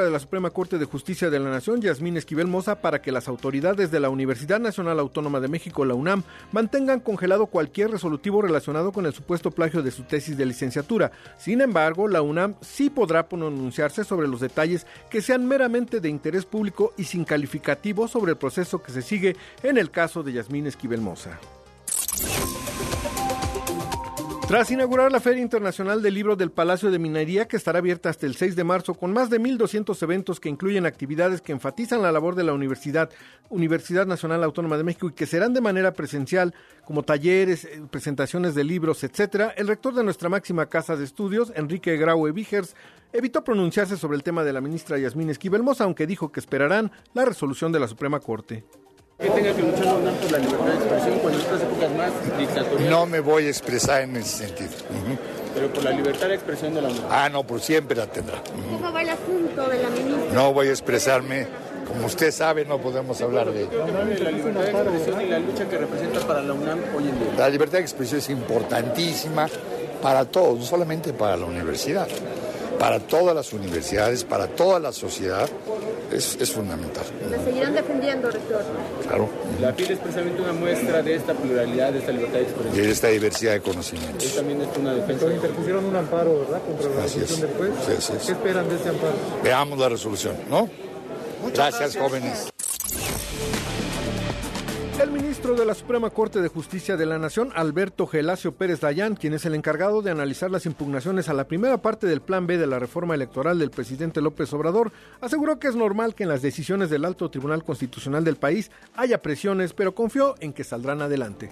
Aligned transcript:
de 0.00 0.10
la 0.10 0.18
Suprema 0.18 0.48
Corte 0.48 0.78
de 0.78 0.86
Justicia 0.86 1.28
de 1.28 1.38
la 1.38 1.50
Nación, 1.50 1.82
Yasmín 1.82 2.16
Esquivel 2.16 2.46
Moza, 2.46 2.80
para 2.80 3.02
que 3.02 3.12
las 3.12 3.28
autoridades 3.28 3.90
de 3.90 4.00
la 4.00 4.08
Universidad 4.08 4.58
Nacional 4.58 4.98
Autónoma 4.98 5.38
de 5.38 5.48
México, 5.48 5.84
la 5.84 5.92
UNAM, 5.92 6.22
mantengan 6.50 7.00
congelado 7.00 7.44
cualquier 7.46 7.90
resolutivo 7.90 8.40
relacionado 8.40 8.90
con 8.92 9.04
el 9.04 9.12
supuesto 9.12 9.50
plagio 9.50 9.82
de 9.82 9.90
su 9.90 10.04
tesis 10.04 10.38
de 10.38 10.46
licenciatura. 10.46 11.12
Sin 11.36 11.60
embargo, 11.60 12.08
la 12.08 12.22
UNAM 12.22 12.54
sí 12.62 12.88
podrá 12.88 13.28
pronunciarse 13.28 14.02
sobre 14.04 14.28
los 14.28 14.40
detalles 14.40 14.86
que 15.10 15.20
sean 15.20 15.46
meramente 15.46 16.00
de 16.00 16.08
interés 16.08 16.46
público 16.46 16.94
y 16.96 17.04
sin 17.04 17.24
calificativo 17.24 18.08
sobre 18.08 18.32
el 18.32 18.38
proceso 18.38 18.82
que 18.82 18.92
se 18.92 19.02
sigue 19.02 19.36
en 19.62 19.76
el 19.76 19.90
caso 19.90 20.22
de 20.22 20.32
Yasmín 20.32 20.66
Esquivel 20.66 21.02
Moza. 21.02 21.38
Tras 24.52 24.70
inaugurar 24.70 25.10
la 25.10 25.18
Feria 25.18 25.40
Internacional 25.40 26.02
del 26.02 26.12
Libro 26.12 26.36
del 26.36 26.50
Palacio 26.50 26.90
de 26.90 26.98
Minería, 26.98 27.48
que 27.48 27.56
estará 27.56 27.78
abierta 27.78 28.10
hasta 28.10 28.26
el 28.26 28.36
6 28.36 28.54
de 28.54 28.64
marzo, 28.64 28.92
con 28.92 29.10
más 29.10 29.30
de 29.30 29.40
1.200 29.40 30.02
eventos 30.02 30.40
que 30.40 30.50
incluyen 30.50 30.84
actividades 30.84 31.40
que 31.40 31.52
enfatizan 31.52 32.02
la 32.02 32.12
labor 32.12 32.34
de 32.34 32.44
la 32.44 32.52
Universidad, 32.52 33.08
Universidad 33.48 34.04
Nacional 34.04 34.44
Autónoma 34.44 34.76
de 34.76 34.84
México, 34.84 35.08
y 35.08 35.14
que 35.14 35.24
serán 35.24 35.54
de 35.54 35.62
manera 35.62 35.94
presencial, 35.94 36.52
como 36.84 37.02
talleres, 37.02 37.64
eh, 37.64 37.80
presentaciones 37.90 38.54
de 38.54 38.64
libros, 38.64 39.02
etcétera, 39.04 39.54
el 39.56 39.68
rector 39.68 39.94
de 39.94 40.04
nuestra 40.04 40.28
máxima 40.28 40.66
casa 40.66 40.96
de 40.96 41.04
estudios, 41.04 41.50
Enrique 41.56 41.96
Graue 41.96 42.32
Vigers, 42.32 42.76
evitó 43.14 43.44
pronunciarse 43.44 43.96
sobre 43.96 44.18
el 44.18 44.22
tema 44.22 44.44
de 44.44 44.52
la 44.52 44.60
ministra 44.60 44.98
Yasmín 44.98 45.30
Esquivel 45.30 45.62
Moza, 45.62 45.84
aunque 45.84 46.06
dijo 46.06 46.30
que 46.30 46.40
esperarán 46.40 46.92
la 47.14 47.24
resolución 47.24 47.72
de 47.72 47.80
la 47.80 47.88
Suprema 47.88 48.20
Corte. 48.20 48.66
Que 49.18 49.30
tenga 49.30 49.54
que 49.54 49.62
luchar 49.62 49.86
la 49.86 50.12
por 50.12 50.32
la 50.32 50.38
libertad 50.38 50.66
de 50.66 50.74
expresión 50.74 51.18
cuando 51.20 51.38
en 51.38 51.44
otras 51.44 51.62
épocas 51.62 51.90
más 51.96 52.38
dictatoriales. 52.38 52.90
No 52.90 53.06
me 53.06 53.20
voy 53.20 53.46
a 53.46 53.48
expresar 53.48 54.02
en 54.02 54.16
ese 54.16 54.46
sentido. 54.46 54.70
Pero 55.54 55.72
por 55.72 55.84
la 55.84 55.90
libertad 55.90 56.28
de 56.28 56.34
expresión 56.34 56.74
de 56.74 56.82
la 56.82 56.88
UNAM. 56.88 57.04
Ah, 57.10 57.28
no, 57.28 57.46
por 57.46 57.60
siempre 57.60 57.96
la 57.96 58.06
tendrá. 58.06 58.38
Ujú. 58.38 58.76
¿Cómo 58.78 58.92
va 58.92 59.02
el 59.02 59.10
asunto 59.10 59.68
de 59.68 59.82
la 59.82 59.90
ministra? 59.90 60.32
No 60.32 60.52
voy 60.52 60.68
a 60.68 60.70
expresarme. 60.70 61.46
Como 61.86 62.06
usted 62.06 62.30
sabe, 62.30 62.64
no 62.64 62.78
podemos 62.78 63.20
hablar 63.20 63.52
de... 63.52 63.66
La 63.66 64.30
libertad 64.30 64.62
de 64.62 64.70
expresión 64.70 65.20
y 65.20 65.26
la 65.26 65.38
lucha 65.40 65.68
que 65.68 65.78
representa 65.78 66.20
para 66.20 66.42
la 66.42 66.54
UNAM 66.54 66.78
hoy 66.96 67.08
en 67.08 67.18
día. 67.18 67.34
La 67.36 67.50
libertad 67.50 67.78
de 67.78 67.82
expresión 67.82 68.18
es 68.20 68.30
importantísima 68.30 69.46
para 70.00 70.24
todos, 70.24 70.58
no 70.58 70.64
solamente 70.64 71.12
para 71.12 71.36
la 71.36 71.44
universidad, 71.44 72.08
para 72.82 72.98
todas 72.98 73.32
las 73.32 73.52
universidades, 73.52 74.24
para 74.24 74.48
toda 74.48 74.80
la 74.80 74.90
sociedad, 74.90 75.48
es, 76.10 76.36
es 76.40 76.50
fundamental. 76.50 77.04
¿La 77.30 77.38
seguirán 77.44 77.74
defendiendo, 77.74 78.28
rector? 78.28 78.60
Claro. 79.06 79.28
La 79.60 79.72
FIL 79.72 79.92
es 79.92 79.98
precisamente 80.00 80.42
una 80.42 80.52
muestra 80.52 81.00
de 81.00 81.14
esta 81.14 81.32
pluralidad, 81.32 81.92
de 81.92 82.00
esta 82.00 82.10
libertad 82.10 82.38
de 82.38 82.42
Y 82.42 82.46
expresión. 82.46 82.74
de 82.84 82.90
esta 82.90 83.06
diversidad 83.06 83.52
de 83.52 83.60
conocimientos. 83.60 84.24
Es 84.24 84.34
también 84.34 84.60
es 84.62 84.68
una 84.76 84.94
defensa. 84.94 85.32
Interpusieron 85.32 85.84
un 85.84 85.94
amparo, 85.94 86.40
¿verdad? 86.40 86.60
Contra 86.66 86.90
la 86.90 87.04
Así 87.04 87.20
resolución 87.20 87.50
es. 87.50 87.58
del 87.60 87.70
juez. 87.70 88.04
Sí. 88.04 88.12
¿Qué 88.26 88.32
esperan 88.32 88.68
de 88.68 88.74
este 88.74 88.88
amparo? 88.88 89.12
Veamos 89.44 89.78
la 89.78 89.88
resolución, 89.88 90.34
¿no? 90.50 90.68
gracias, 91.54 91.96
jóvenes. 91.96 92.51
Ministro 95.42 95.60
de 95.60 95.66
la 95.66 95.74
Suprema 95.74 96.10
Corte 96.10 96.40
de 96.40 96.46
Justicia 96.46 96.96
de 96.96 97.04
la 97.04 97.18
Nación, 97.18 97.50
Alberto 97.56 98.06
Gelacio 98.06 98.54
Pérez 98.54 98.78
Dayán, 98.78 99.16
quien 99.16 99.34
es 99.34 99.44
el 99.44 99.56
encargado 99.56 100.00
de 100.00 100.12
analizar 100.12 100.52
las 100.52 100.66
impugnaciones 100.66 101.28
a 101.28 101.32
la 101.32 101.48
primera 101.48 101.78
parte 101.78 102.06
del 102.06 102.20
Plan 102.20 102.46
B 102.46 102.58
de 102.58 102.68
la 102.68 102.78
reforma 102.78 103.16
electoral 103.16 103.58
del 103.58 103.72
presidente 103.72 104.20
López 104.20 104.52
Obrador, 104.52 104.92
aseguró 105.20 105.58
que 105.58 105.66
es 105.66 105.74
normal 105.74 106.14
que 106.14 106.22
en 106.22 106.28
las 106.28 106.42
decisiones 106.42 106.90
del 106.90 107.04
Alto 107.04 107.28
Tribunal 107.28 107.64
Constitucional 107.64 108.22
del 108.22 108.36
país 108.36 108.70
haya 108.94 109.20
presiones, 109.20 109.72
pero 109.72 109.96
confió 109.96 110.36
en 110.38 110.52
que 110.52 110.62
saldrán 110.62 111.02
adelante. 111.02 111.50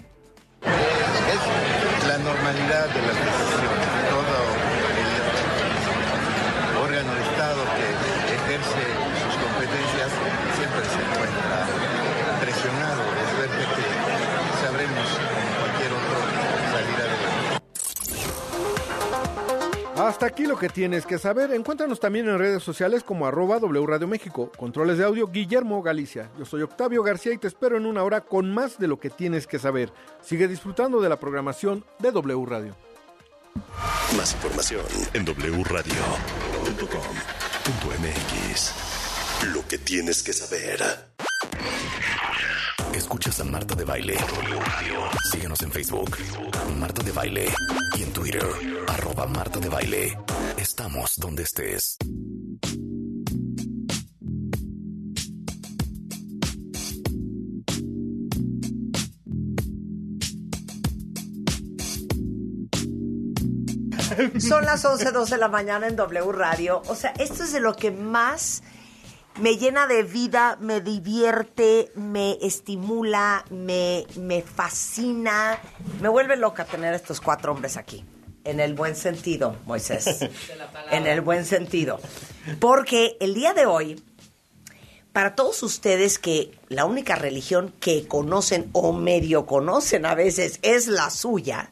Es 0.61 2.07
la 2.07 2.17
normalidad 2.19 2.87
de 2.87 3.01
las 3.01 3.17
decisiones. 3.17 4.00
Hasta 20.11 20.25
aquí 20.25 20.45
lo 20.45 20.59
que 20.59 20.67
tienes 20.67 21.05
que 21.05 21.17
saber. 21.17 21.53
Encuéntranos 21.53 22.01
también 22.01 22.27
en 22.27 22.37
redes 22.37 22.61
sociales 22.61 23.01
como 23.01 23.25
arroba 23.25 23.59
W 23.59 23.85
Radio 23.87 24.09
México. 24.09 24.51
Controles 24.57 24.97
de 24.97 25.05
audio 25.05 25.27
Guillermo 25.27 25.81
Galicia. 25.81 26.29
Yo 26.37 26.43
soy 26.43 26.63
Octavio 26.63 27.01
García 27.01 27.31
y 27.31 27.37
te 27.37 27.47
espero 27.47 27.77
en 27.77 27.85
una 27.85 28.03
hora 28.03 28.19
con 28.19 28.53
más 28.53 28.77
de 28.77 28.89
lo 28.89 28.99
que 28.99 29.09
tienes 29.09 29.47
que 29.47 29.57
saber. 29.57 29.93
Sigue 30.21 30.49
disfrutando 30.49 30.99
de 30.99 31.07
la 31.07 31.17
programación 31.17 31.85
de 31.99 32.11
W 32.11 32.45
Radio. 32.45 32.75
Más 34.17 34.33
información 34.33 34.83
en 35.13 35.23
wradio.com.mx. 35.23 35.93
Lo 39.53 39.65
que 39.65 39.77
tienes 39.77 40.23
que 40.23 40.33
saber. 40.33 40.81
Escuchas 42.93 43.39
a 43.39 43.43
Marta 43.43 43.75
de 43.75 43.85
Baile. 43.85 44.17
Síguenos 45.31 45.61
en 45.61 45.71
Facebook, 45.71 46.17
Marta 46.79 47.03
de 47.03 47.11
Baile. 47.11 47.45
Y 47.97 48.03
en 48.03 48.13
Twitter, 48.13 48.45
arroba 48.87 49.25
Marta 49.27 49.59
de 49.59 49.69
Baile. 49.69 50.17
Estamos 50.57 51.17
donde 51.17 51.43
estés. 51.43 51.97
Son 64.39 64.65
las 64.65 64.83
11, 64.83 65.11
12 65.11 65.35
de 65.35 65.39
la 65.39 65.47
mañana 65.47 65.87
en 65.87 65.95
W 65.95 66.31
Radio. 66.31 66.81
O 66.87 66.95
sea, 66.95 67.11
esto 67.17 67.43
es 67.43 67.53
de 67.53 67.59
lo 67.59 67.75
que 67.75 67.91
más 67.91 68.61
me 69.39 69.57
llena 69.57 69.87
de 69.87 70.03
vida, 70.03 70.57
me 70.59 70.81
divierte, 70.81 71.91
me 71.95 72.37
estimula, 72.41 73.45
me, 73.49 74.05
me 74.17 74.41
fascina. 74.41 75.59
Me 76.01 76.09
vuelve 76.09 76.35
loca 76.35 76.65
tener 76.65 76.93
estos 76.93 77.21
cuatro 77.21 77.51
hombres 77.51 77.77
aquí. 77.77 78.05
En 78.43 78.59
el 78.59 78.73
buen 78.73 78.95
sentido, 78.95 79.55
Moisés. 79.65 80.27
En 80.91 81.07
el 81.07 81.21
buen 81.21 81.45
sentido. 81.45 81.99
Porque 82.59 83.15
el 83.21 83.33
día 83.33 83.53
de 83.53 83.65
hoy, 83.65 84.03
para 85.13 85.35
todos 85.35 85.63
ustedes 85.63 86.19
que 86.19 86.51
la 86.67 86.85
única 86.85 87.15
religión 87.15 87.73
que 87.79 88.07
conocen 88.07 88.69
o 88.73 88.91
medio 88.91 89.45
conocen 89.45 90.05
a 90.05 90.15
veces 90.15 90.59
es 90.63 90.87
la 90.87 91.09
suya, 91.09 91.71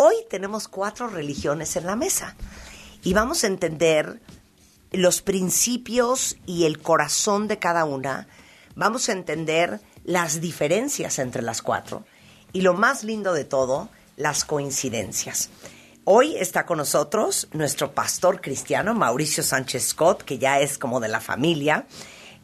Hoy 0.00 0.14
tenemos 0.30 0.68
cuatro 0.68 1.08
religiones 1.08 1.74
en 1.74 1.84
la 1.84 1.96
mesa 1.96 2.36
y 3.02 3.14
vamos 3.14 3.42
a 3.42 3.48
entender 3.48 4.20
los 4.92 5.22
principios 5.22 6.36
y 6.46 6.64
el 6.64 6.80
corazón 6.80 7.48
de 7.48 7.58
cada 7.58 7.84
una. 7.84 8.28
Vamos 8.74 9.08
a 9.08 9.12
entender 9.12 9.80
las 10.04 10.40
diferencias 10.40 11.18
entre 11.18 11.42
las 11.42 11.62
cuatro 11.62 12.04
y 12.52 12.62
lo 12.62 12.74
más 12.74 13.04
lindo 13.04 13.34
de 13.34 13.44
todo, 13.44 13.88
las 14.16 14.44
coincidencias. 14.44 15.50
Hoy 16.04 16.36
está 16.36 16.64
con 16.64 16.78
nosotros 16.78 17.48
nuestro 17.52 17.92
pastor 17.92 18.40
cristiano, 18.40 18.94
Mauricio 18.94 19.42
Sánchez 19.42 19.88
Scott, 19.88 20.22
que 20.22 20.38
ya 20.38 20.60
es 20.60 20.78
como 20.78 21.00
de 21.00 21.08
la 21.08 21.20
familia. 21.20 21.84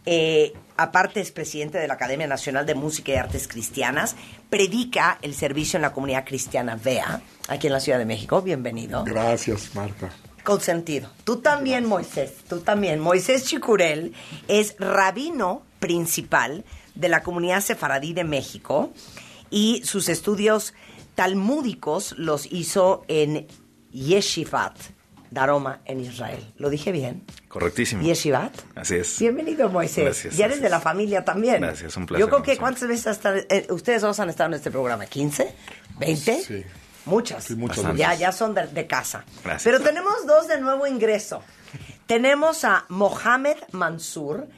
Eh, 0.04 0.52
aparte 0.76 1.20
es 1.20 1.32
presidente 1.32 1.78
de 1.78 1.88
la 1.88 1.94
Academia 1.94 2.26
Nacional 2.26 2.66
de 2.66 2.74
Música 2.74 3.12
y 3.12 3.16
Artes 3.16 3.48
Cristianas, 3.48 4.16
predica 4.50 5.18
el 5.22 5.34
servicio 5.34 5.78
en 5.78 5.82
la 5.82 5.94
comunidad 5.94 6.26
cristiana 6.26 6.76
VEA, 6.76 7.22
aquí 7.48 7.68
en 7.68 7.72
la 7.72 7.80
Ciudad 7.80 7.98
de 7.98 8.04
México. 8.04 8.42
Bienvenido. 8.42 9.02
Gracias, 9.04 9.74
Marta. 9.74 10.10
Consentido. 10.44 11.08
Tú 11.24 11.38
también, 11.38 11.86
Moisés, 11.86 12.34
tú 12.48 12.60
también. 12.60 13.00
Moisés 13.00 13.44
Chicurel 13.44 14.12
es 14.46 14.76
rabino 14.78 15.62
principal 15.80 16.64
de 16.94 17.08
la 17.08 17.22
comunidad 17.22 17.60
sefaradí 17.62 18.12
de 18.12 18.24
México 18.24 18.92
y 19.50 19.82
sus 19.84 20.08
estudios 20.08 20.74
talmúdicos 21.14 22.14
los 22.18 22.50
hizo 22.52 23.04
en 23.08 23.46
Yeshivat, 23.90 24.76
Daroma, 25.30 25.80
en 25.86 26.00
Israel. 26.00 26.52
¿Lo 26.58 26.68
dije 26.68 26.92
bien? 26.92 27.24
Correctísimo. 27.48 28.02
Yeshivat. 28.02 28.52
Así 28.74 28.96
es. 28.96 29.18
Bienvenido, 29.18 29.68
Moisés. 29.68 30.04
Gracias, 30.04 30.36
ya 30.36 30.44
eres 30.46 30.58
gracias. 30.58 30.62
de 30.62 30.68
la 30.70 30.80
familia 30.80 31.24
también. 31.24 31.60
Gracias, 31.60 31.96
un 31.96 32.06
placer, 32.06 32.20
Yo 32.20 32.28
creo 32.28 32.42
que. 32.42 32.56
¿cuántas 32.58 32.86
veces 32.86 33.06
hasta, 33.06 33.38
eh, 33.38 33.66
ustedes 33.70 34.02
dos 34.02 34.20
han 34.20 34.28
estado 34.28 34.48
en 34.48 34.54
este 34.54 34.70
programa? 34.70 35.04
¿15? 35.04 35.46
¿20? 35.98 36.40
Sí. 36.42 36.64
Muchas. 37.06 37.44
Sí, 37.44 37.54
muchas 37.54 37.78
Bastantes. 37.78 38.00
ya, 38.00 38.14
ya 38.14 38.32
son 38.32 38.54
de, 38.54 38.66
de 38.66 38.86
casa. 38.86 39.24
Gracias. 39.42 39.62
Pero 39.64 39.80
tenemos 39.84 40.26
dos 40.26 40.48
de 40.48 40.60
nuevo 40.60 40.86
ingreso. 40.86 41.42
tenemos 42.06 42.64
a 42.64 42.86
Mohamed 42.88 43.56
Mansur, 43.72 44.48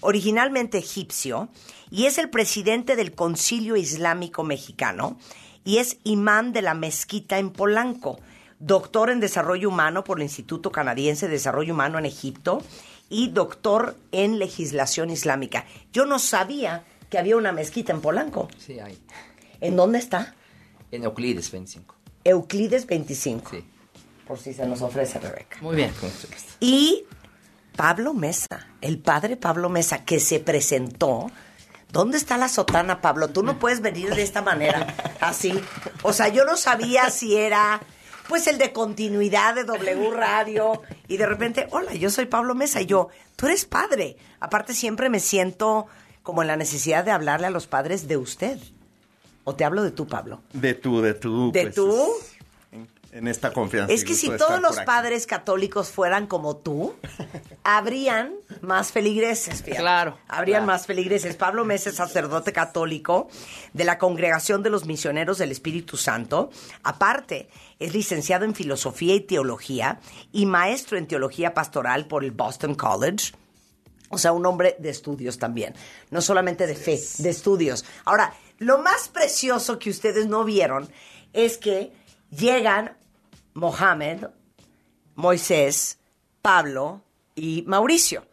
originalmente 0.00 0.78
egipcio, 0.78 1.48
y 1.90 2.06
es 2.06 2.18
el 2.18 2.30
presidente 2.30 2.96
del 2.96 3.14
Concilio 3.14 3.76
Islámico 3.76 4.44
Mexicano 4.44 5.18
y 5.64 5.78
es 5.78 5.98
imán 6.04 6.52
de 6.52 6.62
la 6.62 6.74
mezquita 6.74 7.38
en 7.38 7.50
Polanco, 7.50 8.20
doctor 8.60 9.10
en 9.10 9.20
Desarrollo 9.20 9.68
Humano 9.68 10.04
por 10.04 10.18
el 10.18 10.22
Instituto 10.22 10.70
Canadiense 10.70 11.26
de 11.26 11.32
Desarrollo 11.32 11.74
Humano 11.74 11.98
en 11.98 12.06
Egipto 12.06 12.62
y 13.08 13.28
doctor 13.28 13.96
en 14.12 14.38
legislación 14.38 15.10
islámica. 15.10 15.64
Yo 15.92 16.06
no 16.06 16.18
sabía 16.20 16.84
que 17.10 17.18
había 17.18 17.36
una 17.36 17.52
mezquita 17.52 17.92
en 17.92 18.00
Polanco. 18.00 18.48
Sí, 18.58 18.78
hay. 18.78 18.98
¿En 19.60 19.74
dónde 19.76 19.98
está? 19.98 20.34
En 20.92 21.02
Euclides 21.04 21.50
25. 21.50 21.95
Euclides 22.28 22.86
25. 22.86 23.50
Sí. 23.50 23.64
Por 24.26 24.38
si 24.38 24.52
se 24.52 24.66
nos 24.66 24.82
ofrece, 24.82 25.20
Rebeca. 25.20 25.58
Muy 25.60 25.76
bien. 25.76 25.92
Y 26.58 27.04
Pablo 27.76 28.14
Mesa, 28.14 28.66
el 28.80 28.98
padre 28.98 29.36
Pablo 29.36 29.68
Mesa, 29.68 30.04
que 30.04 30.18
se 30.18 30.40
presentó. 30.40 31.30
¿Dónde 31.92 32.18
está 32.18 32.36
la 32.36 32.48
sotana, 32.48 33.00
Pablo? 33.00 33.28
Tú 33.28 33.44
no 33.44 33.58
puedes 33.60 33.80
venir 33.80 34.14
de 34.14 34.22
esta 34.22 34.42
manera, 34.42 34.94
así. 35.20 35.52
O 36.02 36.12
sea, 36.12 36.28
yo 36.28 36.44
no 36.44 36.56
sabía 36.56 37.10
si 37.10 37.36
era, 37.36 37.80
pues, 38.28 38.48
el 38.48 38.58
de 38.58 38.72
continuidad 38.72 39.54
de 39.54 39.62
W 39.62 40.10
Radio. 40.10 40.82
Y 41.06 41.18
de 41.18 41.26
repente, 41.26 41.68
hola, 41.70 41.94
yo 41.94 42.10
soy 42.10 42.26
Pablo 42.26 42.56
Mesa. 42.56 42.80
Y 42.80 42.86
yo, 42.86 43.08
tú 43.36 43.46
eres 43.46 43.66
padre. 43.66 44.16
Aparte, 44.40 44.74
siempre 44.74 45.08
me 45.10 45.20
siento 45.20 45.86
como 46.24 46.42
en 46.42 46.48
la 46.48 46.56
necesidad 46.56 47.04
de 47.04 47.12
hablarle 47.12 47.46
a 47.46 47.50
los 47.50 47.68
padres 47.68 48.08
de 48.08 48.16
usted. 48.16 48.58
¿O 49.48 49.54
te 49.54 49.64
hablo 49.64 49.82
de 49.84 49.92
tú, 49.92 50.06
Pablo? 50.08 50.40
De 50.52 50.74
tú, 50.74 51.00
de 51.00 51.14
tú. 51.14 51.52
¿De 51.52 51.62
pues, 51.62 51.74
tú? 51.76 52.04
En, 52.72 52.88
en 53.12 53.28
esta 53.28 53.52
confianza. 53.52 53.92
Es 53.94 54.04
que 54.04 54.14
si 54.14 54.28
todos 54.28 54.60
los 54.60 54.78
aquí. 54.78 54.86
padres 54.86 55.24
católicos 55.26 55.88
fueran 55.90 56.26
como 56.26 56.56
tú, 56.56 56.94
habrían 57.62 58.34
más 58.60 58.90
feligreses. 58.92 59.62
fíjate. 59.62 59.80
Claro, 59.80 60.18
Habrían 60.28 60.64
claro. 60.64 60.66
más 60.72 60.86
feligreses. 60.86 61.36
Pablo 61.36 61.64
Mesa 61.64 61.90
es 61.90 61.96
sacerdote 61.96 62.52
católico 62.52 63.28
de 63.72 63.84
la 63.84 63.98
Congregación 63.98 64.64
de 64.64 64.70
los 64.70 64.84
Misioneros 64.84 65.38
del 65.38 65.52
Espíritu 65.52 65.96
Santo. 65.96 66.50
Aparte, 66.82 67.48
es 67.78 67.94
licenciado 67.94 68.44
en 68.44 68.54
Filosofía 68.54 69.14
y 69.14 69.20
Teología 69.20 70.00
y 70.32 70.46
maestro 70.46 70.98
en 70.98 71.06
Teología 71.06 71.54
Pastoral 71.54 72.06
por 72.06 72.24
el 72.24 72.32
Boston 72.32 72.74
College. 72.74 73.32
O 74.10 74.18
sea, 74.18 74.32
un 74.32 74.46
hombre 74.46 74.76
de 74.78 74.90
estudios 74.90 75.38
también. 75.38 75.74
No 76.10 76.20
solamente 76.20 76.66
de 76.66 76.76
fe, 76.76 77.00
de 77.18 77.30
estudios. 77.30 77.84
Ahora, 78.04 78.34
lo 78.58 78.78
más 78.78 79.08
precioso 79.08 79.78
que 79.78 79.90
ustedes 79.90 80.26
no 80.26 80.44
vieron 80.44 80.88
es 81.32 81.58
que 81.58 81.92
llegan 82.30 82.96
Mohamed, 83.54 84.26
Moisés, 85.14 85.98
Pablo 86.42 87.02
y 87.34 87.64
Mauricio. 87.66 88.26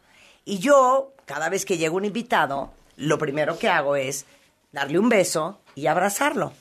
Y 0.44 0.58
yo, 0.58 1.14
cada 1.24 1.48
vez 1.48 1.64
que 1.64 1.78
llega 1.78 1.94
un 1.94 2.04
invitado, 2.04 2.72
lo 2.96 3.18
primero 3.18 3.58
que 3.58 3.68
hago 3.68 3.96
es 3.96 4.26
darle 4.72 4.98
un 4.98 5.08
beso 5.08 5.60
y 5.74 5.86
abrazarlo. 5.86 6.52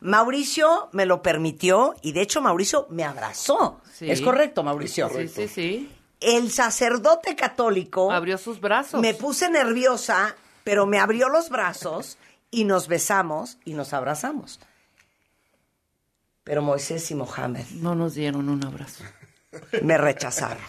Mauricio 0.00 0.88
me 0.92 1.04
lo 1.04 1.22
permitió 1.22 1.94
y 2.02 2.12
de 2.12 2.22
hecho 2.22 2.40
Mauricio 2.40 2.86
me 2.90 3.04
abrazó. 3.04 3.80
Sí. 3.92 4.10
Es 4.10 4.20
correcto, 4.22 4.62
Mauricio. 4.62 5.10
Sí, 5.14 5.28
sí, 5.28 5.48
sí. 5.48 5.90
El 6.20 6.50
sacerdote 6.50 7.34
católico 7.34 8.12
Abrió 8.12 8.36
sus 8.38 8.60
brazos. 8.60 9.00
me 9.00 9.14
puse 9.14 9.48
nerviosa, 9.50 10.36
pero 10.64 10.86
me 10.86 10.98
abrió 10.98 11.28
los 11.28 11.48
brazos 11.48 12.18
y 12.50 12.64
nos 12.64 12.88
besamos 12.88 13.56
y 13.64 13.72
nos 13.74 13.92
abrazamos. 13.94 14.60
Pero 16.44 16.62
Moisés 16.62 17.10
y 17.10 17.14
Mohamed 17.14 17.64
No 17.80 17.94
nos 17.94 18.14
dieron 18.14 18.48
un 18.48 18.64
abrazo. 18.66 19.04
me 19.82 19.96
rechazaron. 19.98 20.62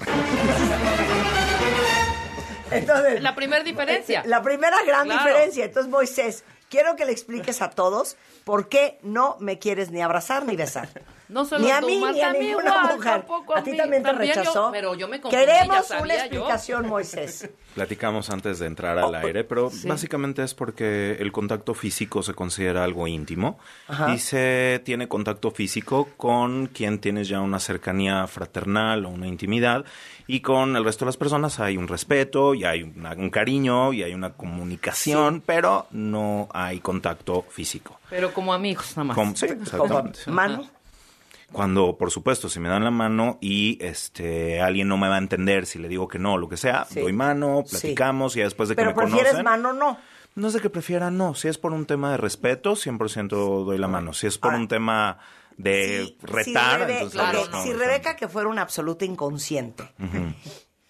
Entonces, 2.72 3.22
La 3.22 3.36
primera 3.36 3.64
diferencia. 3.64 4.24
la 4.26 4.42
primera 4.42 4.78
gran 4.86 5.06
Claro. 5.06 5.24
diferencia. 5.26 5.66
Entonces, 5.66 5.92
Moisés, 5.92 6.44
quiero 6.70 6.96
que 6.96 7.06
le 7.06 7.12
expliques 7.12 7.62
a 7.62 7.70
todos 7.70 8.16
por 8.46 8.70
qué 8.70 8.98
no 9.04 9.36
me 9.40 9.60
quieres 9.60 9.92
ni 9.92 10.02
abrazar 10.02 10.46
ni 10.46 10.56
besar. 10.56 10.90
No 11.32 11.46
solo 11.46 11.64
ni 11.66 11.72
a 11.72 11.80
mí 11.82 11.98
ni 11.98 12.22
a 12.22 12.34
ninguna 12.34 12.70
igual, 12.70 12.98
mujer. 12.98 13.12
tampoco 13.14 13.56
a 13.56 13.60
a 13.60 13.64
ti 13.64 13.72
mí. 13.72 13.78
también 13.78 14.04
te 14.04 14.12
yo, 14.12 14.18
rechazó. 14.18 14.70
pero 14.72 14.96
yo 14.96 15.08
me 15.08 15.22
confundí, 15.22 15.46
Queremos 15.46 15.90
una 15.90 16.00
yo. 16.08 16.14
explicación, 16.14 16.88
Moisés. 16.90 17.50
Platicamos 17.76 18.30
antes 18.30 18.60
de 18.60 18.66
entrar 18.68 18.98
al 19.00 19.16
aire, 19.16 19.46
pero 19.46 19.72
básicamente 19.86 20.44
es 20.44 20.54
porque 20.54 21.16
el 21.20 21.32
contacto 21.32 21.74
físico 21.74 22.22
se 22.22 22.34
considera 22.34 22.84
algo 22.84 23.08
íntimo 23.08 23.58
Ajá. 23.88 24.14
y 24.14 24.20
se 24.20 24.82
tiene 24.84 25.08
contacto 25.08 25.52
físico 25.52 26.10
con 26.18 26.68
quien 26.68 27.00
tienes 27.00 27.30
ya 27.30 27.40
una 27.40 27.60
cercanía 27.62 28.28
fraternal 28.28 29.06
o 29.06 29.10
una 29.10 29.28
intimidad 29.28 29.86
y 30.28 30.42
con 30.42 30.76
el 30.76 30.84
resto 30.84 31.06
de 31.06 31.10
las 31.10 31.18
personas 31.18 31.62
hay 31.62 31.78
un 31.78 31.88
respeto 31.88 32.54
y 32.54 32.66
hay 32.66 32.84
una- 32.84 33.14
un 33.14 33.30
cariño 33.30 33.94
y 33.94 34.04
hay 34.04 34.14
una 34.14 34.34
comunicación, 34.34 35.42
pero 35.46 35.88
no 35.92 36.50
hay 36.54 36.82
contacto 36.82 37.46
físico. 37.50 38.00
Pero 38.10 38.34
como 38.34 38.54
amigos, 38.54 38.92
nada 38.98 39.06
más. 39.06 39.16
Como- 39.16 39.36
sí, 39.36 39.48
Como 39.48 39.62
exactamente. 39.62 40.20
mano. 40.30 40.68
Cuando, 41.52 41.98
por 41.98 42.12
supuesto, 42.12 42.48
si 42.50 42.60
me 42.60 42.70
dan 42.70 42.84
la 42.84 42.92
mano 42.92 43.38
y 43.42 43.78
este 43.84 44.62
alguien 44.62 44.88
no 44.88 44.98
me 44.98 45.10
va 45.10 45.16
a 45.16 45.20
entender 45.20 45.66
si 45.66 45.80
le 45.80 45.88
digo 45.90 46.08
que 46.08 46.18
no 46.20 46.34
o 46.34 46.38
lo 46.38 46.48
que 46.48 46.56
sea, 46.58 46.86
Sí. 46.90 47.00
doy 47.02 47.12
mano, 47.14 47.64
Sí. 47.66 47.72
platicamos 47.72 48.36
y 48.38 48.42
después 48.42 48.70
de 48.70 48.76
que 48.76 48.82
Pero 48.82 48.92
me 48.96 49.02
prefieres 49.04 49.34
conocen... 49.34 49.44
mano 49.46 49.74
no. 49.74 49.98
No 50.34 50.48
es 50.48 50.54
de 50.54 50.62
que 50.62 50.70
prefiera, 50.70 51.12
no. 51.12 51.36
Si 51.36 51.50
es 51.50 51.58
por 51.58 51.74
un 51.74 51.86
tema 51.86 52.10
de 52.12 52.16
respeto, 52.18 52.76
100% 52.78 53.66
doy 53.66 53.78
la 53.78 53.90
mano. 53.90 54.14
Si 54.14 54.28
es 54.28 54.38
por 54.38 54.52
Ahora, 54.52 54.62
un 54.62 54.68
tema 54.70 55.18
de 55.58 56.06
Si- 56.06 56.18
retar, 56.26 56.80
si, 56.80 56.86
Rebe- 56.86 56.94
entonces... 57.02 57.22
ok, 57.48 57.52
no, 57.52 57.64
si 57.64 57.74
Rebeca, 57.74 58.16
que 58.16 58.30
fuera 58.30 58.48
una 58.48 58.62
absoluta 58.62 59.04
inconsciente, 59.04 59.84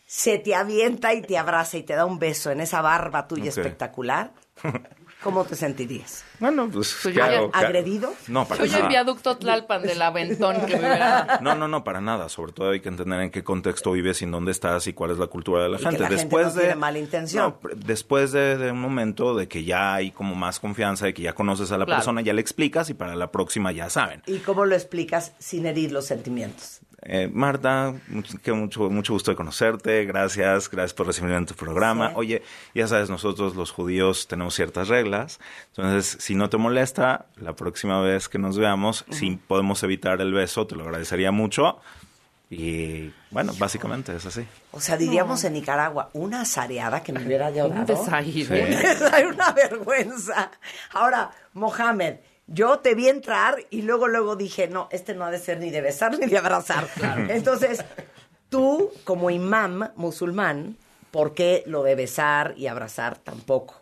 se 0.05 0.37
te 0.37 0.53
avienta 0.53 1.13
y 1.15 1.23
te 1.23 1.37
abraza 1.39 1.77
y 1.77 1.83
te 1.83 1.93
da 1.95 2.05
un 2.05 2.19
beso 2.19 2.51
en 2.51 2.61
esa 2.61 2.81
barba 2.81 3.27
tuya 3.27 3.49
espectacular, 3.49 4.31
¿cómo 5.21 5.43
te 5.45 5.55
sentirías? 5.55 6.23
Bueno, 6.39 6.69
pues... 6.71 6.97
Pues 7.03 7.13
¿qué 7.15 7.19
yo 7.21 7.49
¿Agredido? 7.53 8.13
No, 8.27 8.45
para 8.47 8.59
Soy 8.61 8.69
en 8.69 8.73
nada. 8.75 8.87
viaducto 8.89 9.37
Tlalpan 9.37 9.83
del 9.83 10.01
aventón 10.01 10.55
que 10.65 10.73
me 10.77 10.79
hubiera... 10.79 11.39
No, 11.41 11.55
no, 11.55 11.67
no, 11.67 11.83
para 11.83 12.01
nada. 12.01 12.29
Sobre 12.29 12.51
todo 12.53 12.71
hay 12.71 12.79
que 12.79 12.89
entender 12.89 13.19
en 13.21 13.29
qué 13.31 13.43
contexto 13.43 13.91
vives 13.91 14.21
y 14.21 14.25
en 14.25 14.31
dónde 14.31 14.51
estás 14.51 14.87
y 14.87 14.93
cuál 14.93 15.11
es 15.11 15.17
la 15.17 15.27
cultura 15.27 15.63
de 15.63 15.69
la 15.69 15.75
Y 15.77 15.79
que 15.79 15.85
gente. 15.85 15.99
la 15.99 16.07
gente 16.09 16.23
después 16.23 16.45
no 16.47 16.53
de 16.53 16.59
tiene 16.61 16.75
mala 16.75 16.99
intención. 16.99 17.55
No, 17.61 17.69
después 17.75 18.31
de, 18.31 18.57
de 18.57 18.71
un 18.71 18.81
momento 18.81 19.35
de 19.35 19.47
que 19.47 19.63
ya 19.63 19.93
hay 19.95 20.11
como 20.11 20.35
más 20.35 20.59
confianza, 20.59 21.05
de 21.05 21.13
que 21.13 21.21
ya 21.21 21.33
conoces 21.33 21.71
a 21.71 21.77
la 21.77 21.85
Claro. 21.85 21.99
persona, 21.99 22.21
ya 22.21 22.33
le 22.33 22.41
explicas 22.41 22.89
y 22.89 22.93
para 22.93 23.15
la 23.15 23.31
próxima 23.31 23.71
ya 23.71 23.89
saben. 23.89 24.21
¿Y 24.25 24.39
cómo 24.39 24.65
lo 24.65 24.75
explicas 24.75 25.33
sin 25.39 25.65
herir 25.65 25.91
los 25.91 26.05
sentimientos? 26.05 26.79
Eh, 27.03 27.29
Marta, 27.33 27.95
que 28.43 28.53
mucho, 28.53 28.89
mucho 28.89 29.13
gusto 29.13 29.31
de 29.31 29.35
conocerte. 29.37 30.05
Gracias, 30.05 30.69
gracias 30.69 30.93
por 30.93 31.07
recibirme 31.07 31.37
en 31.37 31.45
tu 31.47 31.55
programa. 31.55 32.09
Sí. 32.09 32.13
Oye, 32.17 32.43
ya 32.75 32.87
sabes, 32.87 33.09
nosotros 33.09 33.55
los 33.55 33.71
judíos 33.71 34.27
tenemos 34.27 34.53
ciertas 34.53 34.87
reglas. 34.87 35.39
Entonces, 35.75 36.17
si 36.23 36.35
no 36.35 36.49
te 36.49 36.57
molesta, 36.57 37.25
la 37.37 37.53
próxima 37.53 37.99
vez 38.01 38.29
que 38.29 38.37
nos 38.37 38.57
veamos, 38.57 39.05
si 39.09 39.31
podemos 39.35 39.81
evitar 39.83 40.21
el 40.21 40.31
beso, 40.31 40.67
te 40.67 40.75
lo 40.75 40.83
agradecería 40.83 41.31
mucho. 41.31 41.79
Y 42.53 43.13
bueno, 43.31 43.53
básicamente 43.57 44.13
es 44.13 44.25
así. 44.25 44.45
O 44.71 44.81
sea, 44.81 44.97
diríamos 44.97 45.43
en 45.45 45.53
Nicaragua, 45.53 46.09
una 46.11 46.41
azareada 46.41 47.01
que 47.01 47.13
me 47.13 47.25
hubiera 47.25 47.47
Un 47.47 47.55
llorado. 47.55 47.85
desaire. 47.85 48.77
Hay 49.13 49.23
una 49.33 49.53
vergüenza. 49.53 50.51
Ahora, 50.91 51.31
Mohamed, 51.53 52.17
yo 52.53 52.79
te 52.79 52.95
vi 52.95 53.07
entrar 53.07 53.57
y 53.69 53.81
luego, 53.81 54.07
luego 54.07 54.35
dije, 54.35 54.67
no, 54.67 54.87
este 54.91 55.13
no 55.13 55.25
ha 55.25 55.31
de 55.31 55.39
ser 55.39 55.59
ni 55.59 55.69
de 55.69 55.81
besar 55.81 56.17
ni 56.17 56.27
de 56.27 56.37
abrazar. 56.37 56.87
Entonces, 57.29 57.83
tú, 58.49 58.91
como 59.03 59.29
imam 59.29 59.89
musulmán, 59.95 60.77
¿por 61.11 61.33
qué 61.33 61.63
lo 61.65 61.83
de 61.83 61.95
besar 61.95 62.53
y 62.57 62.67
abrazar 62.67 63.17
tampoco? 63.17 63.75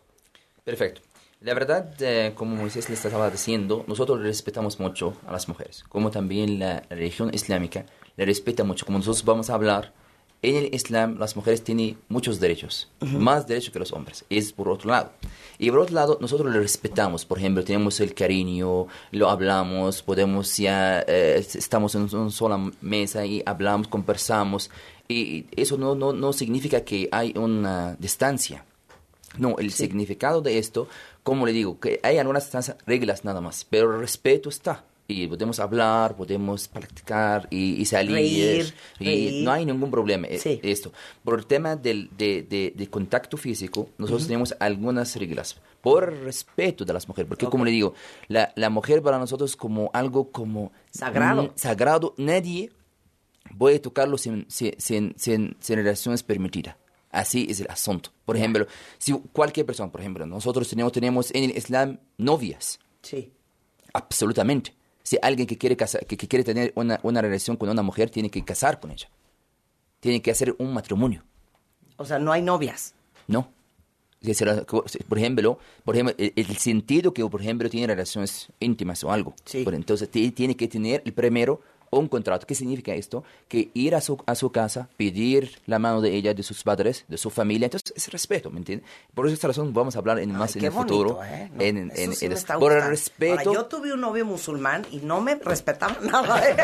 Perfecto. 0.64 1.02
La 1.42 1.54
verdad, 1.54 1.94
eh, 2.02 2.34
como 2.36 2.56
Moisés 2.56 2.90
les 2.90 3.04
estaba 3.04 3.30
diciendo, 3.30 3.86
nosotros 3.88 4.22
respetamos 4.22 4.80
mucho 4.80 5.14
a 5.26 5.32
las 5.32 5.48
mujeres, 5.48 5.84
como 5.88 6.12
también 6.12 6.60
la 6.60 6.84
religión 6.90 7.34
islámica 7.34 7.86
le 8.18 8.26
respeta 8.26 8.66
mucho. 8.66 8.86
Como 8.86 8.98
nosotros 8.98 9.24
vamos 9.24 9.50
a 9.50 9.54
hablar, 9.54 9.94
en 10.42 10.56
el 10.56 10.74
Islam 10.74 11.18
las 11.20 11.36
mujeres 11.36 11.64
tienen 11.64 11.98
muchos 12.08 12.40
derechos, 12.40 12.88
más 13.02 13.48
derechos 13.48 13.74
que 13.74 13.80
los 13.80 13.92
hombres, 13.92 14.26
es 14.30 14.54
por 14.54 14.70
otro 14.70 14.90
lado. 14.90 15.12
Y 15.58 15.70
por 15.70 15.80
otro 15.80 15.96
lado, 15.96 16.18
nosotros 16.22 16.52
le 16.52 16.60
respetamos, 16.60 17.26
por 17.26 17.40
ejemplo, 17.40 17.64
tenemos 17.64 18.00
el 18.00 18.14
cariño, 18.14 18.88
lo 19.12 19.30
hablamos, 19.30 20.02
podemos 20.02 20.56
ya, 20.56 21.02
eh, 21.02 21.46
estamos 21.56 21.96
en 21.96 22.04
una 22.16 22.32
sola 22.32 22.72
mesa 22.82 23.26
y 23.26 23.44
hablamos, 23.46 23.90
conversamos, 23.90 24.72
y 25.08 25.46
eso 25.56 25.78
no, 25.78 25.96
no, 25.96 26.14
no 26.14 26.32
significa 26.32 26.82
que 26.82 27.10
hay 27.12 27.34
una 27.36 27.96
distancia. 27.96 28.64
No, 29.38 29.58
el 29.60 29.72
significado 29.72 30.42
de 30.42 30.58
esto, 30.58 30.88
como 31.24 31.46
le 31.46 31.52
digo, 31.52 31.80
que 31.80 32.00
hay 32.02 32.18
algunas 32.18 32.76
reglas 32.86 33.26
nada 33.26 33.42
más, 33.42 33.66
pero 33.70 33.94
el 33.94 34.00
respeto 34.00 34.50
está. 34.50 34.84
Y 35.12 35.26
podemos 35.28 35.60
hablar, 35.60 36.16
podemos 36.16 36.68
practicar 36.68 37.48
y, 37.50 37.82
y 37.82 37.86
salir. 37.86 38.14
Reír, 38.14 38.74
y 39.00 39.04
reír. 39.06 39.44
no 39.44 39.52
hay 39.52 39.66
ningún 39.66 39.90
problema. 39.90 40.28
eh, 40.28 40.38
Sí. 40.38 40.60
Esto. 40.62 40.94
Por 41.24 41.40
el 41.40 41.48
tema 41.48 41.76
del, 41.76 42.12
de, 42.16 42.44
de- 42.44 42.74
de 42.76 42.90
contacto 42.90 43.36
físico, 43.36 43.90
nosotros 43.98 44.28
tenemos 44.28 44.56
algunas 44.60 45.16
reglas. 45.16 45.60
Por 45.82 46.14
respeto 46.24 46.86
de 46.86 46.94
las 46.94 47.08
mujeres. 47.08 47.28
Porque, 47.28 47.48
como 47.48 47.66
le 47.66 47.72
digo, 47.72 47.96
la, 48.28 48.54
la 48.56 48.70
mujer 48.70 49.02
para 49.02 49.18
nosotros 49.18 49.56
como 49.56 49.90
algo 49.94 50.30
como... 50.30 50.72
Sagrado. 50.92 51.54
sagrado. 51.56 52.14
Nadie 52.18 52.70
puede 53.58 53.80
tocarlo 53.80 54.16
sin, 54.18 54.46
sin, 54.48 54.76
sin, 54.78 55.16
sin- 55.18 55.56
sin 55.60 55.76
relaciones 55.78 56.22
permitidas. 56.22 56.76
Así 57.12 57.48
es 57.50 57.60
el 57.62 57.68
asunto. 57.72 58.12
Por 58.26 58.38
ejemplo, 58.38 58.68
si 59.00 59.14
cualquier 59.34 59.66
persona, 59.66 59.92
por 59.92 60.02
ejemplo, 60.02 60.28
nosotros 60.28 60.70
tenemos, 60.70 60.92
tenemos 60.92 61.32
en 61.34 61.46
el 61.46 61.58
Islam 61.58 61.98
novias. 62.20 62.80
Sí. 63.02 63.32
Absolutamente. 63.94 64.76
Si 65.10 65.18
alguien 65.24 65.48
que 65.48 65.58
quiere, 65.58 65.76
casar, 65.76 66.06
que, 66.06 66.16
que 66.16 66.28
quiere 66.28 66.44
tener 66.44 66.72
una, 66.76 67.00
una 67.02 67.20
relación 67.20 67.58
con 67.58 67.68
una 67.68 67.82
mujer, 67.82 68.12
tiene 68.12 68.30
que 68.30 68.46
casar 68.46 68.80
con 68.80 68.92
ella. 68.92 69.10
Tiene 70.02 70.22
que 70.22 70.30
hacer 70.30 70.54
un 70.60 70.72
matrimonio. 70.72 71.24
O 71.98 72.06
sea, 72.06 72.20
no 72.20 72.32
hay 72.32 72.44
novias. 72.44 72.94
No. 73.26 73.50
Por 75.08 75.18
ejemplo, 75.18 75.58
por 75.84 75.96
ejemplo 75.96 76.14
el, 76.20 76.32
el 76.36 76.58
sentido 76.58 77.12
que, 77.12 77.26
por 77.26 77.42
ejemplo, 77.42 77.68
tiene 77.72 77.88
relaciones 77.88 78.50
íntimas 78.60 79.04
o 79.04 79.12
algo. 79.12 79.34
Sí. 79.46 79.66
Entonces, 79.68 80.12
ti- 80.12 80.30
tiene 80.30 80.56
que 80.56 80.68
tener 80.68 81.02
el 81.04 81.14
primero 81.14 81.60
un 81.92 82.08
contrato. 82.08 82.46
¿Qué 82.48 82.56
significa 82.56 82.94
esto? 82.94 83.24
Que 83.48 83.70
ir 83.74 83.96
a 83.96 84.02
su, 84.02 84.22
a 84.26 84.36
su 84.36 84.52
casa, 84.52 84.90
pedir 84.98 85.60
la 85.66 85.80
mano 85.80 86.02
de 86.02 86.14
ella, 86.16 86.34
de 86.34 86.44
sus 86.44 86.64
padres, 86.64 87.06
de 87.08 87.18
su 87.18 87.30
familia, 87.30 87.66
entonces 87.66 87.94
es 87.96 88.12
respeto, 88.12 88.50
¿me 88.52 88.58
entiendes? 88.60 88.88
Por 89.14 89.28
esa 89.28 89.48
razón 89.48 89.74
vamos 89.74 89.96
a 89.96 90.00
hablar 90.00 90.20
en, 90.20 90.32
más 90.34 90.56
en 90.56 90.66
el 90.66 90.72
futuro. 90.72 91.20
¿eh? 91.24 91.50
No, 91.54 91.62
en, 91.62 91.78
en- 91.78 91.92
eso 91.92 92.02
en- 92.02 92.16
sí 92.16 92.26
en- 92.26 92.32
me 92.32 92.38
está 92.38 92.60
por 92.60 92.72
el 92.74 92.84
respeto. 92.84 93.32
Ahora, 93.40 93.44
yo 93.62 93.66
tuve 93.66 93.94
un 93.94 94.02
novio 94.02 94.26
musulmán 94.26 94.86
y 94.92 94.98
no 94.98 95.22
me 95.22 95.36
respetaba 95.36 95.98
nada. 96.02 96.42
¿eh? 96.50 96.56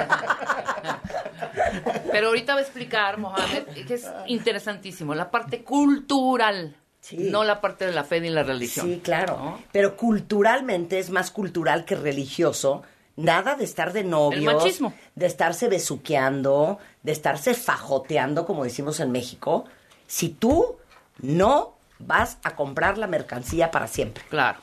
Pero 2.11 2.27
ahorita 2.27 2.53
va 2.53 2.59
a 2.59 2.63
explicar, 2.63 3.17
Mohamed, 3.17 3.63
que 3.87 3.93
es 3.95 4.07
interesantísimo, 4.27 5.15
la 5.15 5.31
parte 5.31 5.63
cultural, 5.63 6.75
no 7.13 7.43
la 7.43 7.61
parte 7.61 7.85
de 7.85 7.91
la 7.91 8.03
fe 8.03 8.19
ni 8.21 8.29
la 8.29 8.43
religión. 8.43 8.85
Sí, 8.87 9.01
claro. 9.03 9.59
Pero 9.71 9.95
culturalmente 9.95 10.99
es 10.99 11.09
más 11.09 11.31
cultural 11.31 11.85
que 11.85 11.95
religioso. 11.95 12.83
Nada 13.17 13.55
de 13.55 13.63
estar 13.63 13.93
de 13.93 14.03
novios, 14.03 14.81
de 15.15 15.25
estarse 15.25 15.69
besuqueando, 15.69 16.79
de 17.01 17.11
estarse 17.11 17.53
fajoteando, 17.53 18.45
como 18.45 18.63
decimos 18.63 18.99
en 18.99 19.11
México, 19.11 19.65
si 20.05 20.29
tú 20.29 20.77
no 21.21 21.75
vas 21.99 22.37
a 22.43 22.55
comprar 22.55 22.97
la 22.97 23.07
mercancía 23.07 23.71
para 23.71 23.87
siempre. 23.87 24.23
Claro. 24.29 24.59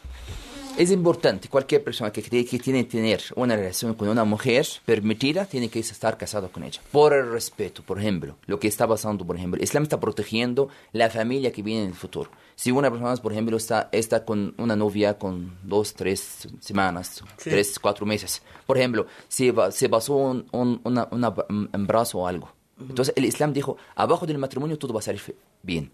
Es 0.79 0.91
importante, 0.91 1.49
cualquier 1.49 1.85
persona 1.85 2.11
que, 2.11 2.23
cree 2.23 2.45
que 2.47 2.59
tiene 2.59 2.85
que 2.87 2.93
tener 2.93 3.23
una 3.37 3.55
relación 3.55 3.95
con 3.95 4.09
una 4.09 4.25
mujer 4.25 4.67
permitida, 4.87 5.45
tiene 5.45 5.69
que 5.69 5.79
estar 5.81 6.17
casado 6.17 6.51
con 6.51 6.65
ella. 6.65 6.81
Por 6.91 7.13
el 7.13 7.31
respeto, 7.31 7.83
por 7.83 7.99
ejemplo, 8.01 8.37
lo 8.47 8.59
que 8.59 8.69
está 8.69 8.89
pasando, 8.89 9.25
por 9.27 9.37
ejemplo, 9.37 9.59
el 9.59 9.65
Islam 9.65 9.83
está 9.85 10.01
protegiendo 10.01 10.69
la 10.93 11.11
familia 11.11 11.53
que 11.53 11.63
viene 11.63 11.83
en 11.83 11.89
el 11.89 11.95
futuro. 11.95 12.31
Si 12.57 12.71
una 12.71 12.91
persona, 12.91 13.15
por 13.17 13.33
ejemplo, 13.33 13.57
está, 13.57 13.91
está 13.93 14.25
con 14.25 14.55
una 14.59 14.75
novia 14.75 15.19
con 15.19 15.57
dos, 15.63 15.93
tres 15.95 16.49
semanas, 16.61 17.23
Sí. 17.37 17.51
tres, 17.51 17.79
cuatro 17.79 18.07
meses, 18.07 18.43
por 18.67 18.79
ejemplo, 18.79 19.07
se, 19.29 19.53
se 19.71 19.89
basó 19.89 20.15
un, 20.17 20.47
un 20.53 20.81
una, 20.85 21.07
una- 21.11 21.35
un 21.51 21.69
embarazo 21.73 22.19
o 22.21 22.27
algo. 22.27 22.51
Entonces 22.81 23.13
el 23.17 23.27
Islam 23.27 23.53
dijo, 23.53 23.77
abajo 23.95 24.27
del 24.27 24.39
matrimonio 24.39 24.79
todo 24.79 24.95
va 24.95 25.01
a 25.01 25.03
salir 25.03 25.21
bien. 25.63 25.93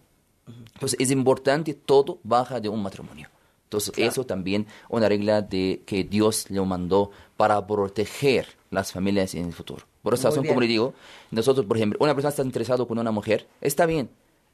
Entonces 0.75 0.99
es 1.01 1.11
importante, 1.11 1.75
todo 1.75 2.21
baja 2.23 2.61
de 2.61 2.69
un 2.69 2.81
matrimonio. 2.83 3.29
Entonces 3.69 3.93
eso 3.99 4.25
también 4.25 4.67
una 4.89 5.11
regla 5.11 5.43
de 5.43 5.83
que 5.85 6.03
Dios 6.03 6.51
le 6.51 6.59
mandó 6.63 7.11
para 7.37 7.67
proteger 7.67 8.47
las 8.71 8.93
familias 8.93 9.35
en 9.35 9.45
el 9.45 9.53
futuro. 9.53 9.85
Por 10.03 10.15
esa 10.15 10.31
razón, 10.31 10.47
como 10.47 10.63
le 10.63 10.67
digo, 10.67 10.95
nosotros, 11.31 11.67
por 11.67 11.77
ejemplo, 11.77 11.99
una 12.01 12.15
persona 12.15 12.31
está 12.31 12.43
interesada 12.43 12.87
con 12.87 12.99
una 12.99 13.11
mujer, 13.11 13.47
está 13.61 13.85
bien, 13.85 14.09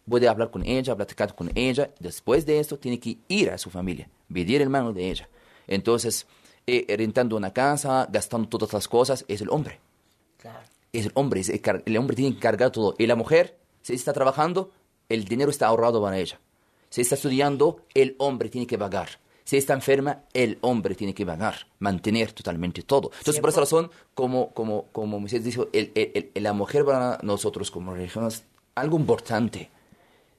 puede 0.09 0.27
hablar 0.27 0.51
con 0.51 0.67
ella, 0.67 0.97
platicar 0.97 1.33
con 1.37 1.49
ella, 1.55 1.91
después 2.01 2.45
de 2.45 2.59
esto 2.59 2.77
tiene 2.77 2.99
que 2.99 3.19
ir 3.29 3.51
a 3.51 3.59
su 3.59 3.71
familia, 3.71 4.09
pedir 4.33 4.61
el 4.61 4.69
mano 4.69 4.93
de 4.93 5.09
ella. 5.09 5.29
Entonces, 5.69 6.27
eh, 6.67 6.85
rentando 6.99 7.37
una 7.37 7.53
casa, 7.53 8.09
gastando 8.11 8.49
todas 8.49 8.73
las 8.73 8.89
cosas, 8.89 9.25
es 9.29 9.41
el 9.41 9.51
hombre. 9.51 9.79
Es 10.93 11.07
el 11.07 11.13
hombre, 11.15 11.41
es 11.41 11.51
el, 11.51 11.61
el 11.87 11.97
hombre 11.97 12.17
tiene 12.17 12.35
que 12.35 12.41
cargar 12.41 12.73
todo. 12.73 12.97
Y 12.99 13.07
la 13.07 13.15
mujer, 13.15 13.57
si 13.83 13.95
está 13.95 14.13
trabajando, 14.13 14.73
el 15.09 15.25
dinero 15.25 15.53
está 15.53 15.69
ahorrado 15.69 16.03
para 16.03 16.19
ella. 16.19 16.41
Si 16.95 17.01
está 17.01 17.17
estudiando, 17.17 17.81
el 17.93 18.15
hombre 18.19 18.49
tiene 18.51 18.69
que 18.69 18.79
pagar. 18.79 19.09
Si 19.43 19.57
está 19.57 19.75
enferma, 19.75 20.21
el 20.33 20.59
hombre 20.61 20.95
tiene 20.95 21.13
que 21.13 21.27
pagar, 21.27 21.67
mantener 21.81 22.31
totalmente 22.31 22.83
todo. 22.85 23.11
Entonces, 23.19 23.41
por 23.41 23.51
esa 23.51 23.61
razón, 23.61 23.91
como, 24.15 24.51
como, 24.55 24.85
como 24.93 25.19
Moisés 25.19 25.43
dijo, 25.43 25.67
el, 25.73 25.91
el- 25.97 26.31
el- 26.33 26.43
la 26.45 26.53
mujer 26.53 26.85
para 26.85 27.19
nosotros 27.23 27.73
como 27.73 27.93
religión 27.95 28.29
es 28.29 28.45
algo 28.77 28.97
importante. 28.97 29.71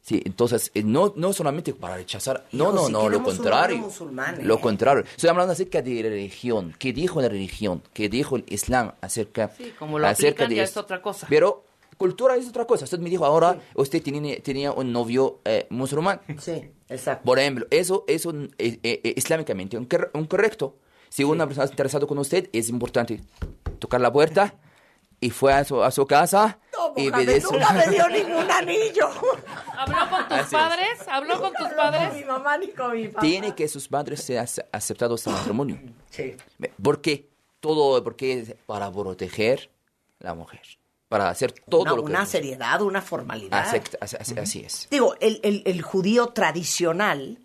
Sí, 0.01 0.21
entonces, 0.23 0.71
eh, 0.75 0.81
no, 0.83 1.11
no 1.17 1.33
solamente 1.33 1.73
para 1.73 1.95
rechazar, 1.97 2.45
no, 2.53 2.65
Hijo, 2.65 2.73
no, 2.73 2.85
si 2.85 2.91
no, 2.93 3.09
lo 3.09 3.21
contrario. 3.21 3.77
musulmán, 3.79 4.39
¿eh? 4.39 4.43
Lo 4.45 4.61
contrario. 4.61 5.03
Estoy 5.03 5.29
hablando 5.29 5.51
acerca 5.51 5.81
de 5.81 6.01
religión. 6.03 6.73
¿Qué 6.79 6.93
dijo 6.93 7.19
la 7.21 7.27
religión? 7.27 7.81
¿Qué 7.91 8.07
dijo 8.07 8.37
el 8.37 8.45
Islam 8.47 8.93
acerca, 9.01 9.51
Sí, 9.57 9.73
como 9.77 9.99
lo 9.99 10.07
acerca 10.07 10.45
aplican 10.45 10.49
de 10.49 10.55
ya 10.55 10.63
esto? 10.63 10.79
es 10.79 10.83
otra 10.85 11.01
cosa. 11.01 11.27
Pero 11.29 11.65
cultura 11.97 12.35
es 12.35 12.47
otra 12.47 12.65
cosa. 12.65 12.85
Usted 12.85 12.99
me 12.99 13.09
dijo 13.09 13.25
ahora, 13.25 13.59
usted 13.75 14.01
tenía, 14.03 14.41
tenía 14.41 14.71
un 14.71 14.91
novio 14.91 15.39
eh, 15.45 15.67
musulmán. 15.69 16.21
Sí, 16.39 16.71
exacto. 16.89 17.23
Por 17.25 17.39
ejemplo, 17.39 17.65
eso 17.71 18.03
eso 18.07 18.31
es 18.57 18.73
eh, 18.83 19.01
eh, 19.03 19.13
islámicamente 19.15 19.77
un, 19.77 19.87
un 20.13 20.25
correcto. 20.25 20.77
Si 21.09 21.23
una 21.23 21.45
persona 21.45 21.63
está 21.65 21.73
interesada 21.73 22.05
con 22.07 22.17
usted, 22.17 22.49
es 22.51 22.69
importante 22.69 23.21
tocar 23.79 24.01
la 24.01 24.11
puerta 24.11 24.53
y 25.21 25.29
fue 25.29 25.53
a 25.53 25.63
su, 25.63 25.81
a 25.81 25.89
su 25.91 26.05
casa 26.05 26.59
y 26.97 27.09
Mohamed 27.09 27.25
pedir 27.25 27.41
su- 27.41 27.53
nunca 27.53 27.71
me 27.73 27.87
dio 27.87 28.09
ningún 28.09 28.51
anillo. 28.51 29.07
¿Habló 29.77 30.09
con 30.09 30.23
tus 30.27 30.37
Así 30.37 30.43
es. 30.55 30.61
padres? 30.61 31.07
¿Habló 31.07 31.39
con 31.41 31.53
tus 31.53 31.67
padres? 31.69 32.13
mi 32.15 32.23
mamá 32.25 32.57
ni 32.57 32.67
con 32.69 32.93
mi 32.95 33.07
papá. 33.07 33.21
Tiene 33.21 33.55
que 33.55 33.67
sus 33.69 33.87
padres 33.87 34.21
sean 34.23 34.45
aceptados 34.73 35.21
este 35.21 35.31
matrimonio. 35.31 35.79
Sí. 36.09 36.35
¿Por 36.81 36.99
qué? 37.01 37.29
Todo 37.61 38.03
porque 38.03 38.33
es 38.39 38.55
para 38.65 38.91
proteger 38.91 39.69
la 40.19 40.33
mujer. 40.35 40.61
Para 41.09 41.29
hacer 41.29 41.51
todo 41.69 41.81
Una, 41.81 41.91
lo 41.91 41.97
que... 42.03 42.11
una 42.11 42.25
seriedad, 42.25 42.81
una 42.81 43.01
formalidad. 43.01 43.63
Acepta- 43.65 43.97
así, 44.01 44.61
es. 44.65 44.87
Digo, 44.89 45.15
el, 45.19 45.39
el- 45.43 45.61
el 45.65 45.81
judío 45.81 46.27
tradicional 46.29 47.37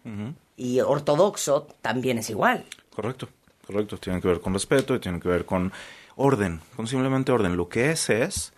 y 0.57 0.81
ortodoxo 0.81 1.67
también 1.83 2.19
es 2.19 2.31
igual. 2.31 2.64
Correcto, 2.95 3.29
correcto. 3.67 3.99
Tiene 3.99 4.21
que 4.21 4.29
ver 4.29 4.40
con 4.40 4.55
respeto 4.55 4.95
y 4.95 4.99
tiene 5.00 5.21
que 5.21 5.29
ver 5.29 5.45
con 5.45 5.73
orden, 6.17 6.61
con 6.76 6.87
simplemente 6.87 7.33
orden. 7.33 7.57
Lo 7.57 7.69
que 7.69 7.90
es 7.90 8.09
es 8.11 8.52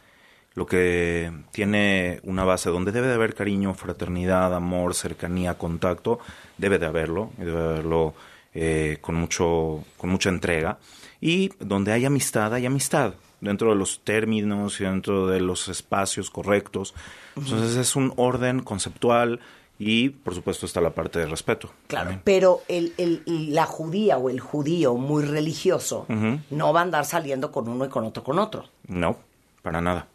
lo 0.55 0.67
que 0.67 1.33
tiene 1.51 2.21
una 2.25 2.45
base 2.45 2.71
donde 2.71 2.93
debe 2.93 3.09
de 3.09 3.15
haber 3.15 3.35
cariño, 3.35 3.75
fraternidad, 3.75 4.55
amor, 4.55 4.95
cercanía, 4.95 5.59
contacto, 5.59 6.19
debe 6.59 6.79
de 6.79 6.87
haberlo, 6.87 7.31
y 7.39 7.45
debe 7.45 7.59
de 7.61 7.69
haberlo 7.71 8.15
eh, 8.55 8.99
con, 9.01 9.15
mucho, 9.15 9.83
con 9.97 10.11
mucha 10.11 10.29
entrega. 10.29 10.79
Y 11.21 11.51
donde 11.59 11.93
hay 11.93 12.05
amistad, 12.05 12.53
hay 12.55 12.67
amistad, 12.67 13.15
dentro 13.43 13.69
de 13.71 13.77
los 13.77 14.01
términos 14.05 14.81
y 14.81 14.85
dentro 14.85 15.27
de 15.27 15.41
los 15.41 15.69
espacios 15.69 16.31
correctos. 16.31 16.95
Entonces 17.37 17.77
es 17.77 17.95
un 17.97 18.15
orden 18.17 18.63
conceptual 18.63 19.41
y, 19.79 20.11
por 20.11 20.35
supuesto, 20.35 20.65
está 20.65 20.81
la 20.81 20.91
parte 20.91 21.19
de 21.19 21.27
respeto. 21.27 21.71
Claro. 21.89 22.19
Pero 22.25 22.63
el, 22.69 22.95
el- 22.97 23.23
la 23.53 23.67
judía 23.67 24.17
o 24.17 24.31
el 24.31 24.39
judío 24.41 24.95
muy 24.95 25.25
religioso 25.25 26.07
no 26.51 26.73
va 26.73 26.81
a 26.81 26.83
andar 26.85 27.05
saliendo 27.05 27.53
con 27.53 27.69
uno 27.69 27.85
y 27.85 27.89
con 27.89 28.05
otro 28.05 28.23
con 28.25 28.39
otro. 28.39 28.65
No, 28.87 29.19
para 29.63 29.81
nada. 29.81 30.07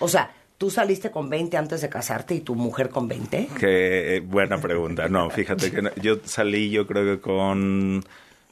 O 0.00 0.08
sea, 0.08 0.34
tú 0.58 0.68
saliste 0.70 1.10
con 1.12 1.30
20 1.30 1.56
antes 1.56 1.80
de 1.80 1.88
casarte 1.88 2.34
y 2.34 2.40
tu 2.40 2.56
mujer 2.56 2.88
con 2.90 3.06
20. 3.06 3.50
Qué 3.58 4.20
buena 4.26 4.58
pregunta. 4.60 5.08
No, 5.08 5.30
fíjate 5.30 5.70
que 5.70 5.82
no- 5.82 5.94
yo 6.02 6.16
salí 6.24 6.70
yo 6.70 6.86
creo 6.86 7.04
que 7.14 7.20
con 7.22 8.04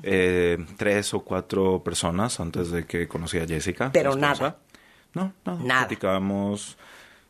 eh, 0.02 0.58
tres 0.76 1.14
o 1.14 1.20
cuatro 1.20 1.82
personas 1.84 2.38
antes 2.40 2.70
de 2.70 2.84
que 2.86 3.06
conocí 3.08 3.38
a 3.38 3.46
Jessica. 3.46 3.90
Pero 3.92 4.16
nada. 4.16 4.56
No, 5.14 5.32
nada. 5.44 5.58
Nada. 5.62 5.80
Platicamos. 5.88 6.76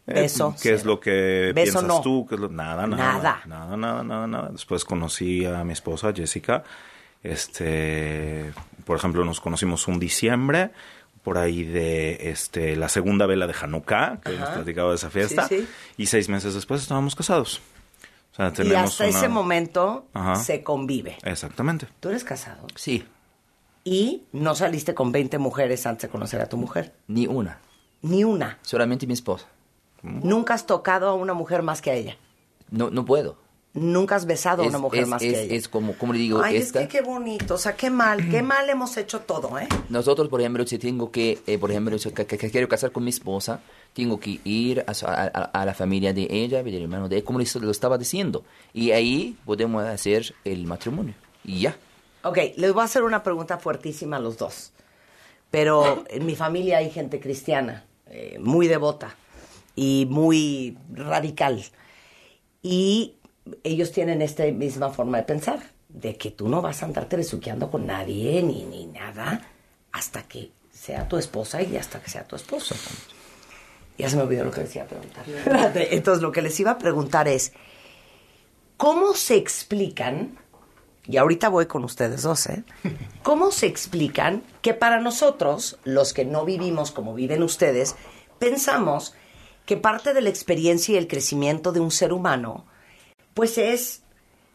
eh, 0.06 0.14
Beso, 0.14 0.54
¿Qué 0.60 0.72
es 0.74 0.84
lo 0.84 0.98
que 1.00 1.52
Beso, 1.54 1.80
piensas 1.80 1.84
no. 1.84 2.00
tú? 2.00 2.26
¿Qué 2.28 2.34
es 2.36 2.40
lo- 2.40 2.48
Nada, 2.48 2.86
nada, 2.86 2.96
Nada. 3.14 3.42
nada. 3.46 3.76
Nada, 3.76 4.02
nada, 4.04 4.26
nada, 4.26 4.48
Después 4.50 4.84
conocí 4.84 5.44
a 5.44 5.62
mi 5.64 5.72
esposa, 5.72 6.12
Jessica. 6.14 6.64
Este, 7.22 8.52
por 8.84 8.96
ejemplo, 8.96 9.24
nos 9.24 9.40
conocimos 9.40 9.86
un 9.88 9.98
diciembre, 9.98 10.70
por 11.22 11.38
ahí 11.38 11.62
de 11.64 12.30
este 12.30 12.74
la 12.76 12.88
segunda 12.88 13.26
vela 13.26 13.46
de 13.46 13.54
Hanukkah, 13.60 14.20
que 14.24 14.30
hemos 14.34 14.42
Ajá. 14.48 14.54
platicado 14.56 14.90
de 14.90 14.96
esa 14.96 15.10
fiesta. 15.10 15.46
Sí, 15.48 15.60
sí. 15.60 15.68
Y 15.96 16.06
seis 16.06 16.28
meses 16.28 16.54
después 16.54 16.82
estábamos 16.82 17.14
casados. 17.14 17.60
O 18.32 18.34
sea, 18.34 18.46
Y 18.64 18.72
hasta 18.74 19.04
una- 19.04 19.18
ese 19.18 19.28
momento 19.28 20.06
Ajá. 20.14 20.36
se 20.36 20.62
convive. 20.62 21.18
Exactamente. 21.22 21.86
¿Tú 22.00 22.08
eres 22.08 22.24
casado? 22.24 22.66
Sí. 22.76 23.04
Y 23.84 24.22
no 24.32 24.54
saliste 24.54 24.94
con 24.94 25.12
20 25.12 25.38
mujeres 25.38 25.86
antes 25.86 26.02
de 26.02 26.08
conocer 26.08 26.40
a 26.40 26.48
tu 26.48 26.56
mujer. 26.56 26.94
Ni 27.08 27.26
una. 27.26 27.58
Ni 28.00 28.24
una. 28.24 28.58
Solamente 28.62 29.06
mi 29.06 29.12
esposa. 29.14 29.46
Nunca 30.02 30.54
has 30.54 30.66
tocado 30.66 31.08
a 31.08 31.14
una 31.14 31.34
mujer 31.34 31.62
más 31.62 31.80
que 31.82 31.90
a 31.90 31.94
ella. 31.94 32.16
No, 32.70 32.90
no 32.90 33.04
puedo. 33.04 33.36
Nunca 33.74 34.16
has 34.16 34.26
besado 34.26 34.62
a 34.62 34.66
una 34.66 34.78
mujer 34.78 35.02
es- 35.04 35.08
más 35.08 35.22
es- 35.22 35.32
que 35.32 35.42
ella. 35.44 35.54
es 35.54 35.68
como, 35.68 35.94
como 35.96 36.12
le 36.12 36.18
digo, 36.18 36.42
Ay, 36.42 36.56
esta... 36.56 36.80
es 36.82 36.88
que 36.88 36.98
qué 36.98 37.02
bonito. 37.04 37.54
O 37.54 37.58
sea, 37.58 37.74
qué 37.76 37.88
mal, 37.90 38.28
qué 38.30 38.42
mal 38.42 38.68
hemos 38.68 38.96
hecho 38.96 39.20
todo, 39.20 39.58
¿eh? 39.58 39.66
Nosotros, 39.88 40.28
por 40.28 40.40
ejemplo, 40.40 40.66
si 40.66 40.78
tengo 40.78 41.10
que, 41.10 41.40
eh, 41.46 41.58
por 41.58 41.70
ejemplo, 41.70 41.98
si 41.98 42.10
que, 42.10 42.26
que- 42.26 42.38
que 42.38 42.50
quiero 42.50 42.68
casar 42.68 42.92
con 42.92 43.04
mi 43.04 43.10
esposa, 43.10 43.60
tengo 43.94 44.18
que 44.18 44.40
ir 44.44 44.84
a, 44.86 44.92
a- 45.06 45.24
a- 45.26 45.60
a 45.62 45.64
la 45.66 45.74
familia 45.74 46.12
de 46.12 46.26
ella, 46.30 46.62
del 46.62 46.82
hermano 46.82 47.08
de 47.08 47.16
ella, 47.16 47.24
como 47.24 47.38
lo 47.40 47.70
estaba 47.70 47.98
diciendo. 47.98 48.44
Y 48.72 48.90
ahí 48.92 49.36
podemos 49.44 49.84
hacer 49.84 50.34
el 50.44 50.66
matrimonio. 50.66 51.14
Y 51.44 51.60
ya. 51.60 51.76
Ok, 52.24 52.38
les 52.56 52.72
voy 52.72 52.82
a 52.82 52.84
hacer 52.84 53.02
una 53.02 53.22
pregunta 53.22 53.58
fuertísima 53.58 54.16
a 54.16 54.20
los 54.20 54.38
dos. 54.38 54.72
Pero 55.50 56.04
en 56.10 56.24
mi 56.24 56.34
familia 56.36 56.78
hay 56.78 56.90
gente 56.90 57.20
cristiana, 57.20 57.84
eh, 58.06 58.38
muy 58.40 58.68
devota 58.68 59.14
y 59.76 60.06
muy 60.08 60.78
radical. 60.92 61.62
Y 62.62 63.14
ellos 63.64 63.92
tienen 63.92 64.22
esta 64.22 64.44
misma 64.46 64.90
forma 64.90 65.18
de 65.18 65.24
pensar, 65.24 65.60
de 65.88 66.16
que 66.16 66.30
tú 66.30 66.48
no 66.48 66.62
vas 66.62 66.82
a 66.82 66.86
andarte 66.86 67.16
besuqueando 67.16 67.70
con 67.70 67.86
nadie 67.86 68.42
ni, 68.42 68.64
ni 68.64 68.86
nada 68.86 69.46
hasta 69.92 70.22
que 70.22 70.50
sea 70.72 71.06
tu 71.08 71.18
esposa 71.18 71.60
y 71.60 71.76
hasta 71.76 72.00
que 72.00 72.08
sea 72.08 72.24
tu 72.26 72.36
esposo. 72.36 72.74
Ya 74.02 74.10
se 74.10 74.16
me 74.16 74.22
olvidó 74.22 74.44
lo 74.44 74.50
que 74.50 74.62
les 74.62 74.74
iba 74.74 74.84
a 74.84 74.88
preguntar. 74.88 75.24
Entonces, 75.90 76.22
lo 76.22 76.32
que 76.32 76.42
les 76.42 76.58
iba 76.58 76.72
a 76.72 76.78
preguntar 76.78 77.28
es, 77.28 77.52
¿cómo 78.76 79.14
se 79.14 79.36
explican 79.36 80.36
y 81.06 81.16
ahorita 81.16 81.48
voy 81.48 81.66
con 81.66 81.84
ustedes 81.84 82.22
dos, 82.22 82.46
¿eh? 82.46 82.64
¿Cómo 83.22 83.50
se 83.50 83.66
explican 83.66 84.42
que 84.60 84.74
para 84.74 85.00
nosotros, 85.00 85.78
los 85.84 86.12
que 86.12 86.24
no 86.24 86.44
vivimos 86.44 86.90
como 86.90 87.14
viven 87.14 87.42
ustedes, 87.42 87.96
pensamos 88.38 89.14
que 89.66 89.76
parte 89.76 90.14
de 90.14 90.20
la 90.20 90.30
experiencia 90.30 90.94
y 90.94 90.98
el 90.98 91.08
crecimiento 91.08 91.72
de 91.72 91.80
un 91.80 91.90
ser 91.90 92.12
humano, 92.12 92.64
pues 93.34 93.58
es 93.58 94.02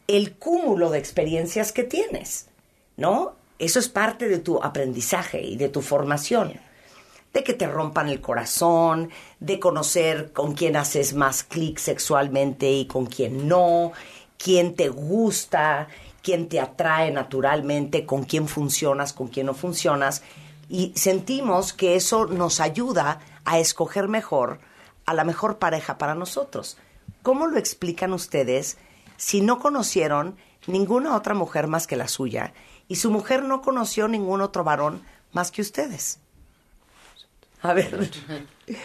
el 0.06 0.36
cúmulo 0.36 0.90
de 0.90 0.98
experiencias 0.98 1.72
que 1.72 1.84
tienes, 1.84 2.48
¿no? 2.96 3.36
Eso 3.58 3.78
es 3.78 3.88
parte 3.88 4.28
de 4.28 4.38
tu 4.38 4.62
aprendizaje 4.62 5.42
y 5.42 5.56
de 5.56 5.68
tu 5.68 5.82
formación. 5.82 6.60
De 7.32 7.44
que 7.44 7.54
te 7.54 7.66
rompan 7.66 8.08
el 8.08 8.20
corazón, 8.20 9.10
de 9.38 9.60
conocer 9.60 10.32
con 10.32 10.54
quién 10.54 10.76
haces 10.76 11.14
más 11.14 11.42
clic 11.42 11.78
sexualmente 11.78 12.70
y 12.70 12.86
con 12.86 13.06
quién 13.06 13.46
no, 13.46 13.92
quién 14.38 14.74
te 14.74 14.88
gusta, 14.88 15.88
quién 16.22 16.48
te 16.48 16.60
atrae 16.60 17.10
naturalmente, 17.10 18.06
con 18.06 18.24
quién 18.24 18.48
funcionas, 18.48 19.12
con 19.12 19.28
quién 19.28 19.46
no 19.46 19.54
funcionas. 19.54 20.22
Y 20.68 20.92
sentimos 20.96 21.72
que 21.72 21.96
eso 21.96 22.26
nos 22.26 22.60
ayuda 22.60 23.20
a 23.44 23.58
escoger 23.58 24.08
mejor 24.08 24.60
a 25.06 25.14
la 25.14 25.24
mejor 25.24 25.58
pareja 25.58 25.96
para 25.96 26.14
nosotros. 26.14 26.76
¿Cómo 27.22 27.46
lo 27.46 27.58
explican 27.58 28.12
ustedes 28.12 28.76
si 29.16 29.40
no 29.40 29.58
conocieron 29.58 30.36
ninguna 30.66 31.16
otra 31.16 31.32
mujer 31.32 31.66
más 31.66 31.86
que 31.86 31.96
la 31.96 32.08
suya 32.08 32.52
y 32.88 32.96
su 32.96 33.10
mujer 33.10 33.42
no 33.42 33.62
conoció 33.62 34.06
ningún 34.06 34.42
otro 34.42 34.64
varón 34.64 35.02
más 35.32 35.50
que 35.50 35.62
ustedes? 35.62 36.20
A 37.62 37.72
ver. 37.72 38.10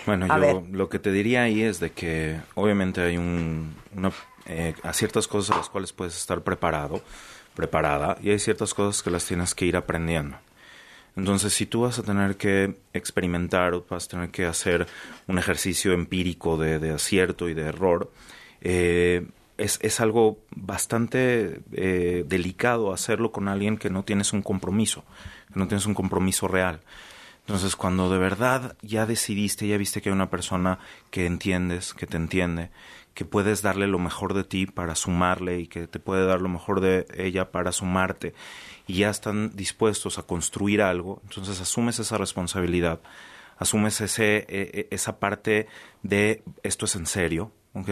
Bueno, 0.06 0.25
A 0.30 0.38
yo 0.38 0.42
ver. 0.42 0.56
lo 0.72 0.89
que 0.89 1.00
te 1.00 1.12
diría 1.12 1.44
ahí 1.44 1.62
es 1.62 1.80
de 1.80 1.92
que 1.92 2.39
obviamente 2.56 3.01
hay 3.01 3.18
un, 3.18 3.75
una, 3.96 4.12
eh, 4.46 4.74
a 4.84 4.94
ciertas 4.94 5.27
cosas 5.27 5.56
a 5.56 5.60
las 5.60 5.70
cuales 5.70 5.94
puedes 5.94 6.18
estar 6.18 6.42
preparado, 6.42 7.01
preparada, 7.56 8.18
y 8.22 8.30
hay 8.32 8.39
ciertas 8.39 8.74
cosas 8.74 9.03
que 9.03 9.12
las 9.12 9.25
tienes 9.25 9.53
que 9.53 9.65
ir 9.65 9.77
aprendiendo. 9.77 10.38
Entonces, 11.15 11.53
si 11.53 11.68
tú 11.68 11.82
vas 11.82 12.00
a 12.00 12.03
tener 12.03 12.38
que 12.38 12.75
experimentar 12.94 13.75
o 13.75 13.86
vas 13.88 14.06
a 14.06 14.10
tener 14.10 14.30
que 14.30 14.46
hacer 14.46 14.88
un 15.27 15.38
ejercicio 15.38 15.94
empírico 15.94 16.58
de, 16.58 16.80
de 16.80 16.92
acierto 16.92 17.50
y 17.50 17.53
de 17.53 17.63
error, 17.63 18.12
eh, 18.62 19.27
es, 19.58 19.77
es 19.84 20.00
algo 20.00 20.39
bastante 20.56 21.60
eh, 21.74 22.24
delicado 22.27 22.92
hacerlo 22.92 23.32
con 23.32 23.48
alguien 23.48 23.77
que 23.77 23.92
no 23.92 24.03
tienes 24.03 24.34
un 24.34 24.42
compromiso, 24.42 25.03
que 25.53 25.60
no 25.60 25.68
tienes 25.68 25.86
un 25.86 25.94
compromiso 25.94 26.48
real. 26.48 26.80
Entonces, 27.45 27.75
cuando 27.75 28.09
de 28.09 28.19
verdad 28.19 28.77
ya 28.81 29.05
decidiste, 29.05 29.67
ya 29.67 29.77
viste 29.77 30.01
que 30.01 30.09
hay 30.09 30.15
una 30.15 30.29
persona 30.29 30.79
que 31.12 31.25
entiendes, 31.25 31.93
que 31.93 32.07
te 32.07 32.15
entiende, 32.15 32.69
que 33.13 33.25
puedes 33.25 33.62
darle 33.62 33.88
lo 33.88 34.00
mejor 34.00 34.33
de 34.33 34.43
ti 34.43 34.65
para 34.65 34.95
sumarle 34.95 35.59
y 35.59 35.67
que 35.67 35.88
te 35.88 36.00
puede 36.00 36.25
dar 36.25 36.41
lo 36.41 36.50
mejor 36.50 36.79
de 36.79 37.05
ella 37.15 37.51
para 37.51 37.71
sumarte, 37.71 38.33
y 38.88 39.00
ya 39.00 39.09
están 39.09 39.55
dispuestos 39.55 40.17
a 40.17 40.23
construir 40.23 40.81
algo, 40.81 41.21
entonces 41.23 41.59
asumes 41.62 42.00
esa 42.00 42.17
responsabilidad, 42.17 43.01
asumes 43.57 44.01
ese, 44.01 44.38
eh, 44.38 44.45
eh, 44.50 44.88
esa 44.91 45.19
parte 45.19 45.67
de 46.01 46.43
esto 46.63 46.85
es 46.85 46.95
en 46.95 47.05
serio, 47.05 47.51
¿ok? 47.73 47.89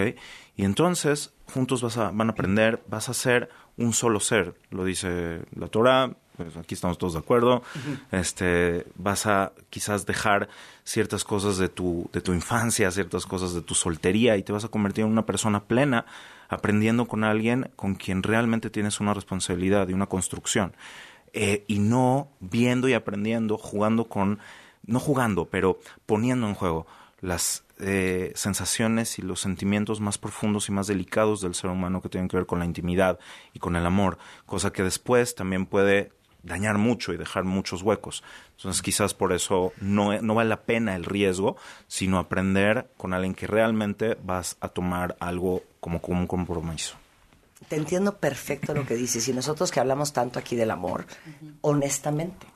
Y 0.55 0.63
entonces 0.63 1.33
juntos 1.45 1.81
vas 1.81 1.97
a, 1.97 2.11
van 2.11 2.29
a 2.29 2.31
aprender, 2.31 2.81
vas 2.87 3.09
a 3.09 3.13
ser 3.13 3.49
un 3.77 3.93
solo 3.93 4.19
ser, 4.19 4.55
lo 4.69 4.85
dice 4.85 5.41
la 5.53 5.67
Torah, 5.67 6.15
pues 6.43 6.57
aquí 6.57 6.75
estamos 6.75 6.97
todos 6.97 7.13
de 7.13 7.19
acuerdo, 7.19 7.63
este, 8.11 8.85
vas 8.95 9.25
a 9.25 9.53
quizás 9.69 10.05
dejar 10.05 10.49
ciertas 10.83 11.23
cosas 11.23 11.57
de 11.57 11.69
tu, 11.69 12.09
de 12.13 12.21
tu 12.21 12.33
infancia, 12.33 12.91
ciertas 12.91 13.25
cosas 13.25 13.53
de 13.53 13.61
tu 13.61 13.75
soltería 13.75 14.37
y 14.37 14.43
te 14.43 14.51
vas 14.51 14.65
a 14.65 14.69
convertir 14.69 15.05
en 15.05 15.11
una 15.11 15.25
persona 15.25 15.63
plena 15.63 16.05
aprendiendo 16.49 17.07
con 17.07 17.23
alguien 17.23 17.71
con 17.75 17.95
quien 17.95 18.23
realmente 18.23 18.69
tienes 18.69 18.99
una 18.99 19.13
responsabilidad 19.13 19.87
y 19.87 19.93
una 19.93 20.07
construcción. 20.07 20.73
Eh, 21.33 21.63
y 21.67 21.79
no 21.79 22.27
viendo 22.41 22.89
y 22.89 22.93
aprendiendo, 22.93 23.57
jugando 23.57 24.09
con, 24.09 24.39
no 24.85 24.99
jugando, 24.99 25.45
pero 25.45 25.79
poniendo 26.05 26.47
en 26.47 26.55
juego 26.55 26.87
las 27.21 27.63
eh, 27.79 28.33
sensaciones 28.35 29.17
y 29.17 29.21
los 29.21 29.39
sentimientos 29.39 30.01
más 30.01 30.17
profundos 30.17 30.67
y 30.67 30.73
más 30.73 30.87
delicados 30.87 31.39
del 31.39 31.55
ser 31.55 31.69
humano 31.69 32.01
que 32.01 32.09
tienen 32.09 32.27
que 32.27 32.35
ver 32.35 32.45
con 32.45 32.59
la 32.59 32.65
intimidad 32.65 33.17
y 33.53 33.59
con 33.59 33.75
el 33.77 33.85
amor, 33.85 34.17
cosa 34.45 34.73
que 34.73 34.83
después 34.83 35.35
también 35.35 35.65
puede 35.65 36.11
dañar 36.43 36.77
mucho 36.77 37.13
y 37.13 37.17
dejar 37.17 37.43
muchos 37.43 37.81
huecos. 37.81 38.23
Entonces 38.57 38.81
quizás 38.81 39.13
por 39.13 39.33
eso 39.33 39.73
no, 39.79 40.19
no 40.21 40.35
vale 40.35 40.49
la 40.49 40.61
pena 40.61 40.95
el 40.95 41.05
riesgo, 41.05 41.57
sino 41.87 42.19
aprender 42.19 42.89
con 42.97 43.13
alguien 43.13 43.33
que 43.33 43.47
realmente 43.47 44.17
vas 44.23 44.57
a 44.59 44.69
tomar 44.69 45.15
algo 45.19 45.63
como, 45.79 46.01
como 46.01 46.19
un 46.19 46.27
compromiso. 46.27 46.95
Te 47.67 47.75
entiendo 47.75 48.17
perfecto 48.17 48.73
lo 48.73 48.85
que 48.85 48.95
dices. 48.95 49.27
Y 49.27 49.33
nosotros 49.33 49.71
que 49.71 49.79
hablamos 49.79 50.13
tanto 50.13 50.39
aquí 50.39 50.55
del 50.55 50.71
amor, 50.71 51.05
honestamente, 51.61 52.47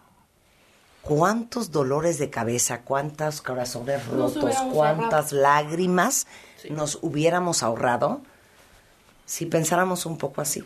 ¿cuántos 1.02 1.72
dolores 1.72 2.18
de 2.18 2.30
cabeza, 2.30 2.82
cuántos 2.82 3.42
corazones 3.42 4.06
rotos, 4.08 4.56
cuántas 4.74 5.32
lágrimas 5.32 6.28
nos 6.70 7.00
hubiéramos 7.02 7.62
ahorrado 7.64 8.22
si 9.26 9.46
pensáramos 9.46 10.06
un 10.06 10.18
poco 10.18 10.42
así? 10.42 10.64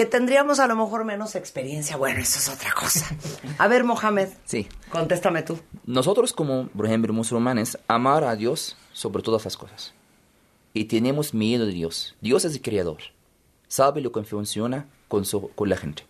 Que 0.00 0.06
tendríamos 0.06 0.60
a 0.60 0.66
lo 0.66 0.76
mejor 0.76 1.04
menos 1.04 1.34
experiencia. 1.34 1.98
Bueno, 1.98 2.20
eso 2.20 2.38
es 2.38 2.48
otra 2.48 2.72
cosa. 2.72 3.04
A 3.58 3.68
ver, 3.68 3.84
Mohamed, 3.84 4.30
Sí. 4.46 4.66
contéstame 4.90 5.42
tú. 5.42 5.58
Nosotros 5.84 6.32
como, 6.32 6.68
por 6.68 6.86
ejemplo, 6.86 7.12
musulmanes, 7.12 7.76
amar 7.86 8.24
a 8.24 8.34
Dios 8.34 8.78
sobre 8.94 9.22
todas 9.22 9.44
las 9.44 9.58
cosas. 9.58 9.92
Y 10.72 10.84
tenemos 10.86 11.34
miedo 11.34 11.66
de 11.66 11.72
Dios. 11.72 12.14
Dios 12.22 12.46
es 12.46 12.54
el 12.54 12.62
creador. 12.62 12.96
Sabe 13.68 14.00
lo 14.00 14.10
que 14.10 14.22
funciona 14.24 14.86
con, 15.08 15.26
su- 15.26 15.50
con 15.50 15.68
la 15.68 15.76
gente. 15.76 16.04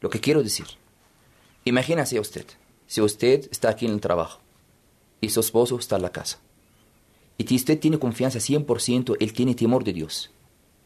Lo 0.00 0.10
que 0.10 0.18
quiero 0.18 0.42
decir. 0.42 0.66
Imagínese 1.64 2.18
usted. 2.18 2.46
Si 2.88 3.00
usted 3.00 3.46
está 3.52 3.68
aquí 3.68 3.86
en 3.86 3.92
el 3.92 4.00
trabajo 4.00 4.40
y 5.20 5.28
su 5.28 5.38
esposo 5.38 5.78
está 5.78 5.94
en 5.94 6.02
la 6.02 6.10
casa. 6.10 6.40
Y 7.38 7.46
si 7.46 7.54
usted 7.54 7.78
tiene 7.78 8.00
confianza 8.00 8.40
100%, 8.40 9.16
él 9.20 9.32
tiene 9.32 9.54
temor 9.54 9.84
de 9.84 9.92
Dios. 9.92 10.32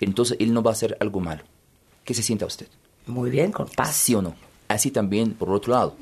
Entonces 0.01 0.37
él 0.39 0.53
no 0.53 0.63
va 0.63 0.73
a 0.73 0.75
hacer 0.75 0.99
algo 1.01 1.21
malo. 1.21 1.43
¿Qué 2.07 2.15
se 2.15 2.23
sienta 2.23 2.47
usted? 2.47 2.69
Muy 3.07 3.31
bien, 3.31 3.51
con 3.51 3.69
paz. 3.69 3.97
¿Sí 3.97 4.15
o 4.15 4.23
no? 4.23 4.37
Así 4.69 4.93
también, 4.93 5.35
por 5.35 5.51
otro 5.51 5.73
lado. 5.73 5.97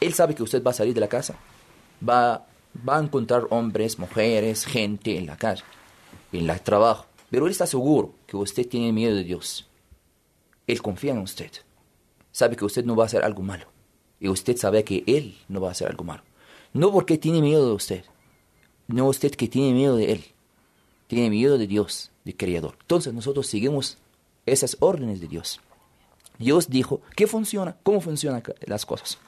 Él 0.00 0.12
sabe 0.12 0.34
que 0.34 0.42
usted 0.42 0.62
va 0.62 0.70
a 0.72 0.74
salir 0.74 0.92
de 0.92 1.00
la 1.00 1.08
casa. 1.08 1.34
Va, 2.06 2.46
va 2.86 2.98
a 2.98 3.02
encontrar 3.02 3.46
hombres, 3.48 3.98
mujeres, 3.98 4.66
gente 4.66 5.16
en 5.16 5.24
la 5.24 5.38
calle, 5.38 5.64
en 6.30 6.48
el 6.48 6.60
trabajo. 6.60 7.06
Pero 7.30 7.46
él 7.46 7.52
está 7.52 7.66
seguro 7.66 8.14
que 8.26 8.36
usted 8.36 8.68
tiene 8.68 8.92
miedo 8.92 9.16
de 9.16 9.24
Dios. 9.24 9.66
Él 10.66 10.82
confía 10.82 11.12
en 11.12 11.20
usted. 11.20 11.50
Sabe 12.32 12.54
que 12.54 12.66
usted 12.66 12.84
no 12.84 12.94
va 12.94 13.04
a 13.04 13.06
hacer 13.06 13.24
algo 13.24 13.42
malo. 13.42 13.66
Y 14.20 14.28
usted 14.28 14.58
sabe 14.58 14.84
que 14.84 15.04
él 15.06 15.38
no 15.48 15.62
va 15.62 15.68
a 15.68 15.72
hacer 15.72 15.88
algo 15.88 16.04
malo. 16.04 16.22
No 16.74 16.92
porque 16.92 17.16
tiene 17.16 17.40
miedo 17.40 17.66
de 17.66 17.74
usted. 17.74 18.04
No 18.88 19.06
usted 19.06 19.30
que 19.30 19.48
tiene 19.48 19.72
miedo 19.72 19.96
de 19.96 20.12
él. 20.12 20.24
Tiene 21.06 21.30
miedo 21.30 21.56
de 21.56 21.66
Dios, 21.66 22.10
del 22.26 22.36
Creador. 22.36 22.76
Entonces 22.82 23.14
nosotros 23.14 23.46
seguimos 23.46 23.96
esas 24.46 24.76
órdenes 24.80 25.20
de 25.20 25.28
Dios. 25.28 25.60
Dios 26.38 26.68
dijo, 26.68 27.00
¿qué 27.14 27.26
funciona? 27.26 27.76
¿Cómo 27.82 28.00
funcionan 28.00 28.42
las 28.66 28.86
cosas? 28.86 29.18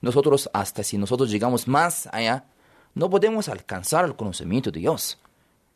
Nosotros, 0.00 0.50
hasta 0.52 0.82
si 0.82 0.98
nosotros 0.98 1.30
llegamos 1.30 1.68
más 1.68 2.08
allá, 2.12 2.46
no 2.94 3.08
podemos 3.08 3.48
alcanzar 3.48 4.04
el 4.04 4.16
conocimiento 4.16 4.70
de 4.70 4.80
Dios. 4.80 5.18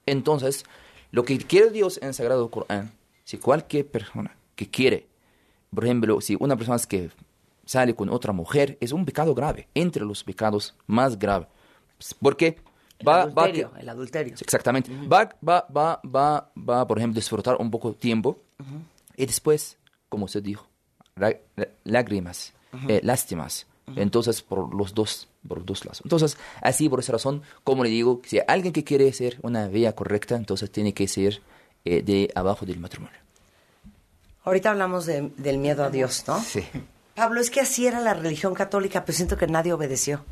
Entonces, 0.05 0.65
lo 1.11 1.25
que 1.25 1.39
quiere 1.39 1.71
Dios 1.71 1.99
en 2.03 2.09
el 2.09 2.15
Sagrado 2.15 2.51
Corán, 2.51 2.93
si 3.25 3.39
cualquier 3.39 3.87
persona 3.87 4.37
que 4.55 4.69
quiere, 4.69 5.07
por 5.75 5.85
ejemplo, 5.85 6.21
si 6.21 6.37
una 6.39 6.57
persona 6.57 6.79
que 6.89 7.11
sale 7.65 7.95
con 7.95 8.09
otra 8.09 8.33
mujer, 8.33 8.79
es 8.81 8.93
un 8.93 9.05
pecado 9.05 9.35
grave, 9.35 9.69
entre 9.75 10.05
los 10.05 10.25
pecados 10.25 10.75
más 10.87 11.19
graves. 11.19 11.49
Porque 12.21 12.59
El 12.99 13.09
va, 13.09 13.23
adulterio, 13.23 13.73
el 13.79 13.89
adulterio. 13.89 14.35
Exactamente. 14.41 14.91
Va, 15.07 15.29
va, 15.47 15.67
va, 15.75 16.01
va, 16.05 16.51
va, 16.57 16.87
por 16.87 16.99
ejemplo, 16.99 17.17
disfrutar 17.21 17.57
un 17.59 17.71
poco 17.71 17.91
de 17.91 17.97
tiempo 17.99 18.39
y 19.17 19.27
después, 19.27 19.77
como 20.09 20.25
usted 20.27 20.43
dijo, 20.43 20.67
lá- 21.17 21.37
lá- 21.57 21.69
lágrimas, 21.85 22.53
eh, 22.89 23.01
lástimas. 23.03 23.67
Entonces, 23.95 24.43
por 24.43 24.75
los 24.75 24.95
dos, 24.95 25.29
por 25.47 25.59
los 25.59 25.67
dos 25.67 25.85
lados. 25.85 26.01
Entonces, 26.05 26.37
así, 26.61 26.89
por 26.89 26.99
esa 26.99 27.13
razón, 27.13 27.43
como 27.63 27.85
le 27.85 27.91
digo, 27.91 28.21
si 28.25 28.41
alguien 28.49 28.73
que 28.73 28.83
quiere 28.83 29.13
ser 29.13 29.39
una 29.43 29.69
vía 29.69 29.95
correcta, 29.95 30.35
entonces 30.35 30.71
tiene 30.73 30.93
que 30.93 31.07
ser 31.07 31.41
eh, 31.85 32.03
de 32.03 32.33
abajo 32.35 32.67
del 32.67 32.81
matrimonio. 32.81 33.17
Ahorita 34.45 34.71
hablamos 34.71 35.07
de- 35.07 35.31
del 35.37 35.59
miedo 35.59 35.85
a 35.85 35.91
Dios, 35.91 36.25
¿no? 36.27 36.41
Sí. 36.41 36.65
Pablo, 37.15 37.41
es 37.41 37.51
que 37.51 37.61
así 37.61 37.87
era 37.87 38.01
la 38.01 38.13
religión 38.15 38.55
católica, 38.55 39.05
pero 39.05 39.15
siento 39.17 39.37
que 39.37 39.47
nadie 39.47 39.73
obedeció. 39.73 40.25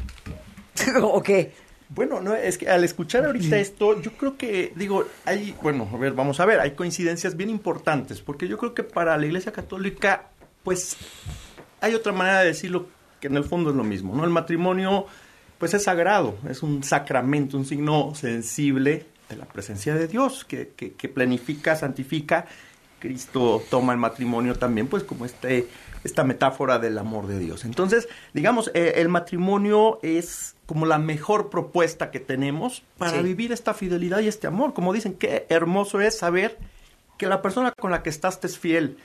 ¿O 1.02 1.22
qué? 1.22 1.52
Bueno, 1.94 2.20
no, 2.20 2.34
es 2.34 2.58
que 2.58 2.68
al 2.68 2.82
escuchar 2.82 3.24
ahorita 3.24 3.56
esto, 3.56 4.00
yo 4.00 4.12
creo 4.12 4.36
que, 4.36 4.72
digo, 4.74 5.06
hay, 5.24 5.54
bueno, 5.62 5.88
a 5.92 5.96
ver, 5.96 6.12
vamos 6.12 6.40
a 6.40 6.44
ver, 6.44 6.58
hay 6.58 6.72
coincidencias 6.72 7.36
bien 7.36 7.50
importantes, 7.50 8.20
porque 8.20 8.48
yo 8.48 8.58
creo 8.58 8.74
que 8.74 8.82
para 8.82 9.16
la 9.16 9.26
Iglesia 9.26 9.52
Católica, 9.52 10.30
pues, 10.64 10.96
hay 11.80 11.94
otra 11.94 12.12
manera 12.12 12.40
de 12.40 12.46
decirlo 12.46 12.88
que 13.20 13.28
en 13.28 13.36
el 13.36 13.44
fondo 13.44 13.70
es 13.70 13.76
lo 13.76 13.84
mismo, 13.84 14.14
¿no? 14.16 14.24
El 14.24 14.30
matrimonio, 14.30 15.06
pues, 15.58 15.72
es 15.74 15.84
sagrado, 15.84 16.36
es 16.48 16.64
un 16.64 16.82
sacramento, 16.82 17.56
un 17.56 17.64
signo 17.64 18.12
sensible 18.16 19.06
de 19.28 19.36
la 19.36 19.44
presencia 19.44 19.94
de 19.94 20.08
Dios, 20.08 20.44
que, 20.44 20.72
que, 20.76 20.94
que 20.94 21.08
planifica, 21.08 21.76
santifica, 21.76 22.46
Cristo 23.04 23.62
toma 23.68 23.92
el 23.92 23.98
matrimonio 23.98 24.54
también, 24.54 24.86
pues 24.86 25.04
como 25.04 25.26
este, 25.26 25.68
esta 26.04 26.22
metáfora 26.24 26.78
del 26.78 26.98
amor 26.98 27.26
de 27.26 27.38
Dios. 27.38 27.64
Entonces, 27.64 28.08
digamos, 28.34 28.70
eh, 28.74 28.94
el 28.96 29.08
matrimonio 29.08 29.98
es 30.02 30.54
como 30.66 30.86
la 30.86 30.98
mejor 30.98 31.50
propuesta 31.50 32.10
que 32.10 32.20
tenemos 32.20 32.82
para 32.98 33.18
Sí. 33.18 33.22
vivir 33.22 33.52
esta 33.52 33.74
fidelidad 33.74 34.20
y 34.20 34.28
este 34.28 34.46
amor. 34.46 34.74
Como 34.74 34.92
dicen, 34.92 35.14
qué 35.14 35.46
hermoso 35.48 36.00
es 36.00 36.16
saber 36.18 36.58
que 37.18 37.26
la 37.26 37.42
persona 37.42 37.72
con 37.72 37.90
la 37.90 38.02
que 38.02 38.10
estás 38.10 38.40
te 38.40 38.46
es 38.46 38.58
fiel, 38.58 38.98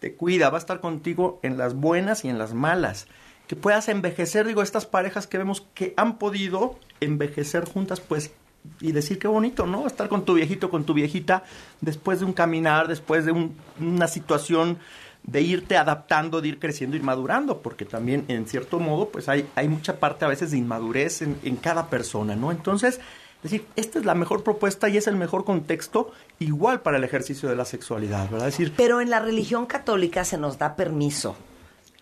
te 0.00 0.14
cuida, 0.14 0.50
va 0.50 0.58
a 0.58 0.60
estar 0.60 0.80
contigo 0.80 1.40
en 1.42 1.56
las 1.58 1.74
buenas 1.74 2.24
y 2.24 2.28
en 2.28 2.38
las 2.38 2.54
malas. 2.54 3.06
Que 3.48 3.56
puedas 3.56 3.88
envejecer, 3.88 4.46
digo, 4.46 4.62
estas 4.62 4.86
parejas 4.86 5.26
que 5.26 5.38
vemos 5.38 5.66
que 5.74 5.94
han 5.96 6.18
podido 6.18 6.78
envejecer 7.00 7.64
juntas, 7.64 8.00
pues, 8.00 8.32
y 8.80 8.90
decir 8.92 9.18
qué 9.20 9.28
bonito, 9.28 9.66
¿no? 9.66 9.86
Estar 9.86 10.08
con 10.08 10.24
tu 10.24 10.34
viejito, 10.34 10.70
con 10.70 10.84
tu 10.84 10.92
viejita, 10.94 11.44
después 11.80 12.18
de 12.18 12.24
un 12.26 12.32
caminar, 12.32 12.88
después 12.88 13.24
de 13.24 13.30
un- 13.32 13.56
una 13.80 14.08
situación 14.08 14.78
de 15.26 15.42
irte 15.42 15.76
adaptando, 15.76 16.40
de 16.40 16.48
ir 16.48 16.58
creciendo, 16.58 16.96
ir 16.96 17.02
madurando, 17.02 17.60
porque 17.60 17.84
también, 17.84 18.24
en 18.28 18.46
cierto 18.46 18.78
modo, 18.78 19.08
pues 19.08 19.28
hay, 19.28 19.48
hay 19.56 19.68
mucha 19.68 19.98
parte 19.98 20.24
a 20.24 20.28
veces 20.28 20.52
de 20.52 20.58
inmadurez 20.58 21.22
en, 21.22 21.38
en 21.42 21.56
cada 21.56 21.90
persona, 21.90 22.36
¿no? 22.36 22.52
Entonces, 22.52 23.00
es 23.36 23.50
decir, 23.50 23.66
esta 23.76 23.98
es 23.98 24.04
la 24.04 24.14
mejor 24.14 24.42
propuesta 24.42 24.88
y 24.88 24.96
es 24.96 25.06
el 25.06 25.16
mejor 25.16 25.44
contexto 25.44 26.12
igual 26.38 26.80
para 26.80 26.96
el 26.96 27.04
ejercicio 27.04 27.48
de 27.48 27.56
la 27.56 27.64
sexualidad, 27.64 28.30
¿verdad? 28.30 28.46
Decir, 28.46 28.72
Pero 28.76 29.00
en 29.00 29.10
la 29.10 29.20
religión 29.20 29.66
católica 29.66 30.24
se 30.24 30.38
nos 30.38 30.58
da 30.58 30.74
permiso 30.76 31.36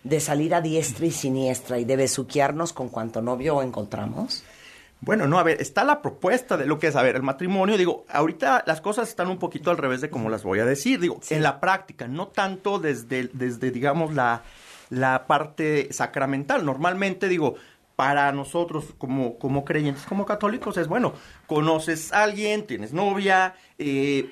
de 0.03 0.19
salir 0.19 0.53
a 0.53 0.61
diestra 0.61 1.07
y 1.07 1.11
siniestra 1.11 1.79
y 1.79 1.85
de 1.85 1.95
besuquearnos 1.95 2.73
con 2.73 2.89
cuanto 2.89 3.21
novio 3.21 3.61
encontramos. 3.61 4.43
Bueno, 5.01 5.27
no, 5.27 5.37
a 5.37 5.43
ver, 5.43 5.61
está 5.61 5.83
la 5.83 6.01
propuesta 6.01 6.57
de 6.57 6.65
lo 6.65 6.79
que 6.79 6.87
es, 6.87 6.95
a 6.95 7.03
ver, 7.03 7.15
el 7.15 7.21
matrimonio, 7.21 7.77
digo, 7.77 8.05
ahorita 8.09 8.63
las 8.65 8.81
cosas 8.81 9.07
están 9.09 9.27
un 9.29 9.37
poquito 9.37 9.69
al 9.69 9.77
revés 9.77 10.01
de 10.01 10.09
como 10.09 10.29
las 10.29 10.43
voy 10.43 10.59
a 10.59 10.65
decir, 10.65 10.99
digo, 10.99 11.19
en 11.29 11.43
la 11.43 11.59
práctica, 11.59 12.07
no 12.07 12.27
tanto 12.29 12.79
desde, 12.79 13.29
desde 13.33 13.69
digamos, 13.71 14.15
la, 14.15 14.41
la 14.89 15.27
parte 15.27 15.89
sacramental. 15.91 16.65
Normalmente, 16.65 17.27
digo, 17.27 17.55
para 17.95 18.31
nosotros 18.31 18.85
como, 18.97 19.37
como 19.37 19.63
creyentes, 19.63 20.05
como 20.05 20.25
católicos, 20.25 20.75
es 20.77 20.87
bueno, 20.87 21.13
conoces 21.45 22.11
a 22.11 22.23
alguien, 22.23 22.65
tienes 22.65 22.91
novia, 22.91 23.53
eh, 23.77 24.29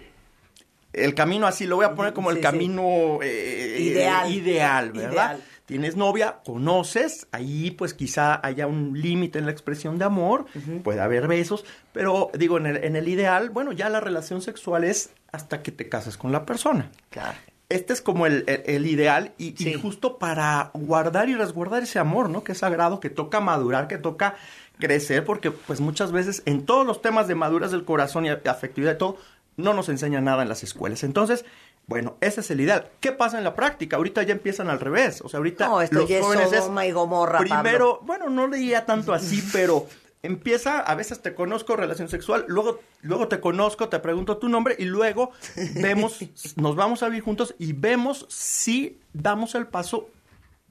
el 0.92 1.14
camino 1.16 1.46
así, 1.48 1.66
lo 1.68 1.76
voy 1.76 1.86
a 1.86 1.94
poner 1.96 2.14
como 2.14 2.30
el 2.32 2.38
Sí, 2.38 2.42
camino 2.44 3.20
eh, 3.22 3.78
Ideal. 3.80 4.32
ideal, 4.32 4.92
¿verdad? 4.92 5.38
Ideal. 5.38 5.44
Tienes 5.66 5.96
novia, 5.96 6.40
conoces, 6.46 7.28
ahí 7.32 7.72
pues 7.72 7.94
quizá 7.94 8.46
haya 8.46 8.68
un 8.68 9.00
límite 9.02 9.40
en 9.40 9.46
la 9.46 9.52
expresión 9.52 9.98
de 9.98 10.06
amor, 10.06 10.46
puede 10.84 11.00
haber 11.00 11.28
besos, 11.28 11.64
pero 11.94 12.30
digo, 12.38 12.58
en 12.58 12.66
el, 12.66 12.84
en 12.84 12.96
el 12.98 13.08
ideal, 13.08 13.50
bueno, 13.50 13.72
ya 13.72 13.88
la 13.90 14.02
relación 14.02 14.42
sexual 14.42 14.84
es 14.84 15.12
hasta 15.32 15.62
que 15.64 15.72
te 15.72 15.88
casas 15.88 16.18
con 16.18 16.32
la 16.34 16.46
persona. 16.46 16.92
Claro. 17.10 17.38
Este 17.70 17.94
es 17.94 18.02
como 18.02 18.26
el, 18.28 18.44
el- 18.48 18.64
el 18.66 18.86
ideal 18.88 19.32
y, 19.38 19.56
y 19.68 19.74
justo 19.82 20.18
para 20.20 20.70
guardar 20.74 21.30
y 21.30 21.36
resguardar 21.36 21.82
ese 21.84 21.98
amor, 21.98 22.30
¿no? 22.30 22.44
Que 22.44 22.52
es 22.52 22.58
sagrado, 22.58 23.00
que 23.00 23.10
toca 23.10 23.40
madurar, 23.40 23.88
que 23.88 23.98
toca 23.98 24.36
crecer, 24.80 25.24
porque 25.24 25.50
pues 25.52 25.80
muchas 25.80 26.12
veces 26.12 26.44
en 26.46 26.66
todos 26.66 26.86
los 26.86 27.02
temas 27.02 27.28
de 27.28 27.36
maduras 27.36 27.72
del 27.72 27.86
corazón 27.86 28.26
y 28.26 28.30
afectividad 28.30 28.96
y 28.96 28.98
todo, 28.98 29.18
no 29.56 29.74
nos 29.74 29.88
enseñan 29.88 30.26
nada 30.26 30.44
en 30.44 30.50
las 30.50 30.62
escuelas. 30.64 31.04
Entonces, 31.04 31.46
bueno, 31.86 32.18
ese 32.22 32.42
es 32.42 32.50
el 32.52 32.62
ideal. 32.62 32.90
¿Qué 33.00 33.12
pasa 33.12 33.38
en 33.38 33.44
la 33.44 33.56
práctica? 33.56 33.98
Ahorita 33.98 34.24
ya 34.24 34.32
empiezan 34.34 34.70
al 34.70 34.80
revés. 34.80 35.22
O 35.22 35.30
sea, 35.30 35.40
ahorita 35.40 35.68
No, 35.68 35.82
esto 35.82 36.00
los 36.00 36.10
ya 36.10 36.18
es 36.20 36.24
jóvenes 36.24 36.52
es 36.54 36.60
Sodoma 36.60 36.86
y 36.88 36.92
Gomorra, 36.92 37.40
primero, 37.40 38.00
bueno, 38.04 38.30
no 38.30 38.48
leía 38.48 38.86
tanto 38.86 39.14
así, 39.14 39.44
pero 39.54 39.86
empieza, 40.22 40.80
a 40.80 40.96
veces 40.96 41.22
te 41.22 41.36
conozco, 41.36 41.76
relación 41.76 42.08
sexual, 42.08 42.46
luego, 42.48 42.80
luego 43.02 43.28
te 43.28 43.42
conozco, 43.42 43.90
te 43.90 44.00
pregunto 44.00 44.38
tu 44.38 44.48
nombre 44.48 44.76
y 44.80 44.86
luego 44.86 45.32
vemos, 45.76 46.20
nos 46.56 46.76
vamos 46.78 47.04
a 47.04 47.08
vivir 47.08 47.24
juntos 47.24 47.54
y 47.60 47.74
vemos 47.74 48.26
si 48.30 49.02
damos 49.12 49.54
el 49.56 49.68
paso 49.68 50.10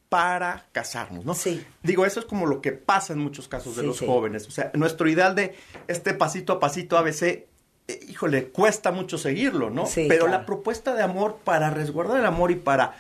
para 0.09 0.67
casarnos, 0.73 1.25
¿no? 1.25 1.35
Sí. 1.35 1.65
Digo, 1.83 2.05
eso 2.05 2.21
es 2.21 2.27
como 2.27 2.45
lo 2.47 2.61
que 2.61 2.73
pasa 2.73 3.15
en 3.15 3.19
muchos 3.19 3.49
casos 3.49 3.77
de 3.77 3.81
Sí, 3.83 3.87
los 3.87 3.97
sí. 3.97 4.07
jóvenes. 4.07 4.47
O 4.47 4.51
sea, 4.51 4.71
nuestro 4.75 5.09
ideal 5.09 5.35
de 5.35 5.55
este 5.89 6.13
pasito 6.13 6.53
a 6.53 6.61
pasito 6.61 6.99
ABC, 6.99 7.47
eh, 7.89 8.01
híjole, 8.09 8.49
cuesta 8.49 8.93
mucho 8.93 9.19
seguirlo, 9.19 9.71
¿no? 9.71 9.87
Sí, 9.87 10.07
Pero 10.09 10.27
claro. 10.27 10.41
la 10.41 10.47
propuesta 10.47 10.95
de 10.95 11.03
amor 11.03 11.39
para 11.45 11.71
resguardar 11.71 12.21
el 12.21 12.27
amor 12.27 12.51
y 12.51 12.57
para 12.57 12.95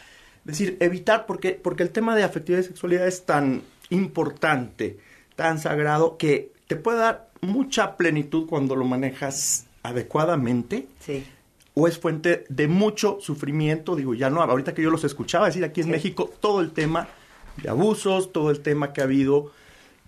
decir, 0.44 0.76
evitar, 0.80 1.26
porque, 1.26 1.52
porque 1.52 1.82
el 1.82 1.90
tema 1.90 2.16
de 2.16 2.24
afectividad 2.24 2.60
y 2.60 2.66
sexualidad 2.66 3.06
es 3.06 3.24
tan 3.24 3.62
importante, 3.90 4.98
tan 5.36 5.58
sagrado, 5.58 6.16
que 6.16 6.52
te 6.66 6.76
puede 6.76 6.98
dar 6.98 7.30
mucha 7.40 7.96
plenitud 7.96 8.46
cuando 8.48 8.74
lo 8.74 8.84
manejas 8.84 9.66
adecuadamente. 9.82 10.88
Sí. 11.00 11.24
O 11.74 11.88
es 11.88 11.98
fuente 11.98 12.44
de 12.48 12.68
mucho 12.68 13.18
sufrimiento, 13.20 13.96
digo, 13.96 14.14
ya 14.14 14.28
no, 14.30 14.42
ahorita 14.42 14.74
que 14.74 14.82
yo 14.82 14.90
los 14.90 15.04
escuchaba 15.04 15.46
decir 15.46 15.64
aquí 15.64 15.80
en 15.80 15.90
México, 15.90 16.30
todo 16.40 16.60
el 16.60 16.72
tema 16.72 17.08
de 17.56 17.70
abusos, 17.70 18.32
todo 18.32 18.50
el 18.50 18.60
tema 18.60 18.92
que 18.92 19.00
ha 19.00 19.04
habido 19.04 19.52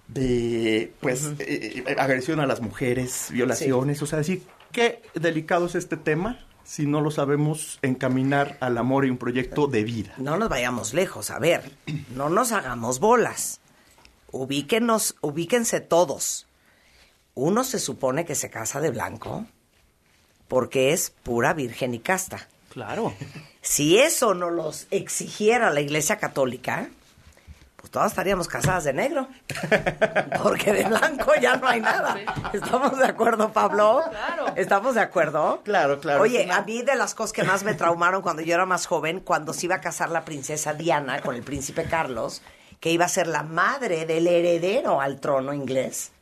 de, 0.09 0.93
pues, 1.01 1.25
eh, 1.39 1.85
eh, 1.87 1.97
agresión 1.99 2.41
a 2.41 2.47
las 2.47 2.61
mujeres, 2.61 3.29
violaciones, 3.31 4.03
o 4.03 4.07
sea, 4.07 4.19
decir, 4.19 4.43
qué 4.75 5.01
delicado 5.15 5.67
es 5.67 5.77
este 5.77 5.97
tema 5.97 6.45
si 6.65 6.87
no 6.87 7.01
lo 7.01 7.11
sabemos 7.11 7.79
encaminar 7.83 8.59
al 8.61 8.77
amor 8.77 9.07
y 9.07 9.11
un 9.11 9.19
proyecto 9.19 9.69
de 9.69 9.85
vida. 9.85 10.15
No 10.19 10.37
nos 10.37 10.49
vayamos 10.49 10.93
lejos, 10.93 11.31
a 11.31 11.39
ver, 11.39 11.71
no 12.15 12.29
nos 12.29 12.53
hagamos 12.53 12.99
bolas. 12.99 13.61
Ubíquenos, 14.33 15.15
ubíquense 15.21 15.81
todos. 15.81 16.47
Uno 17.35 17.65
se 17.65 17.79
supone 17.79 18.25
que 18.25 18.35
se 18.35 18.51
casa 18.51 18.81
de 18.81 18.91
blanco 18.91 19.47
porque 20.49 20.93
es 20.93 21.11
pura 21.11 21.53
virgen 21.53 21.95
y 21.95 22.01
casta. 22.01 22.49
Claro. 22.71 23.15
Si 23.63 23.99
eso 23.99 24.35
no 24.35 24.51
los 24.51 24.89
exigiera 24.91 25.71
la 25.71 25.81
Iglesia 25.81 26.19
Católica, 26.19 26.89
pues 27.85 27.91
todas 27.91 28.13
estaríamos 28.13 28.49
casadas 28.49 28.85
de 28.85 28.95
negro. 28.95 29.29
Porque 30.43 30.73
de 30.73 30.85
blanco 30.85 31.33
ya 31.39 31.57
no 31.57 31.69
hay 31.69 31.83
nada. 31.83 32.17
¿Estamos 32.55 32.97
de 32.97 33.05
acuerdo, 33.05 33.53
Pablo? 33.53 34.03
Claro. 34.09 34.47
¿Estamos 34.57 34.95
de 34.95 35.03
acuerdo? 35.03 35.61
Claro, 35.65 36.01
claro. 36.01 36.23
Oye, 36.23 36.51
a 36.51 36.63
mí 36.63 36.81
de 36.81 36.95
las 36.95 37.15
cosas 37.15 37.35
que 37.35 37.45
más 37.45 37.63
me 37.63 37.75
traumaron 37.75 38.23
cuando 38.23 38.41
yo 38.41 38.55
era 38.55 38.65
más 38.65 38.87
joven, 38.87 39.21
cuando 39.21 39.53
se 39.53 39.67
iba 39.67 39.75
a 39.75 39.81
casar 39.83 40.09
la 40.09 40.25
princesa 40.25 40.73
Diana 40.73 41.21
con 41.21 41.35
el 41.35 41.43
príncipe 41.43 41.85
Carlos, 41.85 42.41
que 42.81 42.91
iba 42.91 43.05
a 43.05 43.09
ser 43.09 43.27
la 43.27 43.43
madre 43.43 44.07
del 44.07 44.29
heredero 44.29 45.03
al 45.03 45.21
trono 45.21 45.53
inglés, 45.53 46.13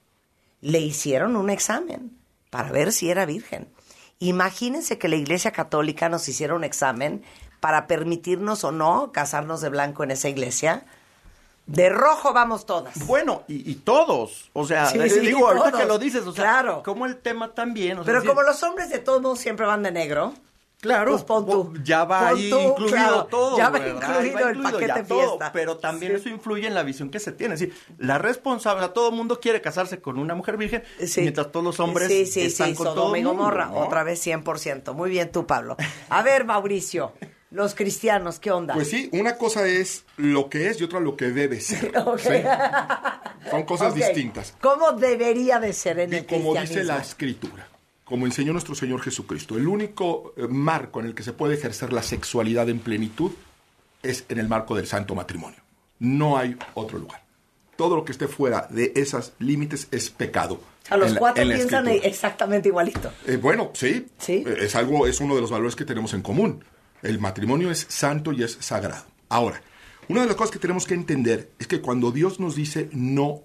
le 0.63 0.81
hicieron 0.81 1.37
un 1.37 1.49
examen 1.49 2.19
para 2.51 2.73
ver 2.73 2.91
si 2.91 3.09
era 3.09 3.25
virgen. 3.25 3.69
Imagínense 4.19 4.99
que 4.99 5.07
la 5.07 5.15
Iglesia 5.15 5.53
Católica 5.53 6.09
nos 6.09 6.29
hiciera 6.29 6.57
un 6.57 6.65
examen 6.65 7.23
para 7.61 7.87
permitirnos 7.87 8.65
o 8.65 8.73
no 8.73 9.13
casarnos 9.13 9.61
de 9.61 9.69
blanco 9.69 10.03
en 10.03 10.11
esa 10.11 10.29
iglesia. 10.29 10.87
De 11.67 11.89
rojo 11.89 12.33
vamos 12.33 12.67
todas. 12.67 13.07
Bueno, 13.07 13.45
y, 13.49 13.71
y 13.71 13.77
todos, 13.77 14.51
o 14.53 14.67
sea, 14.67 14.87
Sí, 14.87 14.99
sí, 15.09 15.21
digo, 15.21 15.47
ahorita 15.47 15.71
todos. 15.71 15.81
que 15.81 15.87
lo 15.87 15.99
dices, 15.99 16.27
o 16.27 16.33
sea, 16.33 16.45
Claro. 16.45 16.83
como 16.85 17.07
el 17.07 17.17
tema 17.19 17.55
también, 17.55 17.93
o 17.99 18.03
sea, 18.03 18.07
Pero 18.07 18.19
decir, 18.19 18.29
como 18.31 18.43
los 18.43 18.63
hombres 18.65 18.91
de 18.91 18.99
todos 18.99 19.23
modos 19.23 19.39
siempre 19.39 19.65
van 19.67 19.83
de 19.83 19.93
negro, 19.93 20.35
Claro, 20.81 21.13
Pues 21.13 21.23
pon 21.23 21.47
tú. 21.47 21.75
ya 21.85 22.03
va 22.03 22.27
ahí 22.31 22.51
tú, 22.51 22.59
incluido 22.59 22.89
claro. 22.97 23.25
todo. 23.27 23.57
Ya 23.57 23.69
va 23.71 23.79
incluido 23.79 24.35
Va 24.35 24.51
el 24.51 24.61
paquete 24.63 25.05
todo, 25.05 25.21
fiesta. 25.21 25.53
pero 25.53 25.77
también 25.77 26.17
eso 26.17 26.29
influye 26.29 26.67
en 26.67 26.75
la 26.75 26.83
visión 26.83 27.09
que 27.09 27.21
se 27.21 27.31
tiene. 27.31 27.55
Es 27.55 27.61
decir, 27.61 27.77
la 27.99 28.19
responsable, 28.19 28.89
todo 28.89 29.11
el 29.11 29.15
mundo 29.15 29.39
quiere 29.39 29.61
casarse 29.61 30.01
con 30.01 30.19
una 30.19 30.35
mujer 30.35 30.57
virgen, 30.57 30.83
Sí. 31.07 31.21
mientras 31.21 31.53
todos 31.53 31.65
los 31.65 31.79
hombres 31.79 32.09
Sí, 32.09 32.27
sí, 32.27 32.41
están 32.47 32.71
sí, 32.71 32.75
con 32.75 32.87
Sodoma 32.89 33.01
todo 33.05 33.15
y 33.17 33.21
el 33.21 33.27
mundo, 33.27 33.43
Gomorra, 33.45 33.67
¿no? 33.67 33.77
otra 33.77 34.03
vez 34.03 34.19
100%. 34.27 34.93
Muy 34.93 35.09
bien 35.09 35.31
tú, 35.31 35.47
Pablo. 35.47 35.77
A 36.09 36.23
ver, 36.23 36.45
Mauricio, 36.45 37.13
los 37.53 37.75
cristianos, 37.75 38.39
¿qué 38.39 38.51
onda? 38.51 38.75
Pues 38.75 38.89
sí, 38.91 39.09
una 39.13 39.37
cosa 39.37 39.67
es 39.67 40.05
lo 40.17 40.49
que 40.49 40.69
es 40.69 40.81
y 40.81 40.85
otra 40.85 41.01
lo 41.01 41.17
que 41.17 41.27
debe 41.31 41.61
ser. 41.61 41.93
Son 43.51 43.65
cosas 43.65 43.95
distintas. 43.95 44.55
¿Cómo 44.61 44.93
debería 44.93 45.59
de 45.61 45.73
ser 45.73 45.99
en 45.99 46.13
Y 46.13 46.17
el 46.17 46.27
como 46.27 46.55
dice 46.55 46.85
la 46.85 46.99
escritura, 46.99 47.67
como 48.05 48.27
enseñó 48.27 48.53
nuestro 48.53 48.75
Señor 48.75 49.01
Jesucristo, 49.03 49.57
el 49.57 49.69
único 49.69 50.33
eh, 50.37 50.47
marco 50.49 51.01
en 51.01 51.07
el 51.07 51.15
que 51.15 51.23
se 51.23 51.33
puede 51.33 51.55
ejercer 51.55 51.93
la 51.93 52.03
sexualidad 52.03 52.69
en 52.69 52.79
plenitud 52.79 53.33
es 54.03 54.25
en 54.29 54.39
el 54.39 54.49
marco 54.49 54.75
del 54.75 54.87
santo 54.87 55.15
matrimonio. 55.15 55.59
No 55.99 56.37
hay 56.37 56.57
otro 56.75 56.99
lugar. 56.99 57.23
Todo 57.77 57.97
lo 57.97 58.05
que 58.05 58.13
esté 58.13 58.29
fuera 58.29 58.67
de 58.71 58.93
esos 58.97 59.33
límites 59.39 59.89
es 59.91 60.11
pecado. 60.11 60.61
A 60.91 60.97
los 60.97 61.13
la- 61.13 61.19
cuatro 61.19 61.45
piensan 61.45 61.87
escritura. 61.87 62.09
exactamente 62.09 62.69
igualito. 62.69 63.13
Eh, 63.27 63.37
bueno, 63.37 63.71
sí. 63.75 64.07
Sí. 64.19 64.45
Eh, 64.47 64.57
Es 64.63 64.75
algo, 64.75 65.07
es 65.07 65.21
uno 65.21 65.35
de 65.35 65.41
los 65.41 65.51
valores 65.51 65.77
que 65.77 65.85
tenemos 65.85 66.13
en 66.15 66.23
común. 66.23 66.65
El 67.03 67.19
matrimonio 67.19 67.71
es 67.71 67.87
santo 67.89 68.33
y 68.33 68.43
es 68.43 68.57
sagrado. 68.61 69.05
Ahora, 69.29 69.61
una 70.09 70.23
de 70.23 70.27
las 70.27 70.37
cosas 70.37 70.53
que 70.53 70.59
tenemos 70.59 70.87
que 70.87 70.95
entender 70.95 71.51
es 71.59 71.67
que 71.67 71.81
cuando 71.81 72.13
Dios 72.13 72.41
nos 72.41 72.55
dice 72.55 72.89
no 72.93 73.43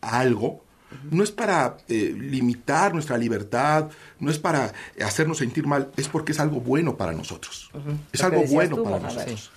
a 0.00 0.20
algo, 0.20 0.64
no 1.10 1.22
es 1.22 1.30
para 1.30 1.78
eh, 1.88 2.14
limitar 2.16 2.94
nuestra 2.94 3.18
libertad, 3.18 3.90
no 4.20 4.30
es 4.30 4.38
para 4.38 4.72
hacernos 5.04 5.38
sentir 5.38 5.66
mal, 5.66 5.90
es 5.96 6.08
porque 6.08 6.32
es 6.32 6.40
algo 6.40 6.60
bueno 6.60 6.96
para 6.96 7.12
nosotros. 7.12 7.70
Es 8.12 8.22
algo 8.22 8.44
bueno 8.44 8.76
tú, 8.76 8.84
para 8.84 9.00
nosotros. 9.00 9.50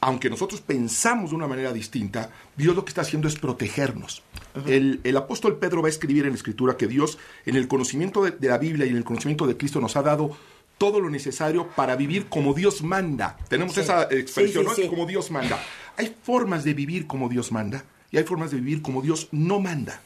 Aunque 0.00 0.30
nosotros 0.30 0.60
pensamos 0.60 1.30
de 1.30 1.36
una 1.36 1.46
manera 1.46 1.72
distinta, 1.72 2.30
Dios 2.56 2.74
lo 2.74 2.84
que 2.84 2.90
está 2.90 3.02
haciendo 3.02 3.28
es 3.28 3.38
protegernos. 3.38 4.22
el, 4.66 5.00
el 5.04 5.16
apóstol 5.16 5.58
Pedro 5.58 5.82
va 5.82 5.88
a 5.88 5.90
escribir 5.90 6.24
en 6.24 6.30
la 6.30 6.36
escritura 6.36 6.76
que 6.76 6.86
Dios, 6.86 7.18
en 7.46 7.56
el 7.56 7.68
conocimiento 7.68 8.24
de, 8.24 8.32
de 8.32 8.48
la 8.48 8.58
Biblia 8.58 8.86
y 8.86 8.90
en 8.90 8.96
el 8.96 9.04
conocimiento 9.04 9.46
de 9.46 9.56
Cristo, 9.56 9.80
nos 9.80 9.96
ha 9.96 10.02
dado 10.02 10.36
todo 10.80 10.98
lo 10.98 11.10
necesario 11.10 11.68
para 11.76 11.94
vivir 11.94 12.30
como 12.30 12.54
Dios 12.54 12.82
manda. 12.82 13.36
Tenemos 13.50 13.74
Sí. 13.74 13.80
esa 13.80 14.04
expresión, 14.04 14.64
Sí, 14.70 14.72
sí, 14.76 14.82
¿no? 14.84 14.88
Como 14.88 15.04
Dios 15.04 15.30
manda. 15.30 15.62
Hay 15.98 16.16
formas 16.22 16.64
de 16.64 16.72
vivir 16.72 17.06
como 17.06 17.28
Dios 17.28 17.52
manda 17.52 17.84
y 18.10 18.16
hay 18.16 18.24
formas 18.24 18.50
de 18.50 18.56
vivir 18.60 18.80
como 18.80 19.02
Dios 19.02 19.28
no 19.30 19.60
manda. 19.60 20.00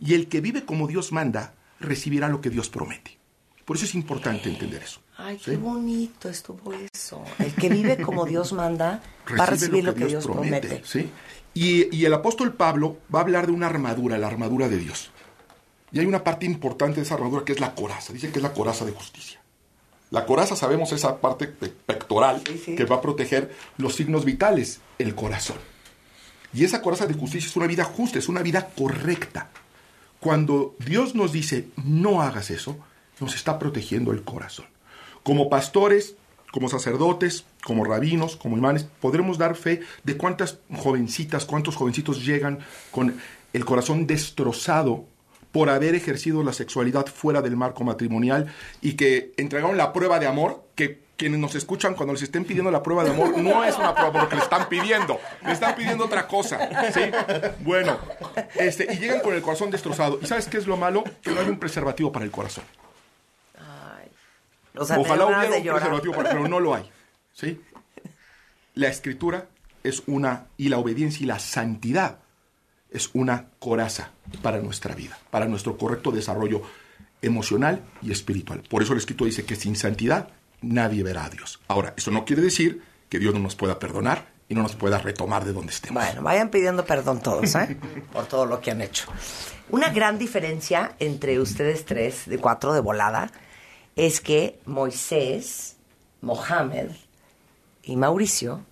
Y 0.00 0.14
el 0.14 0.28
que 0.28 0.40
vive 0.40 0.64
como 0.64 0.86
Dios 0.88 1.12
manda 1.12 1.52
recibirá 1.78 2.30
lo 2.30 2.40
que 2.40 2.48
Dios 2.48 2.70
promete. 2.70 3.18
Por 3.66 3.76
eso 3.76 3.84
es 3.84 3.94
importante 3.94 4.48
entender 4.48 4.82
eso. 4.82 5.02
Ay, 5.18 5.36
qué 5.44 5.58
bonito 5.58 6.30
estuvo 6.30 6.72
eso. 6.72 7.22
El 7.38 7.52
que 7.52 7.68
vive 7.68 8.00
como 8.00 8.24
Dios 8.24 8.54
manda 8.54 9.02
va 9.38 9.42
a 9.42 9.46
recibir 9.46 9.84
lo 9.84 9.94
que, 9.94 10.06
Dios 10.06 10.24
promete. 10.24 10.80
¿sí? 10.86 11.10
Y, 11.52 11.94
y 11.94 12.06
el 12.06 12.14
apóstol 12.14 12.54
Pablo 12.54 12.96
va 13.14 13.18
a 13.18 13.22
hablar 13.24 13.46
de 13.46 13.52
una 13.52 13.66
armadura, 13.66 14.16
la 14.16 14.28
armadura 14.28 14.70
de 14.70 14.78
Dios. 14.78 15.10
Y 15.92 15.98
hay 15.98 16.06
una 16.06 16.24
parte 16.24 16.46
importante 16.46 16.96
de 16.96 17.02
esa 17.02 17.16
armadura 17.16 17.44
que 17.44 17.52
es 17.52 17.60
la 17.60 17.74
coraza. 17.74 18.14
Dice 18.14 18.30
que 18.30 18.38
es 18.38 18.42
la 18.42 18.54
coraza 18.54 18.86
de 18.86 18.92
justicia. 18.92 19.38
La 20.10 20.24
coraza, 20.24 20.56
sabemos, 20.56 20.92
esa 20.92 21.20
parte 21.20 21.46
pe- 21.48 21.68
pectoral 21.68 22.42
que 22.42 22.84
va 22.84 22.96
a 22.96 23.00
proteger 23.02 23.54
los 23.76 23.94
signos 23.94 24.24
vitales, 24.24 24.80
el 24.98 25.14
corazón. 25.14 25.58
Y 26.54 26.64
esa 26.64 26.80
coraza 26.80 27.06
de 27.06 27.14
justicia 27.14 27.48
es 27.48 27.56
una 27.56 27.66
vida 27.66 27.84
justa, 27.84 28.18
es 28.18 28.28
una 28.28 28.42
vida 28.42 28.70
correcta. 28.76 29.50
Cuando 30.18 30.74
Dios 30.78 31.14
nos 31.14 31.32
dice, 31.32 31.68
no 31.84 32.22
hagas 32.22 32.50
eso, 32.50 32.78
nos 33.20 33.34
está 33.34 33.58
protegiendo 33.58 34.12
el 34.12 34.22
corazón. 34.24 34.66
Como 35.22 35.50
pastores, 35.50 36.14
como 36.52 36.70
sacerdotes, 36.70 37.44
como 37.62 37.84
rabinos, 37.84 38.36
como 38.36 38.56
imanes, 38.56 38.84
podremos 39.00 39.36
dar 39.36 39.54
fe 39.56 39.82
de 40.04 40.16
cuántas 40.16 40.58
jovencitas, 40.74 41.44
cuántos 41.44 41.76
jovencitos 41.76 42.24
llegan 42.24 42.60
con 42.90 43.14
el 43.52 43.64
corazón 43.66 44.06
destrozado 44.06 45.04
por 45.52 45.70
haber 45.70 45.94
ejercido 45.94 46.42
la 46.42 46.52
sexualidad 46.52 47.06
fuera 47.06 47.40
del 47.42 47.56
marco 47.56 47.84
matrimonial 47.84 48.52
y 48.80 48.94
que 48.94 49.32
entregaron 49.36 49.76
la 49.76 49.92
prueba 49.92 50.18
de 50.18 50.26
amor 50.26 50.64
que 50.74 51.06
quienes 51.16 51.40
nos 51.40 51.54
escuchan 51.56 51.94
cuando 51.94 52.12
les 52.12 52.22
estén 52.22 52.44
pidiendo 52.44 52.70
la 52.70 52.82
prueba 52.82 53.02
de 53.02 53.10
amor 53.10 53.36
no 53.38 53.64
es 53.64 53.76
una 53.76 53.92
prueba 53.94 54.12
porque 54.20 54.36
le 54.36 54.42
están 54.42 54.68
pidiendo, 54.68 55.18
le 55.44 55.52
están 55.52 55.74
pidiendo 55.74 56.04
otra 56.04 56.28
cosa, 56.28 56.92
¿sí? 56.92 57.00
Bueno, 57.60 57.98
este, 58.54 58.86
y 58.92 58.98
llegan 58.98 59.20
con 59.20 59.34
el 59.34 59.42
corazón 59.42 59.70
destrozado. 59.70 60.20
¿Y 60.22 60.26
sabes 60.26 60.46
qué 60.46 60.58
es 60.58 60.66
lo 60.68 60.76
malo? 60.76 61.02
Que 61.22 61.30
no 61.32 61.40
hay 61.40 61.48
un 61.48 61.58
preservativo 61.58 62.12
para 62.12 62.24
el 62.24 62.30
corazón. 62.30 62.62
O 64.76 64.84
sea, 64.84 64.96
me 64.96 65.02
Ojalá 65.02 65.26
hubiera 65.26 65.56
un 65.56 65.62
preservativo, 65.76 66.14
para- 66.14 66.30
pero 66.30 66.46
no 66.46 66.60
lo 66.60 66.74
hay. 66.74 66.88
¿sí? 67.32 67.60
La 68.74 68.86
escritura 68.88 69.46
es 69.82 70.02
una, 70.06 70.46
y 70.56 70.68
la 70.68 70.78
obediencia 70.78 71.24
y 71.24 71.26
la 71.26 71.40
santidad 71.40 72.18
es 72.90 73.10
una 73.12 73.48
coraza 73.58 74.10
para 74.42 74.58
nuestra 74.58 74.94
vida, 74.94 75.18
para 75.30 75.46
nuestro 75.46 75.76
correcto 75.76 76.10
desarrollo 76.10 76.62
emocional 77.22 77.84
y 78.02 78.12
espiritual. 78.12 78.62
Por 78.68 78.82
eso 78.82 78.92
el 78.92 78.98
escrito 78.98 79.24
dice 79.24 79.44
que 79.44 79.56
sin 79.56 79.76
santidad 79.76 80.28
nadie 80.60 81.02
verá 81.02 81.26
a 81.26 81.30
Dios. 81.30 81.60
Ahora, 81.68 81.94
eso 81.96 82.10
no 82.10 82.24
quiere 82.24 82.42
decir 82.42 82.82
que 83.08 83.18
Dios 83.18 83.34
no 83.34 83.40
nos 83.40 83.56
pueda 83.56 83.78
perdonar 83.78 84.26
y 84.48 84.54
no 84.54 84.62
nos 84.62 84.74
pueda 84.74 84.98
retomar 84.98 85.44
de 85.44 85.52
donde 85.52 85.72
estemos. 85.72 86.02
Bueno, 86.02 86.22
vayan 86.22 86.50
pidiendo 86.50 86.84
perdón 86.84 87.20
todos, 87.20 87.54
¿eh? 87.54 87.78
Por 88.12 88.26
todo 88.26 88.46
lo 88.46 88.60
que 88.60 88.70
han 88.70 88.80
hecho. 88.80 89.10
Una 89.70 89.90
gran 89.90 90.18
diferencia 90.18 90.94
entre 90.98 91.38
ustedes 91.40 91.84
tres, 91.84 92.26
de 92.26 92.38
cuatro 92.38 92.72
de 92.72 92.80
volada, 92.80 93.30
es 93.96 94.20
que 94.20 94.58
Moisés, 94.64 95.76
Mohamed 96.22 96.90
y 97.82 97.96
Mauricio 97.96 98.64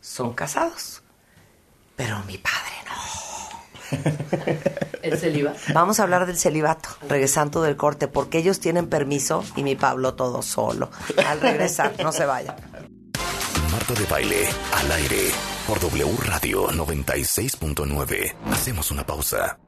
son 0.00 0.34
casados. 0.34 1.02
Pero 1.96 2.22
mi 2.24 2.38
padre 2.38 2.76
¿El 5.02 5.18
celibato? 5.18 5.58
Vamos 5.72 6.00
a 6.00 6.02
hablar 6.02 6.26
del 6.26 6.36
celibato, 6.36 6.88
regresando 7.08 7.62
del 7.62 7.76
corte, 7.76 8.08
porque 8.08 8.38
ellos 8.38 8.60
tienen 8.60 8.88
permiso 8.88 9.44
y 9.54 9.62
mi 9.62 9.76
Pablo 9.76 10.14
todo 10.14 10.42
solo. 10.42 10.90
Al 11.26 11.40
regresar, 11.40 11.94
no 12.02 12.12
se 12.12 12.26
vayan. 12.26 12.56
Marta 13.70 13.94
de 13.94 14.06
Baile, 14.06 14.48
al 14.72 14.92
aire, 14.92 15.30
por 15.66 15.78
W 15.80 16.16
Radio 16.24 16.68
96.9. 16.68 18.34
Hacemos 18.50 18.90
una 18.90 19.04
pausa. 19.04 19.58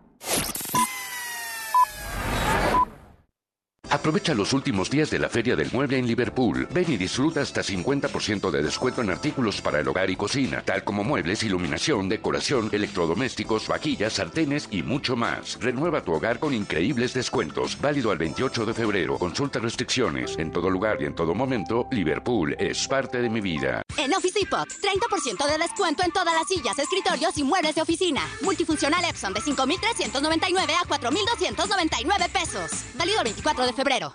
Aprovecha 3.91 4.35
los 4.35 4.53
últimos 4.53 4.91
días 4.91 5.09
de 5.09 5.19
la 5.19 5.31
Feria 5.31 5.57
del 5.57 5.73
Mueble 5.73 5.97
en 5.97 6.07
Liverpool. 6.07 6.69
Ven 6.71 6.93
y 6.93 6.99
disfruta 6.99 7.41
hasta 7.41 7.63
50% 7.63 8.51
de 8.51 8.63
descuento 8.63 9.01
en 9.01 9.09
artículos 9.09 9.63
para 9.63 9.81
el 9.81 9.89
hogar 9.89 10.11
y 10.11 10.17
cocina, 10.17 10.63
tal 10.63 10.85
como 10.85 11.05
muebles, 11.05 11.43
iluminación, 11.43 12.07
decoración, 12.07 12.69
electrodomésticos, 12.71 13.67
vaquillas, 13.67 14.13
sartenes 14.13 14.69
y 14.71 14.83
mucho 14.83 15.17
más. 15.17 15.59
Renueva 15.59 16.03
tu 16.03 16.13
hogar 16.13 16.39
con 16.39 16.53
increíbles 16.53 17.15
descuentos. 17.15 17.81
Válido 17.81 18.11
al 18.11 18.19
28 18.19 18.67
de 18.67 18.75
febrero. 18.75 19.17
Consulta 19.17 19.59
restricciones. 19.59 20.37
En 20.37 20.53
todo 20.53 20.69
lugar 20.69 21.01
y 21.01 21.07
en 21.07 21.15
todo 21.15 21.35
momento, 21.35 21.89
Liverpool 21.91 22.55
es 22.59 22.87
parte 22.89 23.23
de 23.23 23.31
mi 23.31 23.41
vida. 23.41 23.81
En 23.97 24.13
Office 24.13 24.39
Depot, 24.39 24.69
30% 24.69 25.51
de 25.51 25.59
descuento 25.59 26.03
en 26.05 26.13
todas 26.13 26.35
las 26.35 26.47
sillas, 26.47 26.79
escritorios 26.79 27.39
y 27.39 27.43
muebles 27.43 27.75
de 27.75 27.83
oficina. 27.83 28.21
Multifuncional 28.43 29.03
Epson 29.07 29.33
de 29.33 29.41
5,399 29.41 30.75
a 30.75 30.87
4,299 30.87 32.29
pesos. 32.29 32.71
Válido 32.95 33.19
el 33.19 33.25
24 33.25 33.67
de 33.67 33.78
febrero. 33.79 34.15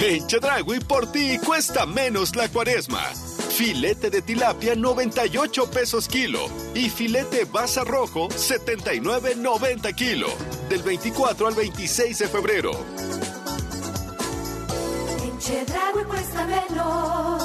En 0.00 0.26
Chedragui 0.26 0.80
por 0.80 1.06
ti 1.12 1.38
cuesta 1.38 1.86
menos 1.86 2.34
la 2.34 2.48
cuaresma. 2.48 3.04
Filete 3.56 4.10
de 4.10 4.20
tilapia 4.20 4.74
98 4.74 5.70
pesos 5.70 6.08
kilo 6.08 6.48
y 6.74 6.90
filete 6.90 7.44
basa 7.44 7.84
rojo 7.84 8.28
79.90 8.30 9.94
kilo. 9.94 10.26
Del 10.68 10.82
24 10.82 11.46
al 11.46 11.54
26 11.54 12.18
de 12.18 12.28
febrero. 12.28 12.72
En 15.22 15.38
Chedraui 15.38 16.04
cuesta 16.04 16.46
menos. 16.46 17.42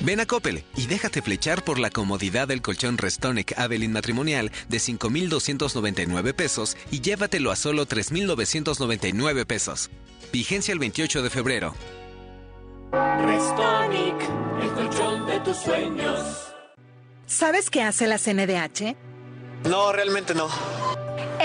Ven 0.00 0.20
a 0.20 0.26
Coppel 0.26 0.64
y 0.76 0.86
déjate 0.86 1.22
flechar 1.22 1.64
por 1.64 1.78
la 1.78 1.90
comodidad 1.90 2.46
del 2.46 2.62
colchón 2.62 2.98
Restonic 2.98 3.58
Avelin 3.58 3.92
matrimonial 3.92 4.52
de 4.68 4.78
5,299 4.78 6.34
pesos 6.34 6.76
y 6.90 7.00
llévatelo 7.00 7.50
a 7.50 7.56
solo 7.56 7.84
3,999 7.86 9.44
pesos. 9.44 9.90
Vigencia 10.32 10.72
el 10.72 10.78
28 10.78 11.22
de 11.22 11.30
febrero. 11.30 11.74
Restonic, 12.92 14.14
el 14.62 14.70
colchón 14.70 15.26
de 15.26 15.40
tus 15.40 15.56
sueños. 15.56 16.48
¿Sabes 17.26 17.68
qué 17.68 17.82
hace 17.82 18.06
la 18.06 18.18
CNDH? 18.18 18.96
No, 19.68 19.92
realmente 19.92 20.32
no. 20.34 20.48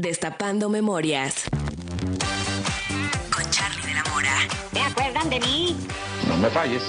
Destapando 0.00 0.70
memorias. 0.70 1.44
Con 3.30 3.50
Charlie 3.50 3.86
de 3.86 3.92
la 3.92 4.02
Mora. 4.04 4.34
¿Te 4.72 4.80
acuerdan 4.80 5.28
de 5.28 5.40
mí? 5.40 5.76
No 6.26 6.38
me 6.38 6.48
falles. 6.48 6.82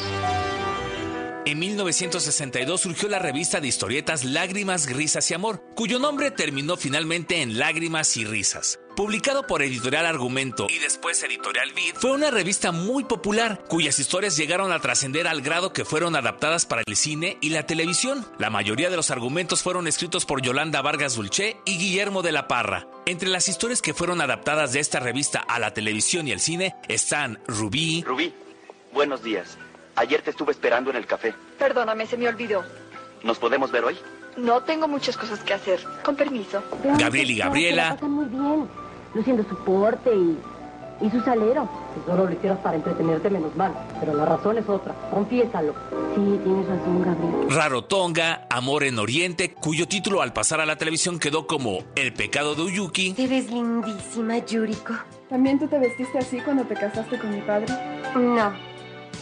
En 1.46 1.60
1962 1.60 2.80
surgió 2.80 3.10
la 3.10 3.20
revista 3.20 3.60
de 3.60 3.68
historietas 3.68 4.24
Lágrimas, 4.24 4.90
Risas 4.90 5.30
y 5.30 5.34
Amor, 5.34 5.62
cuyo 5.76 6.00
nombre 6.00 6.32
terminó 6.32 6.78
finalmente 6.78 7.42
en 7.42 7.60
Lágrimas 7.60 8.16
y 8.16 8.24
Risas. 8.24 8.80
Publicado 9.02 9.48
por 9.48 9.64
Editorial 9.64 10.06
Argumento 10.06 10.68
y 10.70 10.78
después 10.78 11.24
Editorial 11.24 11.72
Vid, 11.74 11.96
fue 11.96 12.12
una 12.12 12.30
revista 12.30 12.72
muy 12.72 13.04
popular, 13.04 13.64
cuyas 13.68 13.98
historias 13.98 14.38
llegaron 14.38 14.72
a 14.72 14.80
trascender 14.80 15.28
al 15.28 15.42
grado 15.42 15.74
que 15.74 15.86
fueron 15.86 16.16
adaptadas 16.16 16.68
para 16.68 16.84
el 16.86 16.96
cine 16.96 17.40
y 17.42 17.50
la 17.50 17.66
televisión. 17.66 18.24
La 18.38 18.52
mayoría 18.52 18.92
de 18.92 18.98
los 18.98 19.10
argumentos 19.10 19.64
fueron 19.64 19.88
escritos 19.88 20.28
por 20.28 20.44
Yolanda 20.44 20.84
Vargas 20.84 21.16
Dulce 21.16 21.58
y 21.66 21.80
Guillermo 21.80 22.22
de 22.22 22.32
la 22.32 22.48
Parra. 22.48 22.86
Entre 23.08 23.28
las 23.28 23.50
historias 23.50 23.82
que 23.82 23.96
fueron 23.96 24.22
adaptadas 24.22 24.72
de 24.72 24.82
esta 24.82 25.00
revista 25.00 25.40
a 25.40 25.58
la 25.58 25.74
televisión 25.74 26.28
y 26.28 26.32
el 26.32 26.40
cine 26.40 26.76
están 26.88 27.40
Rubí, 27.48 28.04
Rubí, 28.04 28.32
buenos 28.94 29.24
días. 29.24 29.58
Ayer 29.96 30.22
te 30.22 30.30
estuve 30.30 30.52
esperando 30.52 30.92
en 30.92 30.98
el 30.98 31.08
café. 31.08 31.34
Perdóname, 31.58 32.06
se 32.06 32.18
me 32.18 32.28
olvidó. 32.28 32.64
¿Nos 33.24 33.40
podemos 33.40 33.72
ver 33.72 33.84
hoy? 33.84 33.98
No 34.38 34.62
tengo 34.62 34.88
muchas 34.88 35.18
cosas 35.18 35.40
que 35.40 35.56
hacer. 35.56 35.80
Con 36.04 36.16
permiso. 36.16 36.64
Gabriel 37.00 37.32
y 37.32 37.38
Gabriela, 37.38 37.98
muy 38.00 38.26
bien, 38.26 38.70
luciendo 39.14 39.44
su 39.48 39.56
porte 39.64 40.14
y, 40.16 40.38
y 41.06 41.10
su 41.10 41.20
salero. 41.22 41.68
Si 41.96 42.10
solo 42.10 42.26
lo 42.26 42.32
hicieras 42.32 42.60
para 42.60 42.78
entretenerte, 42.78 43.30
menos 43.30 43.56
mal. 43.56 43.74
Pero 44.00 44.14
la 44.16 44.26
razón 44.26 44.58
es 44.58 44.68
otra. 44.70 44.94
Confiésalo. 45.12 45.74
Sí, 46.16 46.40
tienes 46.44 46.68
razón, 46.68 47.02
Gabriel. 47.04 47.50
Rarotonga, 47.50 48.48
Amor 48.50 48.84
en 48.84 49.00
Oriente, 49.00 49.54
cuyo 49.54 49.88
título 49.88 50.22
al 50.22 50.34
pasar 50.34 50.60
a 50.62 50.66
la 50.66 50.78
televisión 50.78 51.20
quedó 51.20 51.48
como 51.48 51.80
El 51.96 52.14
pecado 52.14 52.56
de 52.56 52.64
Uyuki, 52.64 53.14
Te 53.14 53.28
ves 53.28 53.50
lindísima, 53.50 54.38
Yuriko. 54.40 54.94
¿También 55.30 55.58
tú 55.60 55.68
te 55.68 55.80
vestiste 55.80 56.18
así 56.18 56.40
cuando 56.42 56.64
te 56.66 56.76
casaste 56.76 57.18
con 57.18 57.30
mi 57.30 57.42
padre? 57.42 57.68
No. 58.16 58.52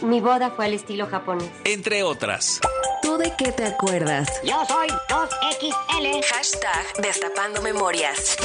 Mi 0.02 0.20
boda 0.20 0.50
fue 0.50 0.64
al 0.66 0.74
estilo 0.74 1.06
japonés. 1.06 1.50
entre 1.64 2.02
otras. 2.02 2.60
¿Tú 3.02 3.16
de 3.18 3.32
qué 3.38 3.52
te 3.52 3.64
acuerdas? 3.64 4.28
Yo 4.44 4.56
soy 4.66 4.88
2XL. 4.88 6.24
Hashtag 6.24 7.02
Destapando 7.02 7.62
Memorias. 7.62 8.36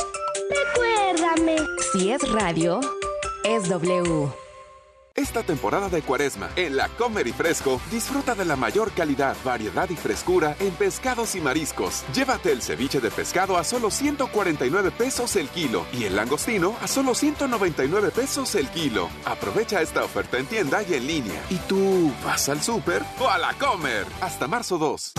Recuérdame. 0.49 1.55
Si 1.91 2.11
es 2.11 2.21
radio, 2.31 2.79
es 3.43 3.67
W. 3.69 4.44
Esta 5.15 5.43
temporada 5.43 5.87
de 5.87 6.01
cuaresma, 6.01 6.49
en 6.57 6.75
la 6.75 6.89
Comer 6.89 7.25
y 7.25 7.31
Fresco, 7.31 7.79
disfruta 7.89 8.35
de 8.35 8.43
la 8.43 8.57
mayor 8.57 8.91
calidad, 8.91 9.37
variedad 9.45 9.89
y 9.89 9.95
frescura 9.95 10.57
en 10.59 10.73
pescados 10.73 11.35
y 11.35 11.39
mariscos. 11.39 12.03
Llévate 12.13 12.51
el 12.51 12.61
ceviche 12.61 12.99
de 12.99 13.09
pescado 13.09 13.55
a 13.55 13.63
solo 13.63 13.91
149 13.91 14.91
pesos 14.91 15.37
el 15.37 15.47
kilo 15.47 15.85
y 15.93 16.03
el 16.03 16.17
langostino 16.17 16.75
a 16.81 16.87
solo 16.87 17.15
199 17.15 18.11
pesos 18.11 18.55
el 18.55 18.67
kilo. 18.67 19.07
Aprovecha 19.23 19.81
esta 19.81 20.03
oferta 20.03 20.37
en 20.37 20.47
tienda 20.47 20.83
y 20.83 20.95
en 20.95 21.07
línea. 21.07 21.41
¿Y 21.49 21.59
tú 21.59 22.11
vas 22.25 22.49
al 22.49 22.61
súper 22.61 23.01
o 23.17 23.29
a 23.29 23.37
la 23.37 23.53
Comer? 23.53 24.05
Hasta 24.19 24.49
marzo 24.49 24.77
2. 24.77 25.13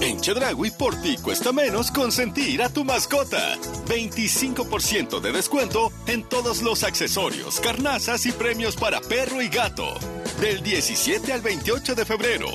En 0.00 0.20
Chedragui 0.20 0.70
por 0.70 0.94
ti 1.00 1.16
cuesta 1.16 1.52
menos 1.52 1.90
consentir 1.90 2.62
a 2.62 2.68
tu 2.68 2.84
mascota. 2.84 3.56
25% 3.88 5.20
de 5.20 5.32
descuento 5.32 5.92
en 6.06 6.22
todos 6.24 6.62
los 6.62 6.84
accesorios, 6.84 7.60
carnazas 7.60 8.26
y 8.26 8.32
premios 8.32 8.76
para 8.76 8.83
perro 8.90 9.40
y 9.40 9.48
gato. 9.48 9.94
Del 10.40 10.62
17 10.62 11.32
al 11.32 11.40
28 11.40 11.94
de 11.94 12.04
febrero. 12.04 12.48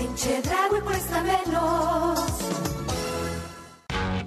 En 0.00 0.14
Chedraui 0.16 0.80
cuesta 0.80 1.22
menos. 1.22 2.20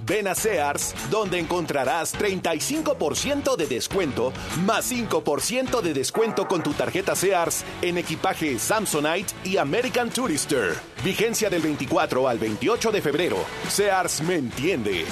Ven 0.06 0.28
a 0.28 0.34
Sears, 0.34 0.94
donde 1.10 1.38
encontrarás 1.38 2.14
35% 2.14 3.56
de 3.56 3.66
descuento, 3.66 4.32
más 4.64 4.90
5% 4.90 5.82
de 5.82 5.92
descuento 5.92 6.46
con 6.46 6.62
tu 6.62 6.72
tarjeta 6.72 7.16
Sears 7.16 7.64
en 7.82 7.98
equipaje 7.98 8.58
Samsonite 8.58 9.34
y 9.44 9.56
American 9.56 10.10
Tourister. 10.10 10.76
Vigencia 11.04 11.50
del 11.50 11.60
24 11.62 12.26
al 12.28 12.38
28 12.38 12.90
de 12.90 13.02
febrero. 13.02 13.44
Sears 13.68 14.22
me 14.22 14.34
entiende. 14.36 15.04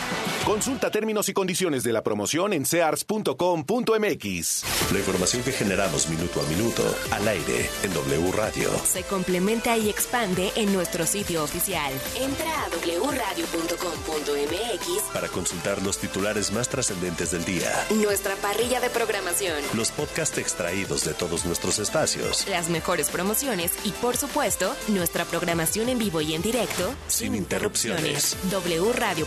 Consulta 0.45 0.91
términos 0.91 1.29
y 1.29 1.33
condiciones 1.33 1.83
de 1.85 1.93
la 1.93 2.03
promoción 2.03 2.53
en 2.53 2.67
sears.com.mx. 2.67 4.65
La 4.93 4.99
información 4.99 5.43
que 5.43 5.53
generamos 5.53 6.09
minuto 6.09 6.41
a 6.41 6.45
minuto 6.49 6.83
al 7.13 7.29
aire 7.29 7.71
en 7.83 7.95
W 7.95 8.33
Radio. 8.33 8.71
Se 8.85 9.03
complementa 9.05 9.77
y 9.77 9.89
expande 9.89 10.51
en 10.57 10.73
nuestro 10.73 11.07
sitio 11.07 11.45
oficial. 11.45 11.93
Entra 12.19 12.65
a 12.65 12.69
wradio.com.mx, 12.69 15.03
Para 15.13 15.29
consultar 15.29 15.81
los 15.83 15.99
titulares 15.99 16.51
más 16.53 16.69
trascendentes 16.69 17.31
del 17.31 17.45
día. 17.45 17.71
nuestra 17.91 18.35
parrilla 18.37 18.81
de 18.81 18.91
programación, 18.91 19.63
Los 19.75 19.91
podcasts 19.93 20.39
extraídos 20.39 21.05
de 21.05 21.15
todos 21.15 21.45
nuestros 21.45 21.79
espacios. 21.79 22.47
las 22.49 22.69
mejores 22.69 23.09
promociones 23.11 23.73
y, 23.85 23.91
por 23.93 24.17
supuesto, 24.17 24.75
nuestra 24.89 25.25
programación 25.25 25.74
en 25.83 25.99
vivo 25.99 26.21
y 26.21 26.35
en 26.35 26.43
directo. 26.43 26.95
Sin 27.09 27.35
interrupciones. 27.35 28.37
wradio.com.mx. 28.51 29.25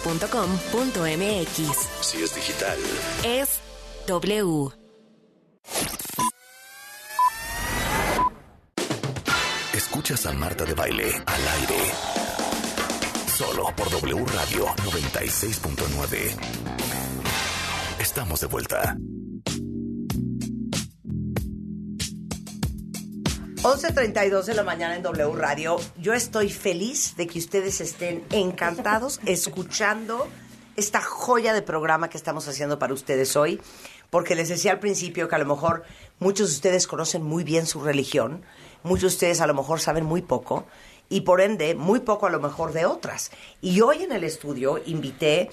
Si 2.02 2.24
es 2.24 2.36
digital. 2.36 2.78
Es 3.24 3.60
W. 4.08 4.70
Escuchas 9.74 10.26
a 10.26 10.34
Marta 10.34 10.64
de 10.66 10.74
Baile 10.74 11.12
al 11.26 11.48
aire. 11.60 11.92
Solo 13.38 13.74
por 13.76 13.90
W 13.90 14.26
Radio 14.26 14.66
96.9. 14.86 16.36
Estamos 18.00 18.40
de 18.42 18.48
vuelta. 18.48 18.96
11.32 23.68 24.46
de 24.46 24.54
la 24.54 24.64
mañana 24.64 24.96
en 24.96 25.04
W 25.04 25.36
Radio. 25.36 25.76
Yo 25.98 26.14
estoy 26.14 26.50
feliz 26.50 27.18
de 27.18 27.28
que 27.28 27.38
ustedes 27.38 27.82
estén 27.82 28.24
encantados 28.30 29.20
escuchando 29.26 30.26
esta 30.78 31.02
joya 31.02 31.52
de 31.52 31.62
programa 31.62 32.10
que 32.10 32.16
estamos 32.16 32.48
haciendo 32.48 32.80
para 32.80 32.94
ustedes 32.94 33.36
hoy, 33.36 33.60
porque 34.10 34.36
les 34.36 34.48
decía 34.48 34.72
al 34.72 34.80
principio 34.80 35.28
que 35.28 35.36
a 35.36 35.40
lo 35.40 35.46
mejor 35.46 35.84
muchos 36.20 36.48
de 36.48 36.56
ustedes 36.56 36.88
conocen 36.88 37.24
muy 37.24 37.44
bien 37.44 37.66
su 37.66 37.82
religión, 37.82 38.42
muchos 38.84 39.02
de 39.02 39.16
ustedes 39.16 39.42
a 39.42 39.48
lo 39.48 39.54
mejor 39.54 39.82
saben 39.82 40.06
muy 40.06 40.22
poco 40.22 40.66
y 41.10 41.22
por 41.22 41.42
ende 41.42 41.76
muy 41.76 42.00
poco 42.00 42.26
a 42.26 42.30
lo 42.30 42.40
mejor 42.40 42.72
de 42.72 42.86
otras. 42.86 43.32
Y 43.60 43.82
hoy 43.82 44.02
en 44.02 44.14
el 44.14 44.24
estudio 44.24 44.82
invité 44.86 45.50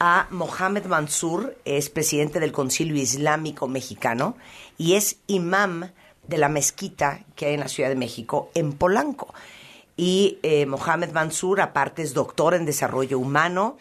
a 0.00 0.26
Mohamed 0.30 0.86
Mansur, 0.86 1.54
es 1.66 1.90
presidente 1.90 2.40
del 2.40 2.50
Concilio 2.50 2.96
Islámico 2.96 3.68
Mexicano 3.68 4.38
y 4.78 4.94
es 4.94 5.18
imam 5.26 5.90
de 6.28 6.38
la 6.38 6.48
mezquita 6.48 7.24
que 7.34 7.46
hay 7.46 7.54
en 7.54 7.60
la 7.60 7.68
Ciudad 7.68 7.88
de 7.88 7.96
México, 7.96 8.50
en 8.54 8.74
Polanco. 8.74 9.34
Y 9.96 10.38
eh, 10.42 10.66
Mohamed 10.66 11.10
Mansur, 11.10 11.60
aparte, 11.60 12.02
es 12.02 12.14
doctor 12.14 12.54
en 12.54 12.64
desarrollo 12.64 13.18
humano 13.18 13.76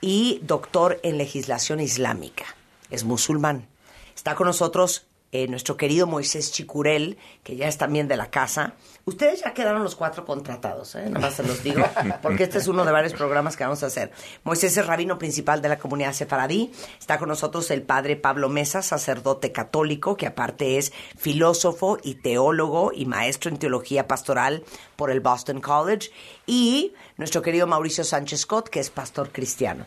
y 0.00 0.40
doctor 0.42 0.98
en 1.02 1.18
legislación 1.18 1.80
islámica. 1.80 2.46
Es 2.88 3.04
musulmán. 3.04 3.68
Está 4.14 4.34
con 4.34 4.46
nosotros 4.46 5.06
eh, 5.30 5.46
nuestro 5.46 5.76
querido 5.76 6.06
Moisés 6.06 6.52
Chicurel, 6.52 7.18
que 7.42 7.56
ya 7.56 7.68
es 7.68 7.76
también 7.76 8.08
de 8.08 8.16
la 8.16 8.30
casa. 8.30 8.72
Ustedes 9.08 9.40
ya 9.42 9.54
quedaron 9.54 9.82
los 9.82 9.96
cuatro 9.96 10.26
contratados, 10.26 10.94
¿eh? 10.94 11.08
nada 11.08 11.20
más 11.20 11.34
se 11.34 11.42
los 11.42 11.62
digo, 11.62 11.82
porque 12.22 12.42
este 12.42 12.58
es 12.58 12.68
uno 12.68 12.84
de 12.84 12.92
varios 12.92 13.14
programas 13.14 13.56
que 13.56 13.64
vamos 13.64 13.82
a 13.82 13.86
hacer. 13.86 14.12
Moisés 14.44 14.76
es 14.76 14.86
rabino 14.86 15.18
principal 15.18 15.62
de 15.62 15.70
la 15.70 15.78
comunidad 15.78 16.12
sefaradí. 16.12 16.70
Está 17.00 17.18
con 17.18 17.30
nosotros 17.30 17.70
el 17.70 17.80
padre 17.80 18.16
Pablo 18.16 18.50
Mesa, 18.50 18.82
sacerdote 18.82 19.50
católico, 19.50 20.14
que 20.18 20.26
aparte 20.26 20.76
es 20.76 20.92
filósofo 21.16 21.96
y 22.02 22.16
teólogo 22.16 22.92
y 22.94 23.06
maestro 23.06 23.50
en 23.50 23.56
teología 23.56 24.06
pastoral 24.06 24.62
por 24.96 25.10
el 25.10 25.20
Boston 25.20 25.62
College. 25.62 26.10
Y 26.44 26.92
nuestro 27.16 27.40
querido 27.40 27.66
Mauricio 27.66 28.04
Sánchez 28.04 28.40
Scott, 28.40 28.68
que 28.68 28.80
es 28.80 28.90
pastor 28.90 29.30
cristiano. 29.32 29.86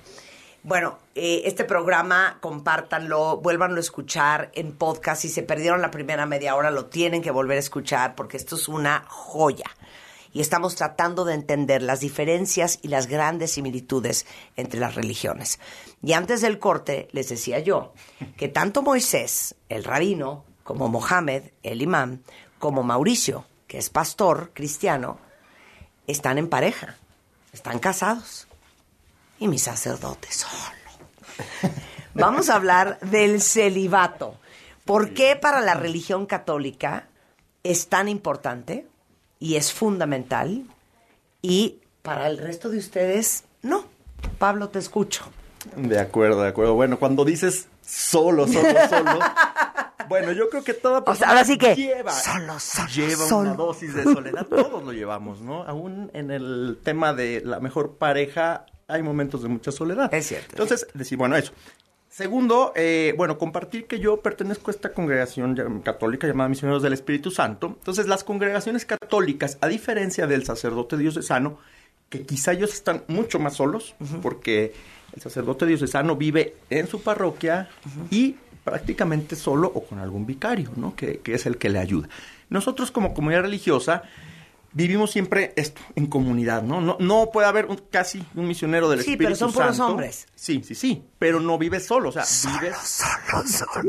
Bueno, 0.64 1.00
eh, 1.16 1.42
este 1.46 1.64
programa, 1.64 2.38
compártanlo, 2.40 3.38
vuélvanlo 3.38 3.78
a 3.78 3.80
escuchar 3.80 4.52
en 4.54 4.74
podcast. 4.74 5.24
Si 5.24 5.30
se 5.30 5.42
perdieron 5.42 5.82
la 5.82 5.90
primera 5.90 6.28
media 6.28 6.56
hora, 6.56 6.70
lo 6.70 6.86
tienen 6.86 7.24
que 7.24 7.32
volver 7.32 7.58
a 7.58 7.62
escuchar 7.62 8.14
porque 8.14 8.38
esto 8.38 8.58
es 8.58 8.68
una 8.68 9.04
joya. 9.08 9.66
Y 10.34 10.40
estamos 10.40 10.76
tratando 10.76 11.26
de 11.26 11.34
entender 11.34 11.82
las 11.82 12.00
diferencias 12.00 12.78
y 12.84 12.90
las 12.90 13.08
grandes 13.08 13.54
similitudes 13.54 14.28
entre 14.56 14.80
las 14.80 14.94
religiones. 14.94 15.60
Y 16.04 16.14
antes 16.14 16.42
del 16.42 16.60
corte, 16.60 17.08
les 17.12 17.30
decía 17.30 17.58
yo 17.58 17.94
que 18.38 18.48
tanto 18.48 18.84
Moisés, 18.84 19.56
el 19.68 19.84
rabino, 19.84 20.46
como 20.64 20.90
Mohamed, 20.90 21.46
el 21.64 21.82
imán, 21.82 22.22
como 22.60 22.84
Mauricio, 22.84 23.46
que 23.66 23.80
es 23.80 23.90
pastor 23.90 24.52
cristiano, 24.54 25.18
están 26.06 26.38
en 26.38 26.50
pareja, 26.50 26.98
están 27.52 27.80
casados 27.80 28.48
y 29.42 29.48
mi 29.48 29.58
sacerdote 29.58 30.32
solo. 30.32 30.54
Vamos 32.14 32.50
a 32.50 32.56
hablar 32.56 33.00
del 33.00 33.42
celibato. 33.42 34.36
¿Por 34.86 35.14
qué 35.14 35.36
para 35.36 35.62
la 35.62 35.74
religión 35.74 36.28
católica 36.28 37.08
es 37.64 37.88
tan 37.88 38.08
importante 38.08 38.88
y 39.40 39.56
es 39.56 39.74
fundamental 39.74 40.64
y 41.42 41.80
para 42.04 42.28
el 42.28 42.38
resto 42.38 42.70
de 42.70 42.78
ustedes 42.78 43.46
no? 43.64 43.86
Pablo, 44.38 44.70
te 44.70 44.78
escucho. 44.80 45.24
De 45.76 46.00
acuerdo, 46.00 46.44
de 46.44 46.50
acuerdo. 46.50 46.76
Bueno, 46.76 47.00
cuando 47.00 47.26
dices 47.26 47.68
solo, 47.86 48.48
solo, 48.48 48.70
solo, 48.90 49.20
Bueno, 50.10 50.34
yo 50.34 50.50
creo 50.50 50.64
que 50.64 50.74
toda 50.74 51.00
O 51.00 51.02
sea, 51.02 51.06
persona 51.06 51.30
ahora 51.32 51.46
sí 51.46 51.58
que 51.58 51.76
lleva, 51.76 52.12
solo, 52.12 52.60
solo, 52.60 52.88
lleva 52.90 53.26
solo. 53.28 53.40
una 53.42 53.54
dosis 53.54 53.94
de 53.96 54.04
soledad. 54.04 54.46
Todos 54.46 54.84
lo 54.84 54.92
llevamos, 54.92 55.42
¿no? 55.42 55.64
Aún 55.64 56.12
en 56.14 56.32
el 56.32 56.80
tema 56.84 57.14
de 57.14 57.42
la 57.46 57.60
mejor 57.60 57.96
pareja 57.98 58.66
hay 58.92 59.04
momentos 59.04 59.42
de 59.42 59.50
mucha 59.50 59.72
soledad. 59.72 60.14
Es 60.14 60.28
cierto. 60.28 60.50
Entonces, 60.52 60.88
decir, 60.94 61.18
bueno, 61.18 61.36
eso. 61.36 61.54
Segundo, 62.10 62.74
eh, 62.76 63.14
bueno, 63.16 63.38
compartir 63.38 63.86
que 63.88 64.00
yo 64.00 64.18
pertenezco 64.18 64.70
a 64.70 64.74
esta 64.74 64.92
congregación 64.92 65.82
católica 65.82 66.28
llamada 66.28 66.50
Misioneros 66.50 66.84
del 66.84 66.92
Espíritu 66.92 67.32
Santo. 67.32 67.68
Entonces, 67.68 68.06
las 68.08 68.26
congregaciones 68.26 68.86
católicas, 68.86 69.58
a 69.62 69.68
diferencia 69.68 70.28
del 70.28 70.44
sacerdote 70.44 70.98
diocesano, 70.98 71.58
que 72.10 72.26
quizá 72.26 72.52
ellos 72.52 72.74
están 72.74 73.06
mucho 73.08 73.40
más 73.40 73.54
solos, 73.54 73.96
porque 74.22 74.74
el 75.16 75.22
sacerdote 75.22 75.66
diocesano 75.66 76.18
vive 76.18 76.56
en 76.70 76.88
su 76.88 77.02
parroquia 77.02 77.70
y 78.10 78.36
prácticamente 78.66 79.38
solo 79.38 79.72
o 79.74 79.86
con 79.86 80.00
algún 80.00 80.26
vicario, 80.26 80.72
¿no? 80.76 80.94
Que, 80.94 81.20
que 81.20 81.36
es 81.36 81.46
el 81.46 81.58
que 81.58 81.70
le 81.70 81.80
ayuda. 81.80 82.10
Nosotros 82.50 82.92
como 82.92 83.14
comunidad 83.14 83.44
religiosa 83.44 84.04
vivimos 84.74 85.12
siempre 85.12 85.54
esto, 85.58 85.82
en 85.96 86.08
comunidad, 86.08 86.64
¿no? 86.64 86.80
No, 86.82 86.96
no 87.00 87.30
puede 87.32 87.48
haber 87.48 87.66
un- 87.66 87.82
casi 87.92 88.24
un 88.36 88.48
misionero 88.48 88.90
del 88.90 89.00
Sí, 89.02 89.12
Espíritu 89.12 89.24
pero 89.26 89.36
son 89.36 89.52
puros 89.54 89.76
Santo. 89.78 89.92
hombres. 89.92 90.28
Sí, 90.36 90.62
sí, 90.64 90.76
sí, 90.76 91.04
pero 91.20 91.40
no 91.40 91.58
vives 91.58 91.86
solo, 91.86 92.10
o 92.10 92.12
sea, 92.12 92.24
vives, 92.60 93.04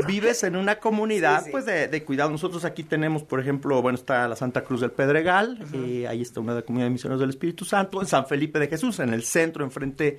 vives 0.07 0.43
en 0.43 0.57
una 0.57 0.77
comunidad, 0.81 1.45
pues, 1.51 1.65
de, 1.67 1.89
de 1.89 2.05
cuidado. 2.05 2.31
Nosotros 2.31 2.65
aquí 2.65 2.83
tenemos, 2.83 3.23
por 3.23 3.41
ejemplo, 3.41 3.81
bueno, 3.83 3.97
está 3.97 4.27
la 4.29 4.37
Santa 4.37 4.65
Cruz 4.65 4.81
del 4.81 4.91
Pedregal, 4.91 5.65
eh, 5.73 6.07
ahí 6.09 6.23
está 6.23 6.41
una 6.41 6.55
de 6.55 6.61
la 6.61 6.67
comunidad 6.67 6.87
de 6.87 6.91
misioneros 6.93 7.21
del 7.21 7.31
Espíritu 7.31 7.65
Santo, 7.65 8.01
en 8.01 8.07
San 8.07 8.27
Felipe 8.27 8.59
de 8.59 8.69
Jesús, 8.69 8.99
en 9.01 9.15
el 9.15 9.23
centro, 9.23 9.65
enfrente, 9.65 10.19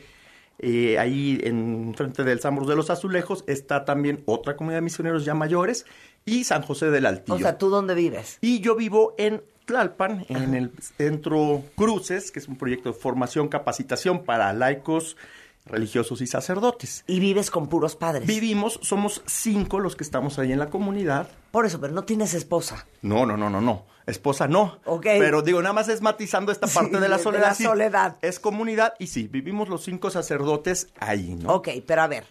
eh, 0.59 0.97
ahí 0.99 1.39
en 1.43 1.93
frente 1.97 2.23
del 2.23 2.39
San 2.39 2.55
Bruno 2.55 2.69
de 2.69 2.75
los 2.75 2.89
Azulejos, 2.89 3.43
está 3.47 3.85
también 3.85 4.23
otra 4.25 4.55
comunidad 4.55 4.77
de 4.77 4.83
misioneros 4.83 5.25
ya 5.25 5.33
mayores, 5.33 5.85
y 6.25 6.45
San 6.45 6.61
José 6.61 6.89
del 6.89 7.05
Altillo. 7.05 7.35
O 7.35 7.39
sea, 7.39 7.57
¿tú 7.57 7.69
dónde 7.69 7.95
vives? 7.95 8.37
Y 8.39 8.61
yo 8.61 8.75
vivo 8.75 9.13
en 9.17 9.43
Tlalpan, 9.65 10.25
en 10.29 10.53
el 10.55 10.71
Centro 10.97 11.63
Cruces, 11.75 12.31
que 12.31 12.39
es 12.39 12.47
un 12.47 12.57
proyecto 12.57 12.91
de 12.91 12.95
formación, 12.99 13.47
capacitación 13.47 14.23
para 14.23 14.51
laicos, 14.53 15.17
religiosos 15.65 16.21
y 16.21 16.27
sacerdotes. 16.27 17.03
Y 17.07 17.19
vives 17.19 17.49
con 17.49 17.67
puros 17.67 17.95
padres. 17.95 18.27
Vivimos, 18.27 18.79
somos 18.81 19.21
cinco 19.25 19.79
los 19.79 19.95
que 19.95 20.03
estamos 20.03 20.37
ahí 20.39 20.51
en 20.51 20.59
la 20.59 20.69
comunidad. 20.69 21.27
Por 21.51 21.65
eso, 21.65 21.79
pero 21.79 21.93
no 21.93 22.03
tienes 22.03 22.33
esposa. 22.33 22.85
No, 23.01 23.25
no, 23.25 23.37
no, 23.37 23.49
no, 23.49 23.61
no. 23.61 23.85
Esposa 24.05 24.47
no. 24.49 24.79
Ok. 24.85 25.03
Pero 25.03 25.41
digo, 25.41 25.61
nada 25.61 25.71
más 25.73 25.87
es 25.87 26.01
matizando 26.01 26.51
esta 26.51 26.67
Sí, 26.67 26.75
parte 26.75 26.99
de 26.99 27.07
la 27.07 27.17
de 27.17 27.23
soledad. 27.23 27.47
la 27.49 27.55
Sí, 27.55 27.63
soledad. 27.63 28.17
Es 28.21 28.39
comunidad 28.39 28.95
y 28.99 29.07
sí, 29.07 29.27
vivimos 29.29 29.69
los 29.69 29.83
cinco 29.83 30.09
sacerdotes 30.09 30.89
ahí, 30.99 31.35
¿no? 31.35 31.53
Ok, 31.53 31.69
pero 31.87 32.01
a 32.01 32.07
ver, 32.07 32.25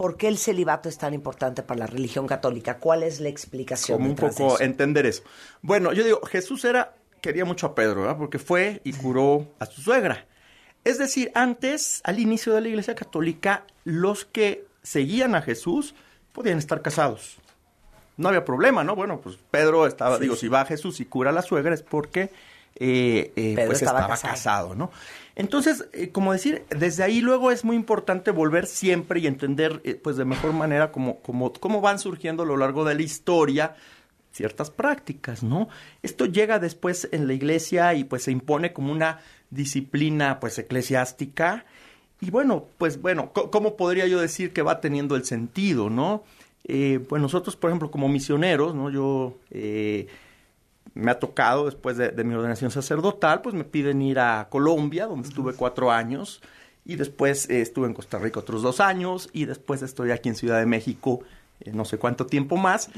¿por 0.00 0.16
qué 0.16 0.28
el 0.28 0.38
celibato 0.38 0.88
es 0.88 0.96
tan 0.96 1.12
importante 1.12 1.62
para 1.62 1.80
la 1.80 1.86
religión 1.86 2.26
católica? 2.26 2.78
¿Cuál 2.78 3.02
es 3.02 3.20
la 3.20 3.28
explicación 3.28 3.98
como 3.98 4.08
un 4.08 4.16
de 4.16 4.22
poco 4.22 4.54
eso? 4.54 4.60
entender 4.62 5.04
eso. 5.04 5.22
Bueno, 5.60 5.92
yo 5.92 6.02
digo, 6.02 6.22
Jesús 6.24 6.64
era, 6.64 6.94
quería 7.20 7.44
mucho 7.44 7.66
a 7.66 7.74
Pedro, 7.74 8.00
¿verdad? 8.00 8.16
Porque 8.16 8.38
fue 8.38 8.80
y 8.82 8.94
curó 8.94 9.46
a 9.58 9.66
su 9.66 9.82
suegra. 9.82 10.24
Es 10.84 10.96
decir, 10.96 11.30
antes, 11.34 12.00
al 12.04 12.18
inicio 12.18 12.54
de 12.54 12.62
la 12.62 12.68
Iglesia 12.68 12.94
Católica, 12.94 13.64
los 13.84 14.24
que 14.24 14.64
seguían 14.82 15.34
a 15.34 15.42
Jesús 15.42 15.94
podían 16.32 16.56
estar 16.56 16.80
casados. 16.80 17.36
No 18.16 18.28
había 18.30 18.46
problema, 18.46 18.82
¿no? 18.82 18.96
Bueno, 18.96 19.20
pues 19.20 19.36
Pedro 19.50 19.86
estaba, 19.86 20.16
Sí, 20.16 20.22
digo, 20.22 20.34
sí. 20.34 20.40
si 20.40 20.48
va 20.48 20.62
a 20.62 20.64
Jesús 20.64 20.98
y 21.00 21.04
cura 21.04 21.28
a 21.28 21.34
la 21.34 21.42
suegra 21.42 21.74
es 21.74 21.82
porque 21.82 22.30
eh, 22.76 23.32
eh, 23.36 23.52
Pedro 23.54 23.66
pues 23.66 23.82
estaba 23.82 23.98
estaba, 24.00 24.14
casado. 24.14 24.32
casado. 24.32 24.74
¿no? 24.74 24.90
Entonces, 25.40 25.88
eh, 25.94 26.10
como 26.10 26.34
decir, 26.34 26.64
desde 26.68 27.02
ahí 27.02 27.22
luego 27.22 27.50
es 27.50 27.64
muy 27.64 27.74
importante 27.74 28.30
volver 28.30 28.66
siempre 28.66 29.20
y 29.20 29.26
entender, 29.26 29.80
eh, 29.84 29.94
pues 29.94 30.18
de 30.18 30.26
mejor 30.26 30.52
manera, 30.52 30.92
cómo, 30.92 31.20
cómo, 31.20 31.50
cómo 31.54 31.80
van 31.80 31.98
surgiendo 31.98 32.42
a 32.42 32.46
lo 32.46 32.58
largo 32.58 32.84
de 32.84 32.94
la 32.94 33.00
historia 33.00 33.74
ciertas 34.32 34.70
prácticas, 34.70 35.42
¿no? 35.42 35.70
Esto 36.02 36.26
llega 36.26 36.58
después 36.58 37.08
en 37.10 37.26
la 37.26 37.32
iglesia 37.32 37.94
y 37.94 38.04
pues 38.04 38.24
se 38.24 38.32
impone 38.32 38.74
como 38.74 38.92
una 38.92 39.20
disciplina 39.48 40.40
pues 40.40 40.58
eclesiástica 40.58 41.64
y 42.20 42.30
bueno, 42.30 42.66
pues 42.76 43.00
bueno, 43.00 43.32
¿cómo 43.32 43.76
podría 43.76 44.06
yo 44.06 44.20
decir 44.20 44.52
que 44.52 44.60
va 44.60 44.82
teniendo 44.82 45.16
el 45.16 45.24
sentido, 45.24 45.88
¿no? 45.88 46.22
Eh, 46.64 47.00
pues 47.08 47.22
nosotros, 47.22 47.56
por 47.56 47.70
ejemplo, 47.70 47.90
como 47.90 48.10
misioneros, 48.10 48.74
¿no? 48.74 48.90
Yo 48.90 49.38
eh, 49.50 50.06
me 50.94 51.10
ha 51.10 51.18
tocado 51.18 51.66
después 51.66 51.96
de, 51.96 52.10
de 52.10 52.24
mi 52.24 52.34
ordenación 52.34 52.70
sacerdotal, 52.70 53.42
pues 53.42 53.54
me 53.54 53.64
piden 53.64 54.02
ir 54.02 54.18
a 54.18 54.48
Colombia, 54.50 55.06
donde 55.06 55.28
estuve 55.28 55.54
cuatro 55.54 55.90
años, 55.90 56.40
y 56.84 56.96
después 56.96 57.48
eh, 57.50 57.60
estuve 57.60 57.86
en 57.86 57.94
Costa 57.94 58.18
Rica 58.18 58.40
otros 58.40 58.62
dos 58.62 58.80
años, 58.80 59.30
y 59.32 59.44
después 59.44 59.82
estoy 59.82 60.10
aquí 60.10 60.28
en 60.28 60.34
Ciudad 60.34 60.58
de 60.58 60.66
México 60.66 61.20
eh, 61.60 61.72
no 61.72 61.84
sé 61.84 61.98
cuánto 61.98 62.26
tiempo 62.26 62.56
más. 62.56 62.90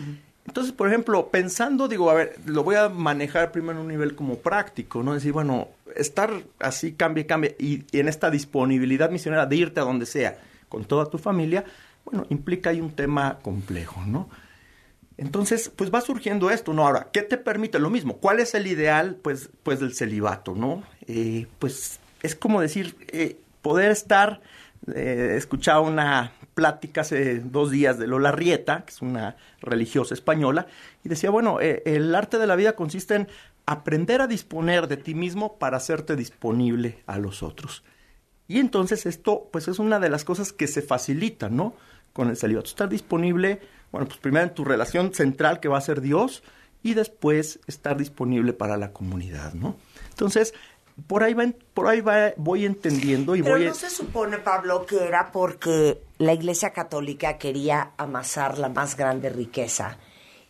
Entonces, 0.46 0.72
por 0.72 0.88
ejemplo, 0.88 1.28
pensando, 1.28 1.86
digo, 1.86 2.10
a 2.10 2.14
ver, 2.14 2.36
lo 2.46 2.64
voy 2.64 2.76
a 2.76 2.88
manejar 2.88 3.52
primero 3.52 3.78
en 3.78 3.84
un 3.84 3.88
nivel 3.88 4.14
como 4.16 4.36
práctico, 4.36 5.02
¿no? 5.02 5.14
Decir, 5.14 5.32
bueno, 5.32 5.68
estar 5.94 6.32
así, 6.58 6.92
cambie, 6.92 7.26
cambie, 7.26 7.54
y, 7.58 7.84
y 7.92 8.00
en 8.00 8.08
esta 8.08 8.30
disponibilidad 8.30 9.10
misionera 9.10 9.46
de 9.46 9.56
irte 9.56 9.80
a 9.80 9.84
donde 9.84 10.06
sea, 10.06 10.38
con 10.68 10.84
toda 10.84 11.06
tu 11.06 11.18
familia, 11.18 11.64
bueno, 12.04 12.26
implica 12.30 12.70
ahí 12.70 12.80
un 12.80 12.92
tema 12.92 13.38
complejo, 13.42 14.02
¿no? 14.06 14.28
Entonces, 15.16 15.70
pues 15.74 15.92
va 15.92 16.00
surgiendo 16.00 16.50
esto, 16.50 16.72
¿no? 16.72 16.86
Ahora, 16.86 17.08
¿qué 17.12 17.22
te 17.22 17.36
permite? 17.36 17.78
Lo 17.78 17.90
mismo, 17.90 18.16
¿cuál 18.16 18.40
es 18.40 18.54
el 18.54 18.66
ideal, 18.66 19.16
pues, 19.22 19.50
pues 19.62 19.80
del 19.80 19.94
celibato, 19.94 20.54
¿no? 20.54 20.82
Eh, 21.06 21.46
pues 21.58 22.00
es 22.22 22.34
como 22.34 22.60
decir, 22.60 22.96
eh, 23.08 23.36
poder 23.60 23.90
estar, 23.90 24.40
eh, 24.94 25.34
escuchaba 25.36 25.80
una 25.80 26.32
plática 26.54 27.02
hace 27.02 27.40
dos 27.40 27.70
días 27.70 27.98
de 27.98 28.06
Lola 28.06 28.32
Rieta, 28.32 28.84
que 28.84 28.92
es 28.92 29.02
una 29.02 29.36
religiosa 29.60 30.14
española, 30.14 30.66
y 31.04 31.08
decía, 31.08 31.30
bueno, 31.30 31.60
eh, 31.60 31.82
el 31.86 32.14
arte 32.14 32.38
de 32.38 32.46
la 32.46 32.56
vida 32.56 32.74
consiste 32.74 33.14
en 33.14 33.28
aprender 33.66 34.20
a 34.20 34.26
disponer 34.26 34.88
de 34.88 34.96
ti 34.96 35.14
mismo 35.14 35.58
para 35.58 35.76
hacerte 35.76 36.16
disponible 36.16 36.98
a 37.06 37.18
los 37.18 37.42
otros. 37.42 37.84
Y 38.48 38.58
entonces 38.58 39.06
esto, 39.06 39.48
pues 39.52 39.68
es 39.68 39.78
una 39.78 39.98
de 39.98 40.10
las 40.10 40.24
cosas 40.24 40.52
que 40.52 40.66
se 40.66 40.82
facilita, 40.82 41.48
¿no? 41.48 41.74
Con 42.12 42.28
el 42.28 42.36
celibato. 42.36 42.68
Estar 42.68 42.88
disponible, 42.88 43.60
bueno, 43.90 44.06
pues 44.06 44.18
primero 44.18 44.46
en 44.46 44.54
tu 44.54 44.64
relación 44.64 45.14
central 45.14 45.60
que 45.60 45.68
va 45.68 45.78
a 45.78 45.80
ser 45.80 46.00
Dios 46.00 46.42
y 46.82 46.94
después 46.94 47.60
estar 47.66 47.96
disponible 47.96 48.52
para 48.52 48.76
la 48.76 48.92
comunidad, 48.92 49.54
¿no? 49.54 49.76
Entonces, 50.10 50.52
por 51.06 51.22
ahí 51.22 51.34
va, 51.34 51.46
por 51.74 51.88
ahí 51.88 52.00
va, 52.00 52.32
voy 52.36 52.66
entendiendo 52.66 53.34
y 53.34 53.42
Pero 53.42 53.56
voy... 53.56 53.66
no 53.66 53.74
se 53.74 53.90
supone, 53.90 54.38
Pablo, 54.38 54.84
que 54.84 55.04
era 55.04 55.32
porque 55.32 56.02
la 56.18 56.32
Iglesia 56.32 56.70
Católica 56.70 57.38
quería 57.38 57.92
amasar 57.96 58.58
la 58.58 58.68
más 58.68 58.96
grande 58.96 59.30
riqueza 59.30 59.98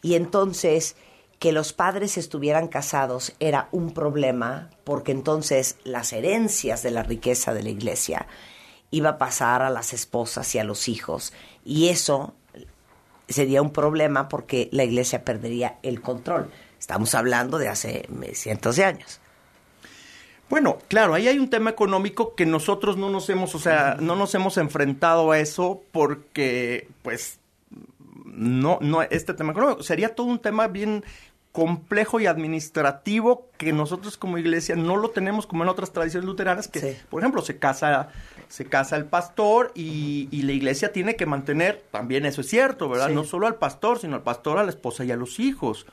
y 0.01 0.15
entonces 0.15 0.97
que 1.39 1.53
los 1.53 1.73
padres 1.73 2.19
estuvieran 2.19 2.69
casados 2.69 3.35
era 3.41 3.69
un 3.73 3.93
problema 3.93 4.71
porque 4.85 5.13
entonces 5.13 5.77
las 5.85 6.13
herencias 6.13 6.83
de 6.83 6.93
la 6.93 7.03
riqueza 7.03 7.53
de 7.53 7.63
la 7.63 7.71
Iglesia 7.71 8.27
iba 8.91 9.11
a 9.11 9.19
pasar 9.19 9.63
a 9.63 9.71
las 9.71 9.93
esposas 9.93 10.55
y 10.55 10.59
a 10.59 10.65
los 10.65 10.89
hijos 10.89 11.33
y 11.65 11.89
eso 11.89 12.35
sería 13.29 13.63
un 13.63 13.71
problema 13.71 14.29
porque 14.29 14.69
la 14.73 14.85
Iglesia 14.85 15.25
perdería 15.25 15.79
el 15.83 16.01
control. 16.01 16.51
Estamos 16.79 17.15
hablando 17.15 17.59
de 17.59 17.69
hace 17.69 18.09
cientos 18.35 18.77
de 18.77 18.85
años. 18.85 19.21
Bueno, 20.51 20.79
claro, 20.89 21.15
ahí 21.15 21.29
hay 21.29 21.39
un 21.39 21.49
tema 21.49 21.71
económico 21.71 22.35
que 22.35 22.45
nosotros 22.45 22.99
no 22.99 23.09
nos 23.09 23.31
hemos, 23.31 23.55
o 23.55 23.59
sea, 23.59 23.97
no 24.01 24.17
nos 24.17 24.35
hemos 24.35 24.59
enfrentado 24.59 25.31
a 25.31 25.39
eso 25.39 25.83
porque, 25.93 26.89
pues, 27.03 27.39
no, 28.27 28.79
no, 28.83 29.01
este 29.03 29.33
tema 29.33 29.53
económico 29.53 29.83
sería 29.83 30.15
todo 30.15 30.27
un 30.27 30.41
tema 30.41 30.69
bien 30.69 31.05
complejo 31.53 32.19
y 32.19 32.27
administrativo 32.27 33.51
que 33.59 33.73
nosotros 33.75 34.17
como 34.17 34.39
iglesia 34.39 34.75
no 34.75 34.97
lo 34.97 35.11
tenemos 35.11 35.47
como 35.47 35.63
en 35.63 35.69
otras 35.69 35.93
tradiciones 35.93 36.27
luteranas 36.27 36.67
que, 36.67 36.99
por 37.11 37.21
ejemplo, 37.21 37.43
se 37.43 37.59
casa, 37.59 38.09
se 38.49 38.65
casa 38.65 38.97
el 38.97 39.05
pastor 39.05 39.71
y, 39.75 40.29
y 40.31 40.43
la 40.43 40.53
iglesia 40.53 40.93
tiene 40.93 41.15
que 41.15 41.27
mantener, 41.27 41.83
también 41.91 42.25
eso 42.25 42.41
es 42.41 42.49
cierto, 42.49 42.89
¿verdad? 42.89 43.09
Sí. 43.09 43.15
No 43.15 43.25
solo 43.25 43.47
al 43.47 43.57
pastor, 43.57 43.99
sino 43.99 44.17
al 44.17 44.23
pastor, 44.23 44.59
a 44.59 44.65
la 44.65 44.71
esposa 44.71 45.05
y 45.05 45.13
a 45.13 45.17
los 45.17 45.39
hijos. 45.41 45.85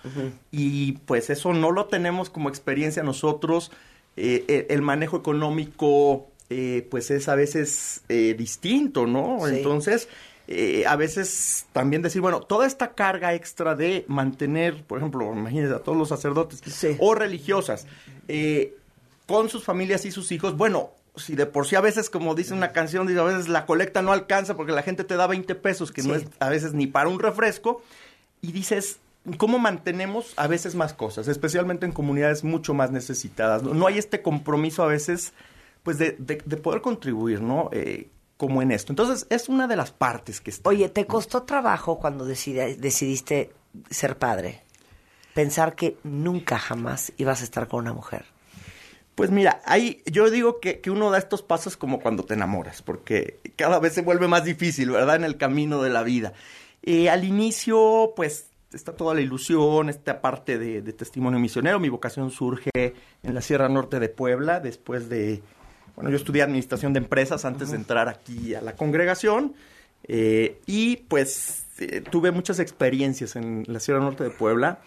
Y 0.49 0.93
pues 1.05 1.30
eso 1.30 1.51
no 1.53 1.72
lo 1.72 1.86
tenemos 1.86 2.30
como 2.30 2.47
experiencia 2.47 3.03
nosotros. 3.03 3.72
Eh, 4.16 4.45
eh, 4.47 4.68
el 4.70 4.82
manejo 4.82 5.18
económico, 5.18 6.28
eh, 6.49 6.88
pues 6.89 7.12
es 7.12 7.28
a 7.28 7.36
veces 7.36 8.01
eh, 8.10 8.34
distinto, 8.38 9.05
¿no? 9.05 9.39
Sí. 9.45 9.57
Entonces, 9.57 10.07
eh, 10.51 10.83
a 10.87 10.95
veces 10.95 11.67
también 11.73 12.01
decir, 12.01 12.21
bueno, 12.21 12.39
toda 12.41 12.65
esta 12.65 12.93
carga 12.95 13.35
extra 13.35 13.75
de 13.75 14.03
mantener, 14.07 14.83
por 14.83 14.97
ejemplo, 14.97 15.31
imagínense 15.31 15.75
a 15.75 15.79
todos 15.79 15.95
los 15.97 16.09
sacerdotes 16.09 16.61
o 16.99 17.13
religiosas, 17.13 17.85
eh, 18.27 18.75
con 19.27 19.47
sus 19.49 19.63
familias 19.63 20.05
y 20.05 20.11
sus 20.11 20.31
hijos, 20.31 20.57
bueno, 20.57 20.89
si 21.15 21.35
de 21.35 21.45
por 21.45 21.67
sí 21.67 21.75
a 21.75 21.81
veces, 21.81 22.09
como 22.09 22.33
dice 22.33 22.53
una 22.55 22.71
canción, 22.71 23.05
dice, 23.05 23.19
a 23.19 23.23
veces 23.23 23.47
la 23.47 23.67
colecta 23.67 24.01
no 24.01 24.11
alcanza 24.11 24.55
porque 24.55 24.71
la 24.71 24.81
gente 24.81 25.03
te 25.03 25.15
da 25.17 25.27
20 25.27 25.53
pesos, 25.53 25.91
que 25.91 26.01
no 26.01 26.15
es 26.15 26.25
a 26.39 26.49
veces 26.49 26.73
ni 26.73 26.87
para 26.87 27.09
un 27.09 27.19
refresco, 27.19 27.83
y 28.41 28.51
dices, 28.51 28.97
¿cómo 29.37 29.59
mantenemos 29.59 30.33
a 30.37 30.47
veces 30.47 30.73
más 30.73 30.93
cosas? 30.93 31.27
Especialmente 31.27 31.85
en 31.85 31.91
comunidades 31.91 32.43
mucho 32.43 32.73
más 32.73 32.89
necesitadas. 32.89 33.61
No, 33.61 33.75
No 33.75 33.85
hay 33.85 33.99
este 33.99 34.23
compromiso 34.23 34.81
a 34.81 34.87
veces, 34.87 35.33
pues, 35.83 35.99
de, 35.99 36.15
de- 36.17 36.41
de 36.43 36.57
poder 36.57 36.81
contribuir, 36.81 37.41
¿no? 37.41 37.69
Eh, 37.71 38.07
como 38.39 38.61
en 38.61 38.71
esto. 38.71 38.93
Entonces, 38.93 39.27
es 39.29 39.49
una 39.49 39.67
de 39.67 39.75
las 39.75 39.91
partes 39.91 40.39
que 40.39 40.49
está. 40.49 40.69
Oye, 40.69 40.87
¿te 40.87 41.05
costó 41.05 41.43
trabajo 41.43 41.99
cuando 41.99 42.23
decide- 42.23 42.77
decidiste 42.77 43.51
ser 43.89 44.17
padre? 44.17 44.61
Pensar 45.33 45.75
que 45.75 45.97
nunca 46.03 46.57
jamás 46.57 47.11
ibas 47.17 47.41
a 47.41 47.43
estar 47.43 47.67
con 47.67 47.81
una 47.81 47.91
mujer. 47.91 48.23
Pues 49.15 49.29
mira, 49.29 49.61
ahí 49.65 50.01
yo 50.05 50.29
digo 50.29 50.61
que, 50.61 50.79
que, 50.79 50.89
uno 50.89 51.11
da 51.11 51.17
estos 51.17 51.41
pasos 51.41 51.75
como 51.75 51.99
cuando 51.99 52.23
te 52.23 52.35
enamoras, 52.35 52.81
porque 52.81 53.41
cada 53.57 53.77
vez 53.77 53.91
se 53.91 54.03
vuelve 54.03 54.29
más 54.29 54.45
difícil, 54.45 54.91
¿verdad? 54.91 55.17
En 55.17 55.25
el 55.25 55.35
camino 55.35 55.83
de 55.83 55.89
la 55.89 56.03
vida. 56.03 56.31
Eh, 56.81 57.09
al 57.09 57.25
inicio, 57.25 58.13
pues 58.15 58.51
está 58.71 58.93
toda 58.93 59.15
la 59.15 59.19
ilusión, 59.19 59.89
esta 59.89 60.21
parte 60.21 60.57
de, 60.57 60.81
de, 60.81 60.93
testimonio 60.93 61.39
misionero. 61.39 61.81
Mi 61.81 61.89
vocación 61.89 62.31
surge 62.31 62.69
en 62.73 63.35
la 63.35 63.41
Sierra 63.41 63.67
Norte 63.67 63.99
de 63.99 64.07
Puebla, 64.07 64.61
después 64.61 65.09
de, 65.09 65.43
bueno, 65.99 66.11
yo 66.11 66.15
estudié 66.15 66.43
administración 66.43 66.93
de 66.93 66.99
empresas 66.99 67.43
antes 67.43 67.67
uh 67.67 67.71
-huh. 67.71 67.71
de 67.71 67.77
entrar 67.77 68.07
aquí 68.07 68.55
a 68.55 68.61
la 68.61 68.73
congregación. 68.77 69.53
Eh, 70.07 70.61
y 70.65 70.95
pues 70.95 71.65
eh, 71.79 71.99
tuve 71.99 72.31
muchas 72.31 72.59
experiencias 72.59 73.35
en 73.35 73.65
la 73.67 73.81
Sierra 73.81 73.99
Norte 73.99 74.23
de 74.23 74.29
Puebla. 74.29 74.79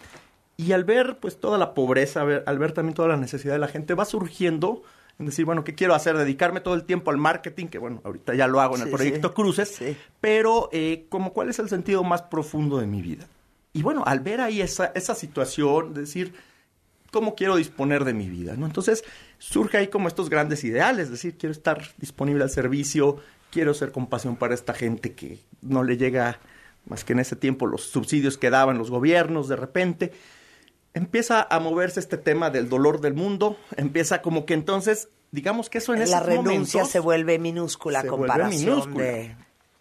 Y 0.57 0.71
al 0.71 0.85
ver 0.85 1.19
pues 1.19 1.39
toda 1.39 1.59
la 1.59 1.75
pobreza, 1.75 2.21
al 2.21 2.27
ver, 2.27 2.43
al 2.47 2.57
ver 2.57 2.71
también 2.71 2.95
toda 2.95 3.09
la 3.09 3.17
necesidad 3.17 3.53
de 3.53 3.59
la 3.59 3.67
gente, 3.67 3.93
va 3.93 4.05
surgiendo 4.05 4.81
en 5.19 5.27
decir, 5.27 5.45
bueno, 5.45 5.63
¿qué 5.63 5.75
quiero 5.75 5.93
hacer? 5.93 6.17
Dedicarme 6.17 6.61
todo 6.61 6.73
el 6.73 6.83
tiempo 6.83 7.11
al 7.11 7.17
marketing, 7.17 7.67
que 7.67 7.77
bueno, 7.77 8.01
ahorita 8.03 8.33
ya 8.33 8.47
lo 8.47 8.59
hago 8.59 8.73
en 8.73 8.81
sí, 8.81 8.89
el 8.89 8.95
proyecto 8.95 9.27
sí. 9.27 9.33
Cruces, 9.35 9.69
sí. 9.69 9.95
pero 10.19 10.69
eh, 10.71 11.05
como 11.09 11.31
cuál 11.31 11.49
es 11.49 11.59
el 11.59 11.69
sentido 11.69 12.03
más 12.03 12.23
profundo 12.23 12.79
de 12.79 12.87
mi 12.87 13.03
vida. 13.03 13.27
Y 13.71 13.83
bueno, 13.83 14.01
al 14.03 14.19
ver 14.21 14.41
ahí 14.41 14.61
esa, 14.61 14.91
esa 14.95 15.13
situación, 15.13 15.93
decir, 15.93 16.33
¿cómo 17.13 17.35
quiero 17.35 17.55
disponer 17.55 18.03
de 18.03 18.13
mi 18.13 18.27
vida? 18.27 18.55
¿no? 18.57 18.65
Entonces 18.65 19.03
surge 19.49 19.77
ahí 19.77 19.87
como 19.87 20.07
estos 20.07 20.29
grandes 20.29 20.63
ideales, 20.63 21.05
es 21.05 21.11
decir, 21.11 21.37
quiero 21.37 21.51
estar 21.51 21.83
disponible 21.97 22.43
al 22.43 22.49
servicio, 22.49 23.17
quiero 23.51 23.73
ser 23.73 23.91
compasión 23.91 24.37
para 24.37 24.53
esta 24.53 24.73
gente 24.73 25.13
que 25.13 25.39
no 25.61 25.83
le 25.83 25.97
llega 25.97 26.39
más 26.85 27.03
que 27.03 27.13
en 27.13 27.19
ese 27.19 27.35
tiempo 27.35 27.67
los 27.67 27.83
subsidios 27.83 28.37
que 28.37 28.49
daban 28.49 28.77
los 28.77 28.89
gobiernos 28.89 29.47
de 29.47 29.55
repente 29.55 30.11
empieza 30.93 31.45
a 31.49 31.59
moverse 31.59 31.99
este 31.99 32.17
tema 32.17 32.51
del 32.51 32.69
dolor 32.69 33.01
del 33.01 33.15
mundo, 33.15 33.57
empieza 33.75 34.21
como 34.21 34.45
que 34.45 34.53
entonces, 34.53 35.09
digamos 35.31 35.69
que 35.69 35.79
eso 35.79 35.93
en 35.93 36.09
La 36.09 36.19
renuncia 36.19 36.85
se 36.85 36.99
vuelve 36.99 37.37
minúscula 37.37 37.99
a 38.01 38.07
comparación 38.07 38.75
minúscula. 38.75 39.03
de... 39.03 39.35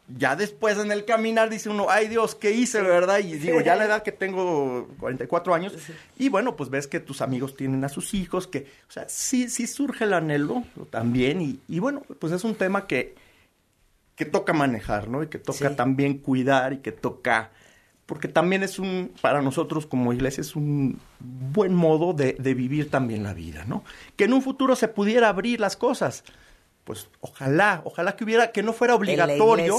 Ya 0.09 0.37
después 0.37 0.79
en 0.79 0.91
el 0.93 1.05
caminar 1.05 1.49
dice 1.49 1.69
uno, 1.69 1.87
ay 1.89 2.09
Dios, 2.09 2.35
¿qué 2.35 2.51
hice, 2.51 2.81
sí. 2.81 2.85
verdad? 2.85 3.21
Y 3.21 3.35
digo, 3.35 3.61
ya 3.61 3.77
la 3.77 3.85
edad 3.87 4.03
que 4.03 4.13
tengo 4.13 4.89
44 4.99 5.55
años, 5.55 5.73
sí. 5.79 5.93
y 6.19 6.29
bueno, 6.29 6.57
pues 6.57 6.71
ves 6.71 6.87
que 6.87 7.01
tus 7.01 7.23
amigos 7.23 7.57
tienen 7.57 7.85
a 7.85 7.89
sus 7.89 8.13
hijos, 8.15 8.47
que, 8.47 8.67
o 8.89 8.93
sea, 8.93 9.09
sí, 9.09 9.49
sí 9.49 9.67
surge 9.67 10.05
el 10.05 10.13
anhelo 10.13 10.65
también, 10.91 11.41
y, 11.41 11.61
y 11.69 11.79
bueno, 11.79 12.03
pues 12.19 12.33
es 12.33 12.45
un 12.45 12.57
tema 12.57 12.87
que, 12.87 13.15
que 14.17 14.25
toca 14.25 14.53
manejar, 14.53 15.09
¿no? 15.09 15.23
Y 15.23 15.29
que 15.29 15.39
toca 15.39 15.71
sí. 15.71 15.77
también 15.77 16.19
cuidar 16.19 16.73
y 16.73 16.79
que 16.79 16.93
toca 16.93 17.51
porque 18.07 18.29
también 18.29 18.63
es 18.63 18.79
un, 18.79 19.13
para 19.23 19.41
nosotros 19.41 19.87
como 19.87 20.13
iglesia, 20.13 20.43
es 20.43 20.55
un 20.55 21.01
buen 21.19 21.73
modo 21.73 22.13
de, 22.13 22.35
de, 22.35 22.53
vivir 22.53 22.91
también 22.91 23.23
la 23.23 23.33
vida, 23.33 23.65
¿no? 23.67 23.85
Que 24.17 24.25
en 24.25 24.35
un 24.35 24.43
futuro 24.43 24.77
se 24.77 24.89
pudiera 24.89 25.31
abrir 25.31 25.61
las 25.61 25.77
cosas. 25.77 26.25
Pues 26.85 27.09
ojalá, 27.21 27.83
ojalá 27.85 28.17
que 28.17 28.25
hubiera, 28.25 28.51
que 28.51 28.63
no 28.63 28.73
fuera 28.73 28.95
obligatorio, 28.95 29.79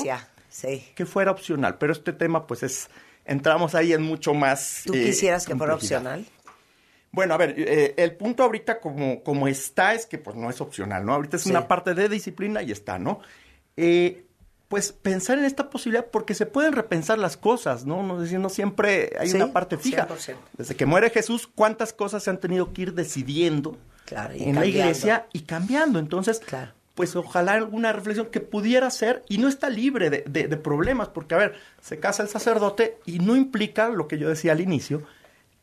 sí. 0.50 0.84
que 0.96 1.06
fuera 1.06 1.32
opcional. 1.32 1.78
Pero 1.78 1.92
este 1.92 2.14
tema, 2.14 2.48
pues 2.48 2.64
es, 2.64 2.90
entramos 3.26 3.76
ahí 3.76 3.94
en 3.94 4.02
mucho 4.02 4.34
más. 4.34 4.84
¿Tú 4.86 4.94
eh, 4.94 5.06
quisieras 5.06 5.46
que 5.46 5.56
fuera 5.56 5.76
opcional? 5.76 6.26
Bueno, 7.12 7.36
a 7.36 7.38
ver, 7.38 7.54
eh, 7.58 7.94
el 7.98 8.16
punto 8.16 8.44
ahorita 8.44 8.80
como, 8.80 9.22
como 9.22 9.48
está 9.48 9.94
es 9.94 10.08
que 10.08 10.18
pues 10.18 10.36
no 10.36 10.50
es 10.50 10.60
opcional, 10.62 11.06
¿no? 11.06 11.14
Ahorita 11.14 11.38
es 11.38 11.44
sí. 11.44 11.52
una 11.52 11.68
parte 11.68 11.94
de 11.94 12.10
disciplina 12.10 12.64
y 12.64 12.72
está, 12.72 12.98
¿no? 12.98 13.20
Eh, 13.78 14.26
pues 14.68 14.92
pensar 14.92 15.38
en 15.38 15.46
esta 15.46 15.70
posibilidad 15.70 16.08
porque 16.08 16.34
se 16.34 16.48
pueden 16.48 16.74
repensar 16.74 17.20
las 17.20 17.38
cosas, 17.38 17.86
¿no? 17.86 18.02
No, 18.02 18.18
no 18.18 18.50
siempre 18.50 19.14
hay 19.20 19.30
sí, 19.30 19.36
una 19.36 19.54
parte 19.54 19.78
fija. 19.78 20.08
100%. 20.08 20.36
Desde 20.58 20.76
que 20.76 20.88
muere 20.88 21.12
Jesús, 21.12 21.46
¿cuántas 21.46 21.94
cosas 21.94 22.24
se 22.24 22.32
han 22.32 22.40
tenido 22.40 22.74
que 22.74 22.82
ir 22.82 22.94
decidiendo 22.96 23.78
claro, 24.06 24.34
en 24.34 24.40
cambiando. 24.40 24.62
la 24.62 24.66
iglesia 24.66 25.28
y 25.32 25.42
cambiando? 25.42 26.00
Entonces, 26.00 26.40
claro. 26.40 26.72
Pues 26.96 27.16
ojalá 27.16 27.54
alguna 27.54 27.92
reflexión 27.92 28.28
que 28.28 28.40
pudiera 28.40 28.90
ser 28.90 29.24
y 29.28 29.40
no 29.40 29.48
está 29.48 29.70
libre 29.70 30.10
de, 30.10 30.24
de, 30.28 30.48
de, 30.48 30.58
problemas, 30.58 31.10
porque 31.10 31.36
a 31.36 31.40
ver, 31.40 31.56
se 31.82 32.00
casa 32.00 32.24
el 32.24 32.30
sacerdote 32.30 32.98
y 33.06 33.20
no 33.20 33.36
implica 33.36 33.90
lo 33.90 34.08
que 34.08 34.20
yo 34.20 34.30
decía 34.30 34.52
al 34.52 34.62
inicio, 34.62 35.04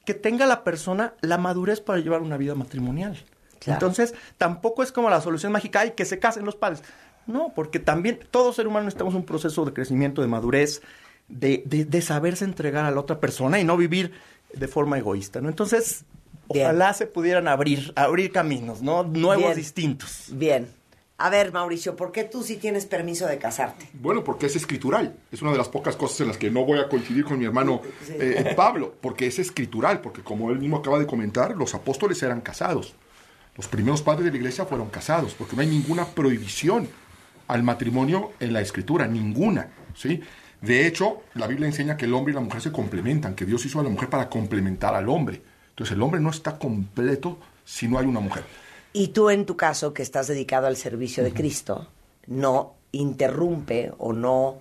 que 0.04 0.14
tenga 0.14 0.46
la 0.46 0.64
persona 0.64 1.14
la 1.20 1.38
madurez 1.38 1.80
para 1.80 2.00
llevar 2.00 2.22
una 2.22 2.36
vida 2.36 2.54
matrimonial. 2.54 3.16
Claro. 3.60 3.76
Entonces, 3.76 4.14
tampoco 4.38 4.82
es 4.82 4.90
como 4.90 5.10
la 5.10 5.20
solución 5.20 5.52
mágica, 5.52 5.84
y 5.86 5.92
que 5.92 6.04
se 6.04 6.18
casen 6.18 6.44
los 6.44 6.56
padres. 6.56 6.82
No, 7.26 7.52
porque 7.54 7.78
también 7.78 8.18
todo 8.30 8.52
ser 8.52 8.66
humano 8.66 8.86
necesitamos 8.86 9.14
un 9.14 9.24
proceso 9.24 9.64
de 9.64 9.72
crecimiento, 9.72 10.22
de 10.22 10.28
madurez, 10.28 10.82
de, 11.28 11.62
de, 11.66 11.84
de, 11.84 12.02
saberse 12.02 12.44
entregar 12.44 12.86
a 12.86 12.90
la 12.90 12.98
otra 12.98 13.20
persona 13.20 13.60
y 13.60 13.64
no 13.64 13.76
vivir 13.76 14.12
de 14.52 14.66
forma 14.66 14.98
egoísta, 14.98 15.40
¿no? 15.40 15.48
Entonces, 15.48 16.04
Bien. 16.48 16.66
ojalá 16.66 16.92
se 16.94 17.06
pudieran 17.06 17.46
abrir, 17.46 17.92
abrir 17.94 18.32
caminos, 18.32 18.82
¿no? 18.82 19.04
Nuevos, 19.04 19.44
Bien. 19.44 19.56
distintos. 19.56 20.26
Bien. 20.32 20.79
A 21.22 21.28
ver, 21.28 21.52
Mauricio, 21.52 21.96
¿por 21.96 22.12
qué 22.12 22.24
tú 22.24 22.42
sí 22.42 22.56
tienes 22.56 22.86
permiso 22.86 23.26
de 23.26 23.36
casarte? 23.36 23.86
Bueno, 23.92 24.24
porque 24.24 24.46
es 24.46 24.56
escritural. 24.56 25.14
Es 25.30 25.42
una 25.42 25.52
de 25.52 25.58
las 25.58 25.68
pocas 25.68 25.94
cosas 25.94 26.22
en 26.22 26.28
las 26.28 26.38
que 26.38 26.50
no 26.50 26.64
voy 26.64 26.78
a 26.78 26.88
coincidir 26.88 27.26
con 27.26 27.38
mi 27.38 27.44
hermano 27.44 27.82
sí. 28.06 28.14
eh, 28.18 28.54
Pablo, 28.56 28.94
porque 29.02 29.26
es 29.26 29.38
escritural, 29.38 30.00
porque 30.00 30.22
como 30.22 30.50
él 30.50 30.58
mismo 30.58 30.78
acaba 30.78 30.98
de 30.98 31.06
comentar, 31.06 31.54
los 31.54 31.74
apóstoles 31.74 32.22
eran 32.22 32.40
casados. 32.40 32.94
Los 33.54 33.68
primeros 33.68 34.00
padres 34.00 34.24
de 34.24 34.30
la 34.30 34.38
iglesia 34.38 34.64
fueron 34.64 34.88
casados, 34.88 35.34
porque 35.34 35.56
no 35.56 35.60
hay 35.60 35.68
ninguna 35.68 36.06
prohibición 36.06 36.88
al 37.48 37.62
matrimonio 37.64 38.32
en 38.40 38.54
la 38.54 38.62
escritura, 38.62 39.06
ninguna, 39.06 39.68
¿sí? 39.94 40.22
De 40.62 40.86
hecho, 40.86 41.20
la 41.34 41.46
Biblia 41.46 41.66
enseña 41.66 41.98
que 41.98 42.06
el 42.06 42.14
hombre 42.14 42.32
y 42.32 42.34
la 42.34 42.40
mujer 42.40 42.62
se 42.62 42.72
complementan, 42.72 43.34
que 43.34 43.44
Dios 43.44 43.66
hizo 43.66 43.78
a 43.78 43.82
la 43.82 43.90
mujer 43.90 44.08
para 44.08 44.30
complementar 44.30 44.94
al 44.94 45.10
hombre. 45.10 45.42
Entonces, 45.68 45.94
el 45.94 46.00
hombre 46.00 46.18
no 46.18 46.30
está 46.30 46.58
completo 46.58 47.38
si 47.62 47.88
no 47.88 47.98
hay 47.98 48.06
una 48.06 48.20
mujer. 48.20 48.44
Y 48.92 49.08
tú, 49.08 49.30
en 49.30 49.46
tu 49.46 49.56
caso, 49.56 49.94
que 49.94 50.02
estás 50.02 50.26
dedicado 50.26 50.66
al 50.66 50.76
servicio 50.76 51.22
de 51.22 51.32
Cristo, 51.32 51.88
no 52.26 52.74
interrumpe 52.92 53.92
o 53.98 54.12
no 54.12 54.58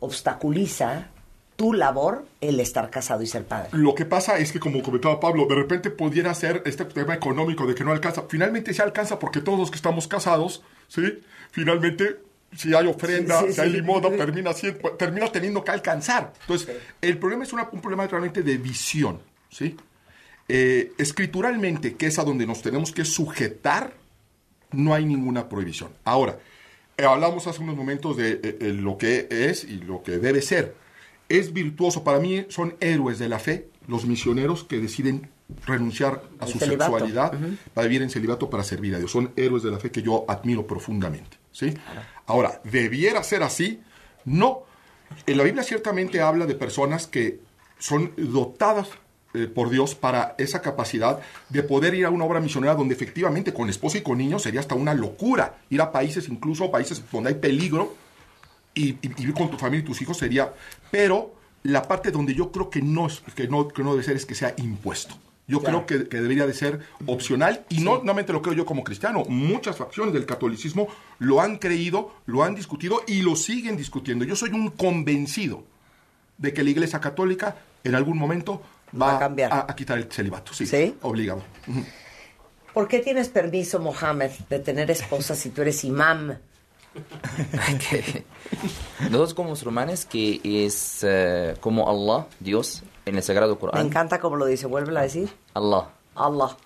obstaculiza 0.00 1.08
tu 1.56 1.72
labor 1.72 2.24
el 2.40 2.58
estar 2.60 2.90
casado 2.90 3.22
y 3.22 3.26
ser 3.26 3.44
padre. 3.44 3.70
Lo 3.72 3.94
que 3.94 4.04
pasa 4.04 4.38
es 4.38 4.52
que, 4.52 4.60
como 4.60 4.82
comentaba 4.82 5.20
Pablo, 5.20 5.46
de 5.46 5.54
repente 5.54 5.90
pudiera 5.90 6.34
ser 6.34 6.62
este 6.66 6.84
tema 6.84 7.14
económico 7.14 7.66
de 7.66 7.74
que 7.74 7.84
no 7.84 7.92
alcanza. 7.92 8.24
Finalmente 8.28 8.74
se 8.74 8.82
alcanza 8.82 9.18
porque 9.18 9.40
todos 9.40 9.58
los 9.58 9.70
que 9.70 9.76
estamos 9.76 10.08
casados, 10.08 10.62
¿sí? 10.88 11.22
Finalmente, 11.50 12.20
si 12.56 12.74
hay 12.74 12.86
ofrenda, 12.86 13.40
sí, 13.40 13.46
sí, 13.48 13.52
si 13.54 13.60
hay 13.60 13.72
sí. 13.72 14.16
termina, 14.16 14.52
siendo, 14.52 14.90
termina 14.92 15.30
teniendo 15.30 15.62
que 15.62 15.70
alcanzar. 15.70 16.32
Entonces, 16.40 16.76
el 17.00 17.18
problema 17.18 17.44
es 17.44 17.52
una, 17.52 17.68
un 17.70 17.80
problema 17.80 18.06
realmente 18.06 18.42
de 18.42 18.56
visión, 18.56 19.20
¿sí? 19.48 19.76
Eh, 20.48 20.92
escrituralmente, 20.98 21.94
que 21.96 22.06
es 22.06 22.18
a 22.18 22.24
donde 22.24 22.46
nos 22.46 22.60
tenemos 22.62 22.92
que 22.92 23.04
sujetar, 23.04 23.94
no 24.72 24.92
hay 24.94 25.04
ninguna 25.04 25.48
prohibición. 25.48 25.90
Ahora, 26.04 26.38
eh, 26.96 27.04
hablamos 27.04 27.46
hace 27.46 27.62
unos 27.62 27.76
momentos 27.76 28.16
de 28.16 28.40
eh, 28.42 28.72
lo 28.72 28.98
que 28.98 29.26
es 29.30 29.64
y 29.64 29.78
lo 29.78 30.02
que 30.02 30.18
debe 30.18 30.42
ser 30.42 30.74
es 31.28 31.52
virtuoso. 31.52 32.04
Para 32.04 32.18
mí 32.18 32.44
son 32.48 32.76
héroes 32.80 33.18
de 33.18 33.28
la 33.28 33.38
fe 33.38 33.68
los 33.88 34.04
misioneros 34.06 34.64
que 34.64 34.78
deciden 34.78 35.30
renunciar 35.66 36.22
a 36.40 36.46
El 36.46 36.52
su 36.52 36.58
celibato. 36.58 36.90
sexualidad 36.92 37.34
Uh 37.34 37.38
-huh. 37.38 37.56
para 37.74 37.86
vivir 37.86 38.02
en 38.02 38.10
celibato 38.10 38.48
para 38.50 38.64
servir 38.64 38.94
a 38.94 38.98
Dios. 38.98 39.10
Son 39.10 39.30
héroes 39.36 39.62
de 39.62 39.70
la 39.70 39.78
fe 39.78 39.90
que 39.90 40.02
yo 40.02 40.24
admiro 40.28 40.66
profundamente. 40.66 41.36
¿sí? 41.52 41.72
Ahora, 42.26 42.60
¿debiera 42.64 43.22
ser 43.22 43.42
así? 43.42 43.80
No. 44.24 44.62
En 45.26 45.36
la 45.38 45.44
Biblia 45.44 45.62
ciertamente 45.62 46.20
habla 46.20 46.46
de 46.46 46.54
personas 46.54 47.06
que 47.06 47.40
son 47.78 48.12
dotadas 48.16 48.88
eh, 49.34 49.46
por 49.46 49.68
Dios 49.68 49.94
para 49.96 50.34
esa 50.38 50.62
capacidad 50.62 51.18
de 51.48 51.62
poder 51.64 51.94
ir 51.94 52.06
a 52.06 52.10
una 52.10 52.24
obra 52.24 52.40
misionera 52.40 52.74
donde 52.74 52.94
efectivamente 52.94 53.52
con 53.52 53.68
esposa 53.68 53.98
y 53.98 54.02
con 54.02 54.18
niños 54.18 54.42
sería 54.42 54.60
hasta 54.60 54.76
una 54.76 54.94
locura. 54.94 55.58
Ir 55.70 55.80
a 55.80 55.90
países, 55.90 56.28
incluso 56.28 56.70
países 56.70 57.02
donde 57.10 57.30
hay 57.30 57.34
peligro, 57.34 57.96
y, 58.74 58.90
y, 58.90 58.98
y 59.02 59.08
vivir 59.08 59.34
con 59.34 59.50
tu 59.50 59.58
familia 59.58 59.82
y 59.82 59.86
tus 59.86 60.00
hijos 60.02 60.18
sería... 60.18 60.52
Pero 60.90 61.34
la 61.64 61.82
parte 61.82 62.10
donde 62.10 62.34
yo 62.34 62.52
creo 62.52 62.70
que 62.70 62.80
no, 62.80 63.08
que 63.34 63.48
no, 63.48 63.68
que 63.68 63.82
no 63.82 63.92
debe 63.92 64.04
ser 64.04 64.16
es 64.16 64.26
que 64.26 64.34
sea 64.34 64.54
impuesto. 64.58 65.16
Yo 65.46 65.60
claro. 65.60 65.84
creo 65.84 66.02
que, 66.02 66.08
que, 66.08 66.20
debería 66.20 66.46
de 66.46 66.54
ser 66.54 66.80
opcional 67.06 67.64
y 67.68 67.76
sí. 67.76 67.84
no 67.84 67.96
solamente 67.96 68.32
lo 68.32 68.40
creo 68.40 68.54
yo 68.54 68.64
como 68.64 68.84
cristiano, 68.84 69.24
muchas 69.28 69.76
facciones 69.76 70.14
del 70.14 70.26
catolicismo 70.26 70.88
lo 71.18 71.40
han 71.40 71.58
creído, 71.58 72.14
lo 72.26 72.44
han 72.44 72.54
discutido 72.54 73.02
y 73.06 73.22
lo 73.22 73.36
siguen 73.36 73.76
discutiendo. 73.76 74.24
Yo 74.24 74.36
soy 74.36 74.50
un 74.50 74.70
convencido 74.70 75.64
de 76.38 76.52
que 76.52 76.62
la 76.62 76.70
Iglesia 76.70 77.00
Católica 77.00 77.56
en 77.84 77.94
algún 77.94 78.16
momento 78.16 78.62
va, 79.00 79.16
a, 79.16 79.18
cambiar. 79.18 79.52
A, 79.52 79.66
a, 79.68 79.76
quitar 79.76 79.98
el 79.98 80.10
celibato. 80.10 80.52
Sí, 80.52 80.66
¿Sí? 80.66 80.96
obligado. 81.02 81.42
¿Por 82.72 82.88
qué 82.88 83.00
tienes 83.00 83.28
permiso, 83.28 83.78
Mohammed, 83.78 84.32
de 84.48 84.58
tener 84.58 84.90
esposa 84.90 85.36
si 85.36 85.50
tú 85.50 85.62
eres 85.62 85.84
imam? 85.84 86.36
nosotros 89.00 89.34
como 89.34 89.50
musulmanes 89.50 90.04
que 90.04 90.40
es 90.44 91.04
uh, 91.04 91.58
como 91.60 91.88
Allah, 91.88 92.26
Dios, 92.40 92.82
en 93.06 93.16
el 93.16 93.22
Sagrado 93.22 93.58
Corán. 93.58 93.80
Me 93.80 93.88
encanta 93.88 94.20
como 94.20 94.36
lo 94.36 94.46
dice, 94.46 94.66
vuelve 94.66 94.96
a 94.98 95.02
decir. 95.02 95.30
Allah. 95.54 95.88
Allah. 96.14 96.56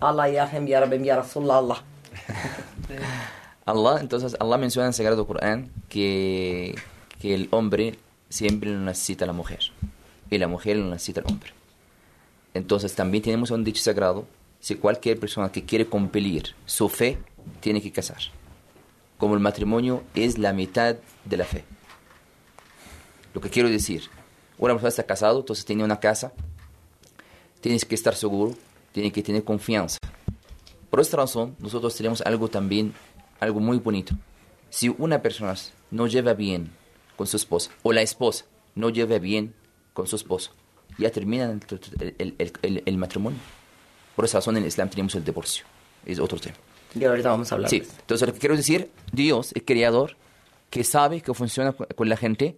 Allah 0.00 0.28
yahem 0.28 0.66
ya 0.66 0.80
Rabbi 0.80 1.04
ya 1.04 1.16
Rasulullah 1.16 1.58
Allah. 1.58 1.82
Allah, 3.66 3.98
entonces 4.00 4.36
Allah 4.40 4.58
menciona 4.58 4.86
en 4.86 4.88
el 4.88 4.94
Sagrado 4.94 5.26
Corán 5.26 5.70
que, 5.88 6.74
que 7.20 7.34
el 7.34 7.48
hombre 7.50 7.98
siempre 8.28 8.70
necesita 8.70 9.24
a 9.24 9.26
la 9.26 9.32
mujer. 9.32 9.60
Y 10.30 10.38
la 10.38 10.48
mujer 10.48 10.76
lo 10.76 10.86
necesita 10.86 11.20
el 11.20 11.26
hombre. 11.26 11.52
Entonces 12.54 12.94
también 12.94 13.22
tenemos 13.22 13.50
un 13.50 13.64
dicho 13.64 13.82
sagrado, 13.82 14.26
si 14.60 14.74
cualquier 14.76 15.18
persona 15.18 15.52
que 15.52 15.64
quiere 15.64 15.86
compelir 15.86 16.54
su 16.66 16.88
fe, 16.88 17.18
tiene 17.60 17.80
que 17.80 17.92
casar. 17.92 18.18
Como 19.18 19.34
el 19.34 19.40
matrimonio 19.40 20.02
es 20.14 20.38
la 20.38 20.52
mitad 20.52 20.96
de 21.24 21.36
la 21.36 21.44
fe. 21.44 21.64
Lo 23.34 23.40
que 23.40 23.50
quiero 23.50 23.68
decir, 23.68 24.02
una 24.58 24.74
persona 24.74 24.88
está 24.88 25.04
casado, 25.04 25.40
entonces 25.40 25.64
tiene 25.64 25.84
una 25.84 26.00
casa, 26.00 26.32
tienes 27.60 27.84
que 27.84 27.94
estar 27.94 28.14
seguro, 28.14 28.54
tiene 28.92 29.12
que 29.12 29.22
tener 29.22 29.44
confianza. 29.44 29.98
Por 30.90 31.00
esta 31.00 31.16
razón, 31.16 31.54
nosotros 31.60 31.94
tenemos 31.94 32.20
algo 32.22 32.48
también, 32.48 32.92
algo 33.38 33.60
muy 33.60 33.78
bonito. 33.78 34.14
Si 34.70 34.88
una 34.98 35.22
persona 35.22 35.54
no 35.90 36.06
lleva 36.06 36.34
bien 36.34 36.70
con 37.16 37.26
su 37.26 37.36
esposa, 37.36 37.70
o 37.82 37.92
la 37.92 38.02
esposa 38.02 38.46
no 38.74 38.90
lleva 38.90 39.18
bien 39.18 39.54
con 39.92 40.06
su 40.06 40.16
esposo, 40.16 40.52
ya 40.98 41.10
termina 41.10 41.44
el, 41.50 42.14
el- 42.18 42.34
el- 42.62 42.82
el 42.86 42.96
matrimonio. 42.98 43.38
Por 44.16 44.24
esa 44.24 44.38
razón 44.38 44.56
en 44.56 44.62
el 44.64 44.68
Islam 44.68 44.88
tenemos 44.90 45.14
el 45.14 45.24
divorcio. 45.24 45.64
Es 46.04 46.18
otro 46.18 46.38
tema. 46.38 46.56
Y 46.94 47.04
ahorita 47.04 47.30
vamos 47.30 47.50
a 47.52 47.54
hablar. 47.54 47.70
Sí, 47.70 47.80
de 47.80 47.86
eso. 47.86 47.94
entonces 48.00 48.26
lo 48.28 48.34
que 48.34 48.40
quiero 48.40 48.56
decir, 48.56 48.90
Dios, 49.12 49.52
el 49.54 49.64
creador, 49.64 50.16
que 50.70 50.84
sabe 50.84 51.20
que 51.20 51.32
funciona 51.34 51.72
con 51.72 52.08
la 52.08 52.16
gente, 52.16 52.56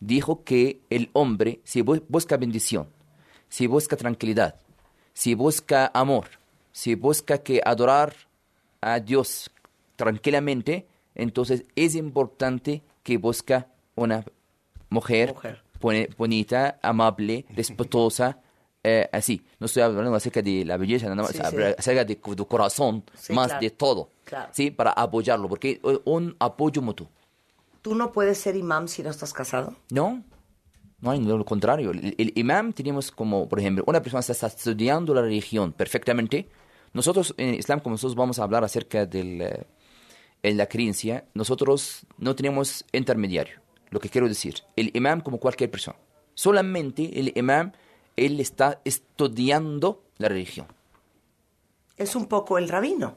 dijo 0.00 0.44
que 0.44 0.80
el 0.90 1.10
hombre, 1.12 1.60
si 1.64 1.82
bu- 1.82 2.02
busca 2.08 2.36
bendición, 2.36 2.88
si 3.48 3.66
busca 3.66 3.96
tranquilidad, 3.96 4.56
si 5.14 5.34
busca 5.34 5.90
amor, 5.94 6.28
si 6.72 6.94
busca 6.94 7.38
que 7.38 7.60
adorar 7.64 8.14
a 8.80 9.00
Dios 9.00 9.50
tranquilamente, 9.96 10.86
entonces 11.14 11.64
es 11.76 11.94
importante 11.94 12.82
que 13.02 13.16
busca 13.16 13.68
una 13.94 14.24
mujer, 14.90 15.34
bonita, 15.80 16.78
amable, 16.82 17.44
respetuosa, 17.56 18.40
eh, 18.82 19.08
así. 19.12 19.42
No 19.58 19.66
estoy 19.66 19.82
hablando 19.82 20.14
acerca 20.14 20.42
de 20.42 20.64
la 20.64 20.76
belleza, 20.76 21.06
nada 21.08 21.22
más, 21.22 21.32
Sí, 21.32 21.38
sí. 21.38 21.62
acerca 21.78 22.04
de 22.04 22.16
tu 22.16 22.46
corazón, 22.46 23.04
Sí, 23.14 23.32
más 23.32 23.48
claro. 23.48 23.60
de 23.60 23.70
todo, 23.70 24.10
Claro. 24.24 24.48
¿sí? 24.52 24.70
Para 24.70 24.90
apoyarlo, 24.92 25.48
porque 25.48 25.80
eh, 25.82 25.98
un 26.04 26.36
apoyo 26.38 26.82
mutuo. 26.82 27.08
¿Tú 27.82 27.94
no 27.94 28.12
puedes 28.12 28.38
ser 28.38 28.56
imam 28.56 28.88
si 28.88 29.02
no 29.02 29.10
estás 29.10 29.32
casado? 29.32 29.74
No, 29.90 30.22
no 31.00 31.10
hay 31.10 31.20
lo 31.20 31.44
contrario. 31.44 31.90
El, 31.92 32.14
el 32.18 32.32
imam 32.34 32.72
tenemos 32.72 33.10
como, 33.12 33.48
por 33.48 33.60
ejemplo, 33.60 33.84
una 33.86 34.02
persona 34.02 34.20
está 34.20 34.46
estudiando 34.48 35.14
la 35.14 35.22
religión 35.22 35.72
perfectamente. 35.72 36.48
Nosotros 36.92 37.34
en 37.36 37.54
Islam, 37.54 37.80
como 37.80 37.94
nosotros 37.94 38.16
vamos 38.16 38.38
a 38.38 38.42
hablar 38.44 38.64
acerca 38.64 39.04
de 39.06 39.66
la 40.42 40.66
creencia, 40.66 41.24
nosotros 41.34 42.06
no 42.18 42.34
tenemos 42.34 42.84
intermediario. 42.92 43.60
Lo 43.96 44.00
que 44.00 44.10
quiero 44.10 44.28
decir, 44.28 44.56
el 44.76 44.90
imam 44.94 45.22
como 45.22 45.38
cualquier 45.38 45.70
persona. 45.70 45.96
Solamente 46.34 47.18
el 47.18 47.32
imam, 47.34 47.72
él 48.14 48.38
está 48.40 48.78
estudiando 48.84 50.02
la 50.18 50.28
religión. 50.28 50.66
Es 51.96 52.14
un 52.14 52.26
poco 52.26 52.58
el 52.58 52.68
rabino. 52.68 53.14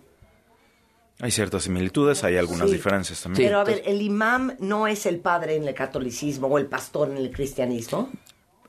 Hay 1.19 1.32
ciertas 1.32 1.63
similitudes, 1.63 2.23
hay 2.23 2.38
algunas 2.38 2.69
Sí. 2.69 2.75
diferencias 2.77 3.21
también. 3.21 3.45
Pero 3.45 3.59
a 3.59 3.65
ver, 3.65 3.82
el 3.86 4.01
imam 4.01 4.55
no 4.59 4.88
es 4.88 5.05
el 5.05 5.19
padre 5.19 5.57
en 5.57 5.67
el 5.67 5.73
catolicismo 5.73 6.47
o 6.47 6.57
el 6.57 6.67
pastor 6.67 7.09
en 7.09 7.17
el 7.17 7.30
cristianismo. 7.30 8.09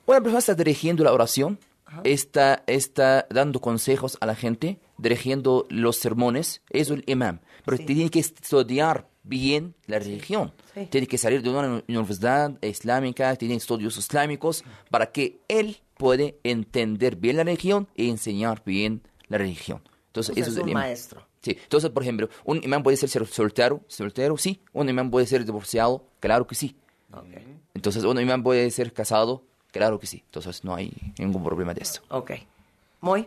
Una 0.05 0.21
persona 0.21 0.41
está 0.41 0.55
dirigiendo 0.57 1.05
la 1.05 1.13
oración, 1.13 1.61
está, 2.03 2.65
está 2.67 3.29
dando 3.31 3.61
consejos 3.61 4.19
a 4.21 4.27
la 4.27 4.35
gente, 4.35 4.81
dirigiendo 4.99 5.65
los 5.71 5.95
sermones, 5.95 6.61
es 6.71 6.91
el 6.91 7.05
imam. 7.07 7.39
Pero 7.65 7.79
tiene 7.79 8.11
que 8.11 8.19
estudiar 8.19 9.07
bien 9.31 9.75
la 9.87 9.99
religión. 9.99 10.53
Sí. 10.75 10.87
Tiene 10.91 11.07
que 11.07 11.17
salir 11.17 11.41
de 11.41 11.49
una 11.49 11.83
universidad 11.89 12.53
islámica, 12.61 13.35
tiene 13.37 13.55
estudios 13.55 13.97
islámicos, 13.97 14.65
para 14.91 15.11
que 15.11 15.39
él 15.49 15.79
puede 15.97 16.39
entender 16.45 17.17
bien 17.17 17.37
la 17.37 17.45
religión 17.45 17.89
y 17.95 18.11
enseñar 18.11 18.63
bien 18.67 19.03
la 19.29 19.39
religión. 19.39 19.81
Entonces, 20.09 20.37
eso 20.37 20.51
es 20.51 20.59
un 20.59 20.73
maestro. 20.73 21.27
Sí, 21.41 21.57
entonces, 21.63 21.89
por 21.91 22.03
ejemplo, 22.03 22.29
un 22.45 22.63
imán 22.63 22.83
puede 22.83 22.97
ser 22.99 23.27
soltero, 23.27 23.81
soltero, 23.87 24.37
sí. 24.37 24.61
Un 24.73 24.89
imán 24.89 25.11
puede 25.11 25.27
ser 25.27 25.45
divorciado, 25.45 26.05
claro 26.19 26.47
que 26.47 26.55
sí. 26.55 26.77
Entonces, 27.73 28.05
un 28.05 28.21
imán 28.21 28.43
puede 28.43 28.71
ser 28.71 28.93
casado, 28.93 29.45
claro 29.71 29.99
que 29.99 30.07
sí. 30.07 30.23
Entonces, 30.27 30.65
no 30.65 30.75
hay 30.75 30.93
ningún 31.19 31.43
problema 31.43 31.73
de 31.73 31.83
esto. 31.83 32.01
Ok. 32.09 32.33
Muy. 33.01 33.27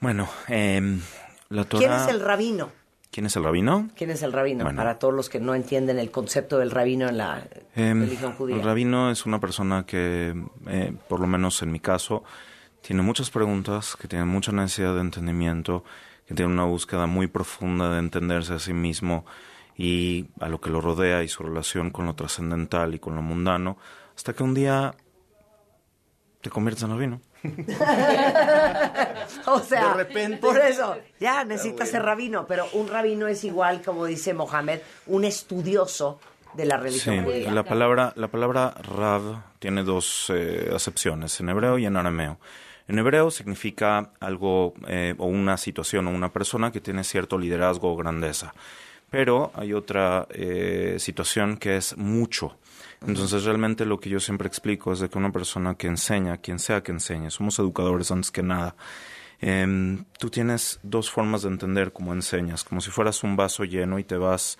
Bueno, 0.00 0.28
em, 0.46 1.00
la 1.48 1.64
Torah... 1.64 1.80
¿Quién 1.80 1.92
es 1.92 2.08
el 2.08 2.20
rabino? 2.20 2.70
¿Quién 3.10 3.26
es 3.26 3.36
el 3.36 3.44
rabino? 3.44 3.88
¿Quién 3.96 4.10
es 4.10 4.22
el 4.22 4.32
rabino? 4.32 4.64
Bueno. 4.64 4.76
Para 4.76 4.98
todos 4.98 5.14
los 5.14 5.28
que 5.28 5.40
no 5.40 5.54
entienden 5.54 5.98
el 5.98 6.10
concepto 6.10 6.58
del 6.58 6.70
rabino 6.70 7.08
en 7.08 7.16
la 7.16 7.42
Em, 7.74 8.00
religión 8.02 8.32
judía. 8.34 8.56
el 8.56 8.62
rabino 8.62 9.10
es 9.10 9.24
una 9.24 9.40
persona 9.40 9.84
que, 9.86 10.34
eh, 10.66 10.92
por 11.08 11.20
lo 11.20 11.26
menos 11.26 11.62
en 11.62 11.72
mi 11.72 11.80
caso, 11.80 12.22
tiene 12.82 13.02
muchas 13.02 13.30
preguntas, 13.30 13.96
que 13.96 14.08
tiene 14.08 14.24
mucha 14.26 14.52
necesidad 14.52 14.94
de 14.94 15.00
entendimiento, 15.00 15.84
que 16.26 16.34
tiene 16.34 16.52
una 16.52 16.64
búsqueda 16.64 17.06
muy 17.06 17.26
profunda 17.28 17.90
de 17.90 17.98
entenderse 17.98 18.52
a 18.52 18.58
sí 18.58 18.74
mismo 18.74 19.24
y 19.76 20.26
a 20.40 20.48
lo 20.48 20.60
que 20.60 20.70
lo 20.70 20.80
rodea 20.80 21.22
y 21.22 21.28
su 21.28 21.42
relación 21.42 21.90
con 21.90 22.04
lo 22.06 22.14
trascendental 22.14 22.94
y 22.94 22.98
con 22.98 23.14
lo 23.14 23.22
mundano, 23.22 23.78
hasta 24.14 24.32
que 24.34 24.42
un 24.42 24.52
día 24.52 24.94
te 26.42 26.50
conviertes 26.50 26.82
en 26.84 26.90
rabino. 26.90 27.20
o 29.46 29.60
sea, 29.60 29.88
De 29.88 29.94
repente. 30.04 30.36
por 30.38 30.58
eso, 30.58 30.96
ya 31.20 31.44
necesitas 31.44 31.90
ser 31.90 32.02
rabino, 32.02 32.46
pero 32.46 32.66
un 32.72 32.88
rabino 32.88 33.26
es 33.28 33.44
igual, 33.44 33.82
como 33.82 34.06
dice 34.06 34.34
Mohamed, 34.34 34.80
un 35.06 35.24
estudioso 35.24 36.20
de 36.54 36.64
la 36.64 36.76
Sí, 36.76 36.82
religión 36.82 37.24
judía. 37.24 37.50
la 37.52 37.62
palabra, 37.62 38.12
la 38.16 38.28
palabra 38.28 38.70
Rav 38.82 39.42
tiene 39.58 39.82
dos 39.84 40.30
eh, 40.34 40.70
acepciones, 40.74 41.38
en 41.40 41.48
hebreo 41.50 41.78
y 41.78 41.86
en 41.86 41.96
arameo. 41.96 42.38
En 42.88 42.98
hebreo 42.98 43.30
significa 43.30 44.12
algo 44.18 44.72
eh, 44.86 45.14
o 45.18 45.26
una 45.26 45.58
situación 45.58 46.06
o 46.06 46.10
una 46.10 46.32
persona 46.32 46.72
que 46.72 46.80
tiene 46.80 47.04
cierto 47.04 47.36
liderazgo 47.38 47.92
o 47.92 47.96
grandeza. 47.96 48.54
Pero 49.10 49.52
hay 49.54 49.74
otra 49.74 50.26
eh, 50.30 50.96
situación 50.98 51.58
que 51.58 51.76
es 51.76 51.96
mucho. 51.98 52.56
Entonces 53.06 53.44
realmente 53.44 53.84
lo 53.84 54.00
que 54.00 54.08
yo 54.10 54.20
siempre 54.20 54.48
explico 54.48 54.92
es 54.92 55.00
de 55.00 55.08
que 55.08 55.18
una 55.18 55.30
persona 55.30 55.74
que 55.76 55.86
enseña, 55.86 56.38
quien 56.38 56.58
sea 56.58 56.82
que 56.82 56.92
enseñe, 56.92 57.30
somos 57.30 57.58
educadores 57.58 58.10
antes 58.10 58.30
que 58.30 58.42
nada, 58.42 58.74
Em, 59.40 60.04
tú 60.18 60.30
tienes 60.30 60.80
dos 60.82 61.10
formas 61.10 61.42
de 61.42 61.48
entender 61.48 61.92
cómo 61.92 62.12
enseñas, 62.12 62.64
como 62.64 62.80
si 62.80 62.90
fueras 62.90 63.22
un 63.22 63.36
vaso 63.36 63.64
lleno 63.64 63.98
y 63.98 64.04
te 64.04 64.16
vas 64.16 64.58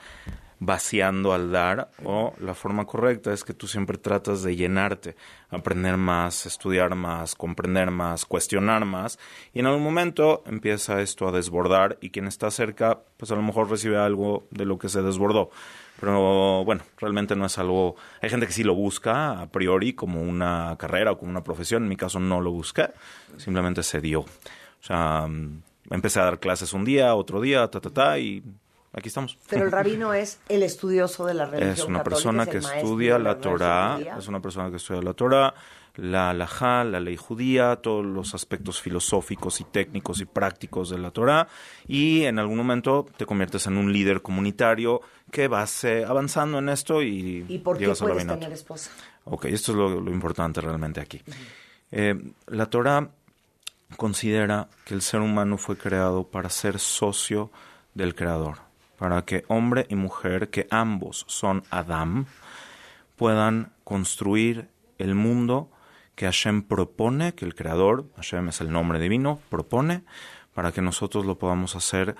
vaciando 0.60 1.32
al 1.32 1.52
dar, 1.52 1.90
o 2.04 2.34
la 2.40 2.54
forma 2.54 2.84
correcta 2.84 3.32
es 3.32 3.44
que 3.44 3.54
tú 3.54 3.68
siempre 3.68 3.96
tratas 3.96 4.42
de 4.42 4.56
llenarte, 4.56 5.14
aprender 5.50 5.96
más, 5.96 6.46
estudiar 6.46 6.94
más, 6.96 7.34
comprender 7.34 7.90
más, 7.90 8.24
cuestionar 8.24 8.84
más, 8.84 9.18
y 9.54 9.60
en 9.60 9.66
algún 9.66 9.84
momento 9.84 10.42
empieza 10.46 11.00
esto 11.00 11.28
a 11.28 11.32
desbordar 11.32 11.98
y 12.00 12.10
quien 12.10 12.26
está 12.26 12.50
cerca, 12.50 13.00
pues 13.16 13.30
a 13.30 13.36
lo 13.36 13.42
mejor 13.42 13.70
recibe 13.70 13.98
algo 13.98 14.46
de 14.50 14.64
lo 14.64 14.78
que 14.78 14.88
se 14.88 15.02
desbordó. 15.02 15.50
Pero 16.00 16.64
bueno, 16.64 16.82
realmente 16.98 17.34
no 17.34 17.46
es 17.46 17.58
algo... 17.58 17.96
Hay 18.22 18.30
gente 18.30 18.46
que 18.46 18.52
sí 18.52 18.62
lo 18.62 18.74
busca 18.74 19.40
a 19.40 19.46
priori 19.48 19.94
como 19.94 20.22
una 20.22 20.76
carrera 20.78 21.10
o 21.10 21.18
como 21.18 21.32
una 21.32 21.42
profesión. 21.42 21.82
En 21.82 21.88
mi 21.88 21.96
caso 21.96 22.20
no 22.20 22.40
lo 22.40 22.52
busqué, 22.52 22.90
simplemente 23.36 23.82
se 23.82 24.00
dio. 24.00 24.24
O 24.82 24.86
sea, 24.86 25.26
mm, 25.26 25.62
empecé 25.90 26.20
a 26.20 26.24
dar 26.24 26.38
clases 26.38 26.72
un 26.72 26.84
día, 26.84 27.14
otro 27.14 27.40
día, 27.40 27.68
ta, 27.68 27.80
ta, 27.80 27.90
ta, 27.90 28.18
y 28.18 28.42
aquí 28.92 29.08
estamos. 29.08 29.38
Pero 29.48 29.64
el 29.64 29.72
rabino 29.72 30.12
es 30.14 30.40
el 30.48 30.62
estudioso 30.62 31.26
de 31.26 31.34
la 31.34 31.46
religión 31.46 31.70
Es 31.70 31.84
una 31.84 32.02
persona 32.02 32.44
es 32.44 32.48
que 32.48 32.58
estudia 32.58 33.18
la 33.18 33.34
religión 33.34 33.58
Torah, 33.58 33.98
es 34.18 34.28
una 34.28 34.40
persona 34.40 34.70
que 34.70 34.76
estudia 34.76 35.02
la 35.02 35.14
Torah, 35.14 35.54
la 35.96 36.30
halajá, 36.30 36.84
la 36.84 37.00
ley 37.00 37.16
judía, 37.16 37.76
todos 37.76 38.04
los 38.04 38.34
aspectos 38.34 38.80
filosóficos 38.80 39.60
y 39.60 39.64
técnicos 39.64 40.20
y 40.20 40.26
prácticos 40.26 40.90
de 40.90 40.98
la 40.98 41.10
Torah, 41.10 41.48
y 41.86 42.24
en 42.24 42.38
algún 42.38 42.56
momento 42.56 43.06
te 43.16 43.26
conviertes 43.26 43.66
en 43.66 43.76
un 43.76 43.92
líder 43.92 44.22
comunitario 44.22 45.00
que 45.32 45.48
vas 45.48 45.84
eh, 45.84 46.04
avanzando 46.04 46.58
en 46.58 46.68
esto 46.68 47.02
y, 47.02 47.44
¿Y 47.48 47.58
por 47.58 47.76
qué 47.76 47.84
llegas 47.84 47.98
puedes 47.98 48.16
rabinato. 48.16 48.38
tener 48.38 48.52
esposa? 48.52 48.90
Ok, 49.24 49.46
esto 49.46 49.72
es 49.72 49.78
lo, 49.78 50.00
lo 50.00 50.10
importante 50.10 50.60
realmente 50.60 51.00
aquí. 51.00 51.20
Eh, 51.90 52.14
la 52.46 52.66
Torah 52.66 53.08
considera 53.96 54.68
que 54.84 54.94
el 54.94 55.02
ser 55.02 55.20
humano 55.20 55.58
fue 55.58 55.76
creado 55.76 56.28
para 56.28 56.50
ser 56.50 56.78
socio 56.78 57.50
del 57.94 58.14
Creador, 58.14 58.58
para 58.98 59.24
que 59.24 59.44
hombre 59.48 59.86
y 59.88 59.96
mujer, 59.96 60.50
que 60.50 60.66
ambos 60.70 61.24
son 61.28 61.62
Adam, 61.70 62.26
puedan 63.16 63.72
construir 63.84 64.68
el 64.98 65.14
mundo 65.14 65.70
que 66.14 66.26
Hashem 66.26 66.62
propone, 66.62 67.34
que 67.34 67.44
el 67.44 67.54
Creador, 67.54 68.06
Hashem 68.16 68.48
es 68.48 68.60
el 68.60 68.70
nombre 68.70 68.98
divino, 68.98 69.40
propone, 69.48 70.02
para 70.52 70.72
que 70.72 70.82
nosotros 70.82 71.24
lo 71.24 71.38
podamos 71.38 71.76
hacer 71.76 72.16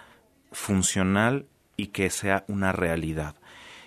funcional 0.53 1.47
y 1.77 1.89
que 1.89 2.09
sea 2.11 2.45
una 2.49 2.73
realidad. 2.73 3.35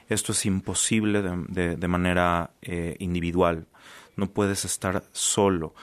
Esto 0.09 0.33
es 0.33 0.45
imposible 0.45 1.21
de, 1.21 1.87
manera 1.87 2.51
eh, 2.61 2.97
individual. 2.99 3.67
No 4.17 4.27
puedes 4.27 4.65
estar 4.65 5.03
solo. 5.13 5.73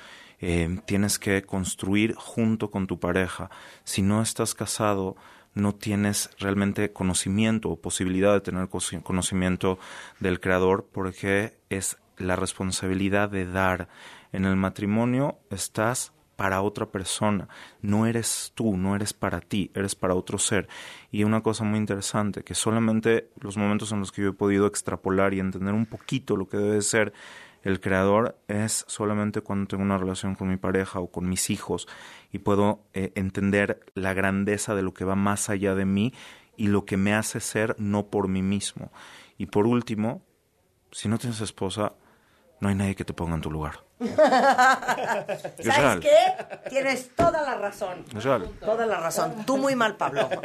Eh, 0.41 0.78
tienes 0.86 1.18
que 1.18 1.43
construir 1.43 2.14
junto 2.14 2.70
con 2.70 2.86
tu 2.86 2.99
pareja. 3.01 3.51
Si 3.84 4.03
no 4.03 4.22
estás 4.22 4.55
casado, 4.55 5.16
no 5.55 5.74
tienes 5.74 6.30
realmente 6.39 6.93
conocimiento 6.93 7.70
o 7.70 7.80
posibilidad 7.80 8.32
de 8.32 8.41
tener 8.41 8.68
conocimiento 9.03 9.78
del 10.20 10.41
Creador 10.41 10.89
porque 10.93 11.59
es 11.68 11.99
la 12.16 12.36
responsabilidad 12.36 13.28
de 13.30 13.47
dar. 13.47 13.89
En 14.32 14.45
el 14.45 14.57
matrimonio 14.57 15.39
estás 15.51 16.12
para 16.36 16.62
otra 16.62 16.86
persona, 16.86 17.49
no 17.82 18.07
eres 18.07 18.53
tú, 18.55 18.76
no 18.76 18.95
eres 18.95 19.12
para 19.12 19.41
ti, 19.41 19.72
eres 19.74 19.97
para 19.97 20.14
otro 20.14 20.39
ser. 20.39 20.68
Y 21.11 21.24
una 21.24 21.41
cosa 21.41 21.64
muy 21.64 21.80
interesante, 21.80 22.45
que 22.45 22.55
solamente 22.55 23.28
los 23.41 23.57
momentos 23.57 23.91
en 23.91 23.99
los 23.99 24.12
que 24.12 24.22
yo 24.22 24.28
he 24.28 24.32
podido 24.32 24.68
extrapolar 24.68 25.34
y 25.34 25.41
entender 25.41 25.74
un 25.74 25.86
poquito 25.86 26.36
lo 26.36 26.49
que 26.49 26.57
debe 26.57 26.80
ser 26.82 27.12
el 27.62 27.80
creador 27.80 28.38
es 28.48 28.84
solamente 28.88 29.40
cuando 29.40 29.68
tengo 29.68 29.82
una 29.82 29.98
relación 29.98 30.34
con 30.34 30.48
mi 30.48 30.56
pareja 30.56 31.00
o 31.00 31.11
con 31.11 31.28
mis 31.28 31.50
hijos 31.50 31.88
y 32.32 32.38
puedo 32.38 32.80
eh, 32.94 33.12
entender 33.14 33.80
la 33.94 34.14
grandeza 34.14 34.74
de 34.74 34.82
lo 34.82 34.94
que 34.94 35.04
va 35.04 35.16
más 35.16 35.48
allá 35.50 35.74
de 35.74 35.84
mí 35.84 36.14
y 36.56 36.68
lo 36.68 36.84
que 36.84 36.96
me 36.96 37.14
hace 37.14 37.40
ser 37.40 37.76
no 37.78 38.06
por 38.06 38.28
mí 38.28 38.42
mismo. 38.42 38.90
Y 39.36 39.46
por 39.46 39.66
último, 39.66 40.22
si 40.90 41.09
no 41.09 41.18
tienes 41.18 41.40
esposa, 41.40 41.94
no 42.61 42.68
hay 42.68 42.74
nadie 42.74 42.96
que 42.96 43.04
te 43.04 43.12
ponga 43.12 43.34
en 43.34 43.40
tu 43.40 43.50
lugar. 43.50 43.84
¿Sabes 45.61 46.00
qué? 46.00 46.68
Tienes 46.68 47.14
toda 47.14 47.42
la 47.42 47.56
razón. 47.56 48.04
Toda 48.61 48.86
la 48.86 49.00
razón. 49.00 49.44
Tú 49.46 49.56
muy 49.56 49.74
mal, 49.74 49.96
Pablo. 49.96 50.28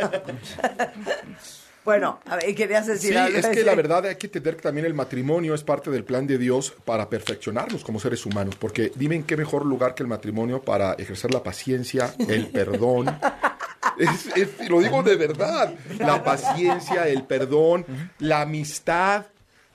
bueno, 1.86 2.20
a 2.26 2.36
ver, 2.38 2.54
querías 2.56 2.88
decir 2.88 3.12
Sí, 3.12 3.18
algo. 3.18 3.38
es 3.38 3.48
que 3.48 3.64
la 3.64 3.76
verdad 3.76 4.06
hay 4.06 4.16
que 4.16 4.28
entender 4.28 4.56
que 4.56 4.62
también 4.62 4.86
el 4.86 4.94
matrimonio 4.94 5.54
es 5.54 5.64
parte 5.64 5.90
del 5.92 6.04
plan 6.04 6.26
de 6.28 6.38
Dios 6.38 6.74
para 6.86 7.10
perfeccionarnos 7.10 7.84
como 7.84 8.00
seres 8.00 8.26
humanos, 8.26 8.56
porque 8.58 8.92
dime 8.96 9.16
en 9.16 9.24
qué 9.24 9.36
mejor 9.38 9.66
lugar 9.66 9.94
que 9.96 10.04
el 10.04 10.10
matrimonio 10.10 10.62
para 10.62 10.94
ejercer 10.94 11.34
la 11.34 11.44
paciencia, 11.44 12.14
el 12.28 12.48
perdón. 12.48 13.08
Es- 14.00 14.26
es- 14.36 14.70
lo 14.70 14.80
digo 14.80 15.04
de 15.04 15.16
verdad, 15.18 15.72
la 16.00 16.24
paciencia, 16.24 17.08
el 17.08 17.24
perdón, 17.26 17.86
la 18.20 18.42
amistad, 18.42 19.26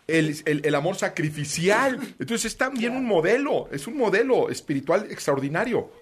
el, 0.08 0.34
el- 0.46 0.62
el 0.64 0.74
amor 0.74 0.96
sacrificial. 0.96 1.98
Entonces 2.18 2.46
es 2.46 2.56
también 2.56 2.96
un 2.96 3.04
modelo, 3.04 3.68
es 3.70 3.86
un 3.86 3.96
modelo 3.96 4.50
espiritual 4.50 5.06
extraordinario. 5.10 5.92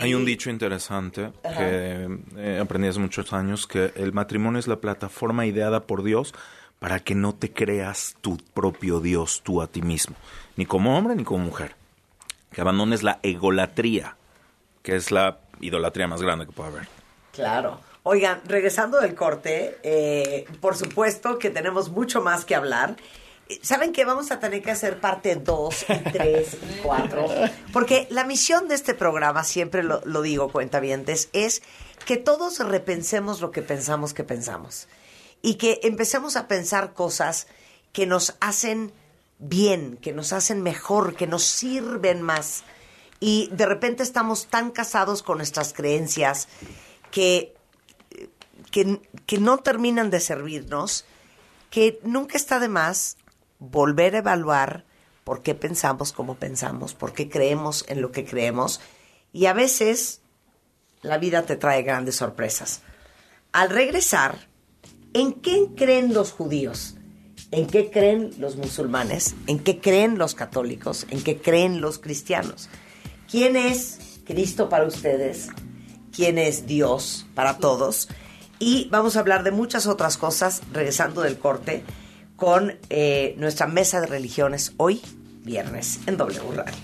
Hay 0.00 0.14
un 0.14 0.24
dicho 0.24 0.50
interesante 0.50 1.32
que 1.42 2.18
eh, 2.36 2.58
aprendí 2.60 2.88
hace 2.88 2.98
muchos 2.98 3.32
años, 3.32 3.66
que 3.66 3.92
el 3.96 4.12
matrimonio 4.12 4.58
es 4.58 4.66
la 4.66 4.76
plataforma 4.76 5.46
ideada 5.46 5.84
por 5.84 6.02
Dios 6.02 6.34
para 6.78 7.00
que 7.00 7.14
no 7.14 7.34
te 7.34 7.52
creas 7.52 8.16
tu 8.20 8.36
propio 8.36 9.00
Dios 9.00 9.42
tú 9.42 9.62
a 9.62 9.66
ti 9.66 9.82
mismo, 9.82 10.16
ni 10.56 10.66
como 10.66 10.98
hombre 10.98 11.14
ni 11.14 11.24
como 11.24 11.44
mujer. 11.44 11.74
Que 12.52 12.60
abandones 12.60 13.02
la 13.02 13.20
egolatría, 13.22 14.16
que 14.82 14.96
es 14.96 15.10
la 15.10 15.38
idolatría 15.60 16.08
más 16.08 16.22
grande 16.22 16.46
que 16.46 16.52
puede 16.52 16.70
haber. 16.70 16.88
Claro. 17.32 17.80
Oigan, 18.02 18.40
regresando 18.46 19.00
del 19.00 19.14
corte, 19.14 19.78
eh, 19.82 20.46
por 20.60 20.76
supuesto 20.76 21.38
que 21.38 21.50
tenemos 21.50 21.90
mucho 21.90 22.22
más 22.22 22.44
que 22.44 22.54
hablar. 22.54 22.96
¿Saben 23.62 23.92
que 23.92 24.04
vamos 24.04 24.32
a 24.32 24.40
tener 24.40 24.60
que 24.60 24.72
hacer 24.72 24.98
parte 25.00 25.36
2 25.36 25.86
y 25.88 26.10
3 26.10 26.54
y 26.54 26.80
4? 26.82 27.26
Porque 27.72 28.08
la 28.10 28.24
misión 28.24 28.66
de 28.66 28.74
este 28.74 28.92
programa, 28.94 29.44
siempre 29.44 29.84
lo, 29.84 30.02
lo 30.04 30.22
digo, 30.22 30.50
cuentavientes, 30.50 31.28
es 31.32 31.62
que 32.06 32.16
todos 32.16 32.58
repensemos 32.58 33.40
lo 33.40 33.52
que 33.52 33.62
pensamos 33.62 34.14
que 34.14 34.24
pensamos. 34.24 34.88
Y 35.42 35.54
que 35.54 35.80
empecemos 35.84 36.34
a 36.34 36.48
pensar 36.48 36.92
cosas 36.92 37.46
que 37.92 38.04
nos 38.04 38.36
hacen 38.40 38.92
bien, 39.38 39.96
que 39.98 40.12
nos 40.12 40.32
hacen 40.32 40.62
mejor, 40.62 41.14
que 41.14 41.28
nos 41.28 41.44
sirven 41.44 42.22
más. 42.22 42.64
Y 43.20 43.48
de 43.52 43.66
repente 43.66 44.02
estamos 44.02 44.48
tan 44.48 44.72
casados 44.72 45.22
con 45.22 45.38
nuestras 45.38 45.72
creencias 45.72 46.48
que, 47.12 47.54
que, 48.72 49.00
que 49.24 49.38
no 49.38 49.58
terminan 49.58 50.10
de 50.10 50.18
servirnos, 50.18 51.04
que 51.70 52.00
nunca 52.02 52.36
está 52.36 52.58
de 52.58 52.68
más 52.68 53.16
volver 53.58 54.14
a 54.14 54.18
evaluar 54.18 54.84
por 55.24 55.42
qué 55.42 55.54
pensamos 55.54 56.12
como 56.12 56.36
pensamos, 56.36 56.94
por 56.94 57.12
qué 57.12 57.28
creemos 57.28 57.84
en 57.88 58.00
lo 58.00 58.12
que 58.12 58.24
creemos. 58.24 58.80
Y 59.32 59.46
a 59.46 59.52
veces 59.52 60.20
la 61.02 61.18
vida 61.18 61.42
te 61.42 61.56
trae 61.56 61.82
grandes 61.82 62.16
sorpresas. 62.16 62.82
Al 63.52 63.70
regresar, 63.70 64.48
¿en 65.14 65.32
qué 65.32 65.68
creen 65.76 66.14
los 66.14 66.32
judíos? 66.32 66.96
¿En 67.50 67.66
qué 67.66 67.90
creen 67.90 68.32
los 68.38 68.56
musulmanes? 68.56 69.34
¿En 69.46 69.60
qué 69.60 69.80
creen 69.80 70.18
los 70.18 70.34
católicos? 70.34 71.06
¿En 71.10 71.22
qué 71.22 71.40
creen 71.40 71.80
los 71.80 71.98
cristianos? 71.98 72.68
¿Quién 73.30 73.56
es 73.56 74.20
Cristo 74.24 74.68
para 74.68 74.86
ustedes? 74.86 75.48
¿Quién 76.14 76.38
es 76.38 76.66
Dios 76.66 77.26
para 77.34 77.58
todos? 77.58 78.08
Y 78.58 78.88
vamos 78.90 79.16
a 79.16 79.20
hablar 79.20 79.42
de 79.42 79.50
muchas 79.50 79.86
otras 79.86 80.16
cosas, 80.16 80.62
regresando 80.72 81.20
del 81.20 81.38
corte, 81.38 81.84
con 82.36 82.78
eh, 82.90 83.34
nuestra 83.38 83.66
mesa 83.66 84.00
de 84.00 84.06
religiones 84.06 84.74
hoy, 84.76 85.00
viernes, 85.42 86.00
en 86.06 86.16
W 86.16 86.40
Radio. 86.54 86.74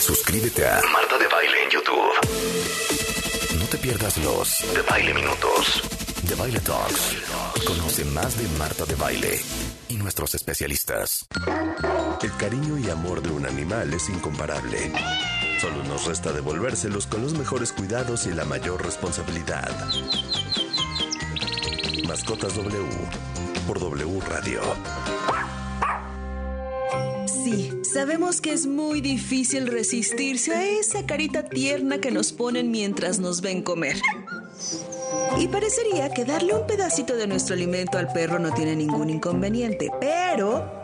Suscríbete 0.00 0.66
a 0.66 0.80
Marta 0.92 1.18
de 1.18 1.26
Baile 1.26 1.64
en 1.64 1.70
YouTube. 1.70 3.58
No 3.58 3.66
te 3.66 3.78
pierdas 3.78 4.16
los 4.18 4.74
de 4.74 4.82
Baile 4.82 5.14
Minutos, 5.14 5.82
de 6.28 6.34
Baile 6.34 6.60
Talks. 6.60 7.16
Conoce 7.66 8.04
más 8.06 8.38
de 8.38 8.46
Marta 8.58 8.84
de 8.84 8.94
Baile 8.94 9.40
y 9.88 9.96
nuestros 9.96 10.34
especialistas. 10.34 11.26
El 12.22 12.36
cariño 12.36 12.78
y 12.78 12.90
amor 12.90 13.22
de 13.22 13.30
un 13.30 13.46
animal 13.46 13.92
es 13.94 14.08
incomparable. 14.08 14.92
Solo 15.60 15.82
nos 15.84 16.06
resta 16.06 16.32
devolvérselos 16.32 17.06
con 17.06 17.22
los 17.22 17.32
mejores 17.32 17.72
cuidados 17.72 18.26
y 18.26 18.32
la 18.32 18.44
mayor 18.44 18.84
responsabilidad. 18.84 19.70
Mascotas 22.06 22.54
W 22.56 23.34
por 23.66 23.78
W 23.80 24.20
Radio. 24.28 24.60
Sí, 27.26 27.72
sabemos 27.82 28.40
que 28.40 28.52
es 28.52 28.66
muy 28.66 29.00
difícil 29.00 29.66
resistirse 29.66 30.54
a 30.54 30.64
esa 30.64 31.06
carita 31.06 31.44
tierna 31.44 31.98
que 31.98 32.10
nos 32.10 32.32
ponen 32.32 32.70
mientras 32.70 33.18
nos 33.18 33.40
ven 33.40 33.62
comer. 33.62 33.96
Y 35.38 35.48
parecería 35.48 36.12
que 36.12 36.24
darle 36.24 36.54
un 36.54 36.66
pedacito 36.66 37.16
de 37.16 37.26
nuestro 37.26 37.54
alimento 37.54 37.98
al 37.98 38.12
perro 38.12 38.38
no 38.38 38.52
tiene 38.52 38.76
ningún 38.76 39.10
inconveniente, 39.10 39.90
pero... 40.00 40.83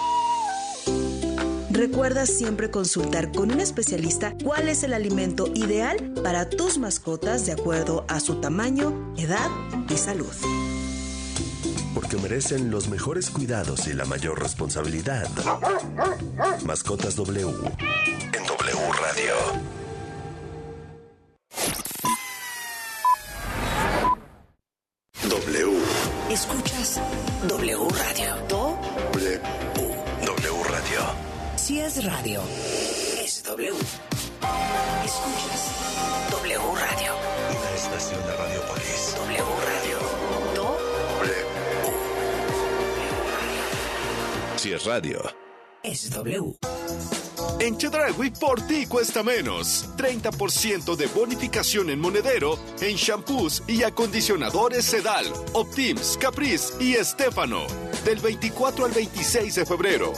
Recuerda 1.71 2.25
siempre 2.25 2.69
consultar 2.69 3.31
con 3.31 3.49
un 3.49 3.61
especialista 3.61 4.35
cuál 4.43 4.67
es 4.67 4.83
el 4.83 4.93
alimento 4.93 5.47
ideal 5.55 6.13
para 6.21 6.49
tus 6.49 6.77
mascotas 6.77 7.45
de 7.45 7.53
acuerdo 7.53 8.03
a 8.09 8.19
su 8.19 8.41
tamaño, 8.41 9.13
edad 9.17 9.49
y 9.89 9.95
salud. 9.95 10.33
Porque 11.95 12.17
merecen 12.17 12.71
los 12.71 12.89
mejores 12.89 13.29
cuidados 13.29 13.87
y 13.87 13.93
la 13.93 14.03
mayor 14.03 14.41
responsabilidad. 14.41 15.29
Mascotas 16.65 17.15
W 17.15 17.47
en 17.47 18.45
W 18.45 18.91
Radio. 19.01 19.33
W. 25.29 25.77
Escuchas 26.29 26.99
W 27.47 27.87
Radio. 27.89 29.70
Si 31.71 31.79
es 31.79 32.03
radio, 32.03 32.41
es 33.23 33.43
W. 33.43 33.71
Escuchas 35.05 35.71
W 36.29 36.59
Radio. 36.75 37.13
Una 37.49 37.71
estación 37.73 38.21
de 38.27 38.35
Radiopolis. 38.35 39.15
W 39.15 39.43
Radio. 39.69 39.97
Do 40.53 40.77
Si 44.57 44.73
es 44.73 44.83
radio. 44.83 45.21
es 45.81 46.09
W. 46.09 46.57
En 47.61 47.77
Chedragui 47.77 48.31
por 48.31 48.59
ti 48.67 48.85
cuesta 48.85 49.23
menos. 49.23 49.85
30% 49.95 50.97
de 50.97 51.07
bonificación 51.07 51.89
en 51.89 52.01
monedero, 52.01 52.59
en 52.81 52.97
shampoos 52.97 53.63
y 53.69 53.83
acondicionadores 53.83 54.83
Sedal, 54.83 55.25
Optims, 55.53 56.17
Caprice 56.19 56.73
y 56.83 56.95
Estefano. 56.95 57.65
Del 58.03 58.19
24 58.19 58.83
al 58.83 58.91
26 58.91 59.55
de 59.55 59.65
febrero. 59.65 60.11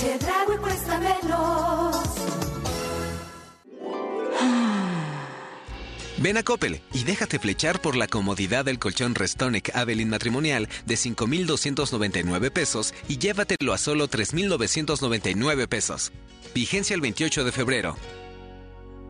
En 0.00 0.18
Chedraui 0.18 0.58
cuesta 0.58 0.98
menos. 0.98 1.96
Ven 6.18 6.36
a 6.36 6.42
Coppel 6.42 6.80
y 6.92 7.04
déjate 7.04 7.38
flechar 7.38 7.80
por 7.80 7.96
la 7.96 8.06
comodidad 8.06 8.64
del 8.64 8.78
colchón 8.78 9.14
Restonic 9.14 9.74
Avelin 9.74 10.08
matrimonial 10.08 10.68
de 10.84 10.96
5,299 10.96 12.50
pesos 12.50 12.94
y 13.08 13.18
llévatelo 13.18 13.72
a 13.72 13.78
solo 13.78 14.08
3,999 14.08 15.68
pesos. 15.68 16.12
Vigencia 16.54 16.94
el 16.94 17.00
28 17.00 17.44
de 17.44 17.52
febrero. 17.52 17.96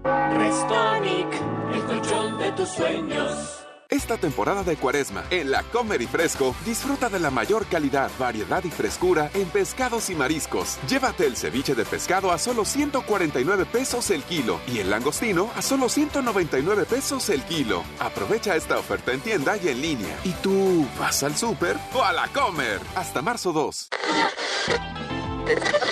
Restonic, 0.05 1.28
el 1.74 1.82
colchón 1.82 2.39
de 2.39 2.53
tus 2.53 2.68
sueños. 2.68 3.68
Esta 3.91 4.18
temporada 4.18 4.62
de 4.64 4.76
cuaresma, 4.76 5.24
en 5.30 5.51
la 5.51 5.62
Comer 5.62 6.03
y 6.03 6.07
Fresco, 6.07 6.55
disfruta 6.66 7.09
de 7.09 7.18
la 7.18 7.30
mayor 7.30 7.64
calidad, 7.66 8.11
variedad 8.18 8.62
y 8.64 8.70
frescura 8.70 9.30
en 9.32 9.49
pescados 9.49 10.11
y 10.11 10.14
mariscos. 10.14 10.78
Llévate 10.86 11.24
el 11.24 11.39
ceviche 11.39 11.74
de 11.74 11.86
pescado 11.86 12.30
a 12.30 12.36
solo 12.36 12.66
149 12.66 13.64
pesos 13.64 14.11
el 14.11 14.24
kilo 14.24 14.61
y 14.66 14.80
el 14.80 14.91
langostino 14.91 15.51
a 15.57 15.62
solo 15.62 15.89
199 15.89 16.84
pesos 16.84 17.30
el 17.30 17.43
kilo. 17.45 17.82
Aprovecha 17.99 18.57
esta 18.57 18.78
oferta 18.78 19.12
en 19.14 19.20
tienda 19.20 19.57
y 19.57 19.68
en 19.68 19.80
línea. 19.80 20.18
¿Y 20.22 20.32
tú 20.43 20.86
vas 21.01 21.22
al 21.22 21.34
súper 21.34 21.78
o 21.95 22.05
a 22.05 22.12
la 22.12 22.28
Comer? 22.28 22.80
Hasta 22.95 23.22
marzo 23.22 23.55
2. 23.55 23.89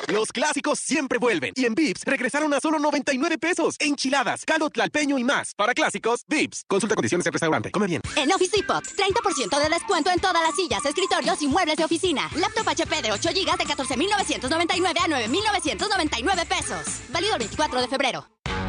Los 0.08 0.32
clásicos 0.32 0.78
siempre 0.78 1.18
vuelven. 1.18 1.52
Y 1.56 1.64
en 1.64 1.74
Vips 1.74 2.02
regresaron 2.04 2.52
a 2.54 2.60
solo 2.60 2.78
99 2.78 3.38
pesos. 3.38 3.76
Enchiladas, 3.78 4.44
caldo 4.44 4.70
tlalpeño 4.70 5.18
y 5.18 5.24
más. 5.24 5.54
Para 5.54 5.74
clásicos, 5.74 6.24
Vips. 6.28 6.64
Consulta 6.68 6.94
condiciones 6.94 7.24
del 7.24 7.32
restaurante. 7.32 7.70
Come 7.70 7.86
bien. 7.86 8.02
En 8.16 8.32
Office 8.32 8.56
Depot, 8.56 8.84
30% 8.84 9.62
de 9.62 9.68
descuento 9.68 10.10
en 10.10 10.20
todas 10.20 10.42
las 10.42 10.54
sillas, 10.54 10.84
escritorios 10.84 11.42
y 11.42 11.48
muebles 11.48 11.76
de 11.76 11.84
oficina. 11.84 12.30
Laptop 12.36 12.68
HP 12.68 13.02
de 13.02 13.12
8 13.12 13.30
GB 13.30 13.58
de 13.58 13.64
14,999 13.64 15.00
a 15.00 15.08
9,999 15.08 16.46
pesos. 16.46 16.86
Válido 17.10 17.34
el 17.34 17.38
24 17.40 17.80
de 17.80 17.88
febrero. 17.88 18.26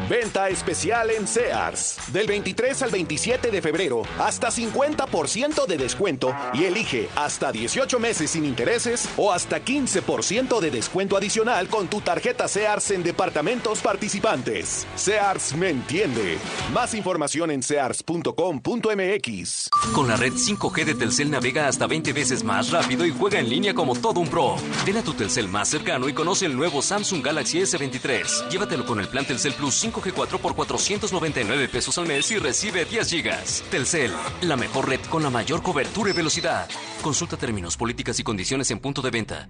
Venta 0.08 0.48
especial 0.48 1.10
en 1.10 1.28
Sears. 1.28 1.98
Del 2.12 2.26
23 2.26 2.82
al 2.82 2.90
27 2.90 3.50
de 3.50 3.60
febrero, 3.60 4.04
hasta 4.18 4.48
50% 4.48 5.66
de 5.66 5.76
descuento 5.76 6.34
y 6.54 6.64
elige 6.64 7.10
hasta 7.14 7.52
18 7.52 7.98
meses 7.98 8.30
sin 8.30 8.46
intereses 8.46 9.06
o 9.18 9.32
hasta 9.32 9.62
15% 9.62 10.60
de 10.60 10.70
descuento 10.70 11.14
adicional 11.14 11.68
con 11.68 11.88
tu 11.88 12.00
tarjeta 12.00 12.48
Sears 12.48 12.90
en 12.92 13.02
departamentos 13.02 13.80
participantes. 13.80 14.86
Sears 14.94 15.54
me 15.54 15.68
entiende. 15.68 16.38
Más 16.72 16.94
información 16.94 17.50
en 17.50 17.62
sears.com.mx. 17.62 19.68
Con 19.94 20.08
la 20.08 20.16
red 20.16 20.32
5G 20.32 20.84
de 20.86 20.94
Telcel 20.94 21.30
navega 21.30 21.68
hasta 21.68 21.86
20 21.86 22.14
veces 22.14 22.44
más 22.44 22.70
rápido 22.70 23.04
y 23.04 23.10
juega 23.10 23.40
en 23.40 23.50
línea 23.50 23.74
como 23.74 23.94
todo 23.94 24.20
un 24.20 24.28
pro. 24.28 24.56
Ven 24.86 24.96
a 24.96 25.02
tu 25.02 25.12
Telcel 25.12 25.48
más 25.48 25.68
cercano 25.68 26.08
y 26.08 26.14
conoce 26.14 26.46
el 26.46 26.56
nuevo 26.56 26.80
Samsung 26.80 27.22
Galaxy 27.22 27.58
S23. 27.58 28.48
Llévatelo 28.48 28.86
con 28.86 29.00
el 29.00 29.08
plan 29.08 29.26
Telcel 29.26 29.52
Plus 29.52 29.74
5G4 30.00 30.38
por 30.38 30.54
499 30.54 31.68
pesos 31.68 31.98
al 31.98 32.06
mes 32.06 32.30
y 32.30 32.38
recibe 32.38 32.84
10 32.84 33.10
gigas. 33.10 33.64
Telcel, 33.70 34.12
la 34.42 34.56
mejor 34.56 34.88
red 34.88 35.00
con 35.08 35.22
la 35.22 35.30
mayor 35.30 35.62
cobertura 35.62 36.10
y 36.10 36.12
velocidad. 36.12 36.68
Consulta 37.02 37.36
términos, 37.36 37.76
políticas 37.76 38.18
y 38.20 38.22
condiciones 38.22 38.70
en 38.70 38.78
punto 38.80 39.02
de 39.02 39.10
venta. 39.10 39.48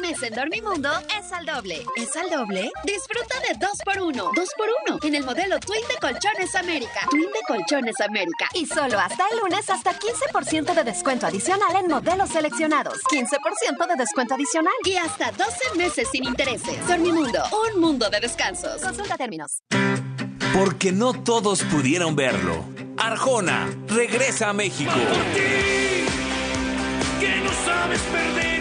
Mes 0.00 0.22
en 0.22 0.34
Dormimundo 0.34 0.90
es 1.18 1.32
al 1.32 1.44
doble. 1.44 1.84
¿Es 1.96 2.14
al 2.16 2.30
doble? 2.30 2.70
Disfruta 2.84 3.40
de 3.40 3.58
2x1. 3.58 4.32
2x1 4.32 5.04
en 5.04 5.14
el 5.14 5.24
modelo 5.24 5.58
Twin 5.60 5.82
de 5.88 5.96
Colchones 6.00 6.54
América. 6.54 7.00
Twin 7.10 7.26
de 7.26 7.40
Colchones 7.46 8.00
América. 8.00 8.48
Y 8.54 8.66
solo 8.66 8.98
hasta 8.98 9.24
el 9.32 9.38
lunes, 9.38 9.68
hasta 9.70 9.92
15% 9.92 10.74
de 10.74 10.84
descuento 10.84 11.26
adicional 11.26 11.76
en 11.76 11.88
modelos 11.88 12.30
seleccionados. 12.30 12.98
15% 13.04 13.86
de 13.88 13.94
descuento 13.96 14.34
adicional. 14.34 14.72
Y 14.84 14.96
hasta 14.96 15.32
12 15.32 15.76
meses 15.76 16.08
sin 16.10 16.24
intereses. 16.24 16.86
Dormimundo, 16.86 17.42
un 17.74 17.80
mundo 17.80 18.08
de 18.10 18.20
descansos. 18.20 18.80
Consulta 18.80 19.16
términos. 19.16 19.62
Porque 20.52 20.92
no 20.92 21.12
todos 21.12 21.62
pudieron 21.64 22.16
verlo. 22.16 22.64
Arjona 22.96 23.68
regresa 23.88 24.50
a 24.50 24.52
México. 24.52 24.92
Que 27.20 27.36
no 27.42 27.52
sabes 27.64 28.00
perder 28.00 28.57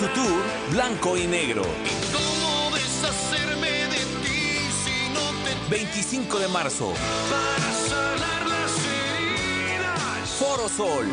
su 0.00 0.06
tour 0.08 0.42
Blanco 0.70 1.14
y 1.18 1.26
Negro. 1.26 1.62
¿Cómo 1.62 2.74
deshacerme 2.74 3.68
de 3.68 3.98
ti 4.22 4.58
si 4.82 5.12
no 5.12 5.20
te 5.44 5.70
25 5.70 6.38
de 6.38 6.48
marzo. 6.48 6.94
para 7.30 7.72
sanar 7.86 8.46
las 8.46 8.72
heridas? 9.18 10.30
Foro 10.38 10.70
Sol. 10.70 11.06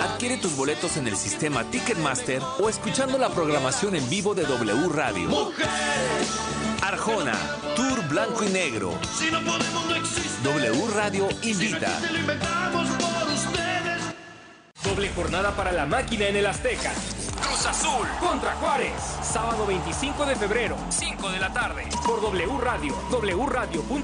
Adquiere 0.00 0.36
tus 0.36 0.54
boletos 0.54 0.96
en 0.96 1.08
el 1.08 1.16
sistema 1.16 1.64
Ticketmaster 1.64 2.40
o 2.60 2.68
escuchando 2.68 3.18
la 3.18 3.30
programación 3.30 3.96
en 3.96 4.08
vivo 4.08 4.32
de 4.36 4.44
W 4.44 4.88
Radio. 4.88 5.50
Arjona, 6.82 7.36
Tour 7.74 8.08
Blanco 8.08 8.44
y 8.44 8.48
Negro. 8.50 8.96
Si 9.18 9.28
no 9.28 9.40
podemos, 9.40 9.86
no 9.86 9.94
existe. 9.96 10.40
W 10.44 10.88
Radio 10.94 11.28
invita. 11.42 11.98
Doble 14.84 15.10
jornada 15.10 15.54
para 15.54 15.72
la 15.72 15.84
máquina 15.84 16.26
en 16.28 16.36
el 16.36 16.46
Azteca. 16.46 16.90
Cruz 17.42 17.66
Azul. 17.66 18.06
Contra 18.18 18.52
Juárez. 18.54 18.94
Sábado 19.22 19.66
25 19.66 20.24
de 20.24 20.36
febrero, 20.36 20.76
5 20.88 21.30
de 21.30 21.38
la 21.38 21.52
tarde. 21.52 21.84
Por 22.06 22.22
W 22.22 22.58
Radio, 22.58 22.94
wradio.com.mx 23.10 23.94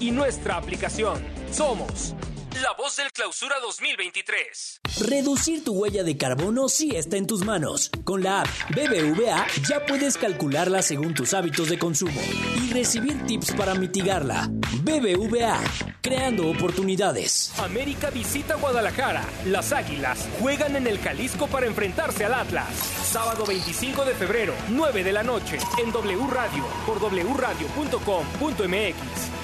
y 0.00 0.12
nuestra 0.12 0.56
aplicación. 0.56 1.24
Somos 1.50 2.14
la 2.62 2.72
voz 2.72 2.96
del 2.96 3.12
clausura 3.12 3.56
2023. 3.60 4.80
Reducir 5.08 5.64
tu 5.64 5.72
huella 5.74 6.02
de 6.04 6.16
carbono 6.16 6.68
sí 6.68 6.92
está 6.94 7.16
en 7.16 7.26
tus 7.26 7.44
manos. 7.44 7.90
Con 8.04 8.22
la 8.22 8.42
app 8.42 8.48
BBVA 8.70 9.46
ya 9.68 9.84
puedes 9.84 10.16
calcularla 10.16 10.80
según 10.82 11.12
tus 11.14 11.34
hábitos 11.34 11.68
de 11.68 11.78
consumo 11.78 12.20
y 12.62 12.72
recibir 12.72 13.26
tips 13.26 13.52
para 13.52 13.74
mitigarla. 13.74 14.48
BBVA, 14.82 15.60
creando 16.00 16.48
oportunidades. 16.48 17.52
América 17.58 18.10
visita 18.10 18.54
Guadalajara. 18.54 19.24
Las 19.46 19.72
Águilas 19.72 20.26
juegan 20.40 20.76
en 20.76 20.86
el 20.86 20.98
Jalisco 20.98 21.48
para 21.48 21.66
enfrentarse 21.66 22.24
al 22.24 22.34
Atlas. 22.34 22.72
Sábado 22.74 23.44
25 23.46 24.04
de 24.04 24.14
febrero, 24.14 24.54
9 24.70 25.04
de 25.04 25.12
la 25.12 25.22
noche, 25.22 25.58
en 25.82 25.92
W 25.92 26.26
Radio, 26.28 26.64
por 26.86 27.00
wradio.com.mx 27.02 27.66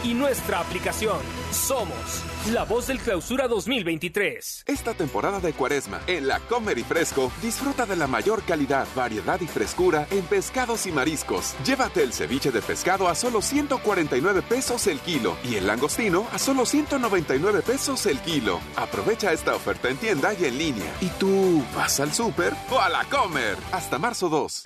y 0.04 0.14
nuestra 0.14 0.60
aplicación. 0.60 1.18
Somos 1.50 2.22
la 2.50 2.64
voz 2.64 2.88
del 2.88 2.98
clausura 2.98 3.46
2023. 3.46 4.64
Esta 4.66 4.94
temporada 4.94 5.38
de 5.38 5.52
cuaresma, 5.52 6.00
en 6.08 6.26
la 6.26 6.40
Comer 6.40 6.76
y 6.76 6.82
Fresco, 6.82 7.30
disfruta 7.40 7.86
de 7.86 7.94
la 7.94 8.08
mayor 8.08 8.42
calidad, 8.42 8.86
variedad 8.96 9.40
y 9.40 9.46
frescura 9.46 10.08
en 10.10 10.22
pescados 10.22 10.86
y 10.86 10.92
mariscos. 10.92 11.54
Llévate 11.64 12.02
el 12.02 12.12
ceviche 12.12 12.50
de 12.50 12.60
pescado 12.60 13.06
a 13.06 13.14
solo 13.14 13.42
149 13.42 14.42
pesos 14.42 14.88
el 14.88 14.98
kilo 15.00 15.36
y 15.44 15.54
el 15.54 15.66
langostino 15.68 16.26
a 16.32 16.38
solo 16.38 16.66
199 16.66 17.62
pesos 17.62 18.06
el 18.06 18.18
kilo. 18.20 18.60
Aprovecha 18.76 19.32
esta 19.32 19.54
oferta 19.54 19.88
en 19.88 19.96
tienda 19.98 20.34
y 20.34 20.44
en 20.44 20.58
línea. 20.58 20.92
¿Y 21.00 21.08
tú 21.10 21.64
vas 21.76 22.00
al 22.00 22.12
súper 22.12 22.54
o 22.70 22.80
a 22.80 22.88
la 22.88 23.04
Comer? 23.04 23.56
Hasta 23.70 23.98
marzo 23.98 24.28
2. 24.28 24.64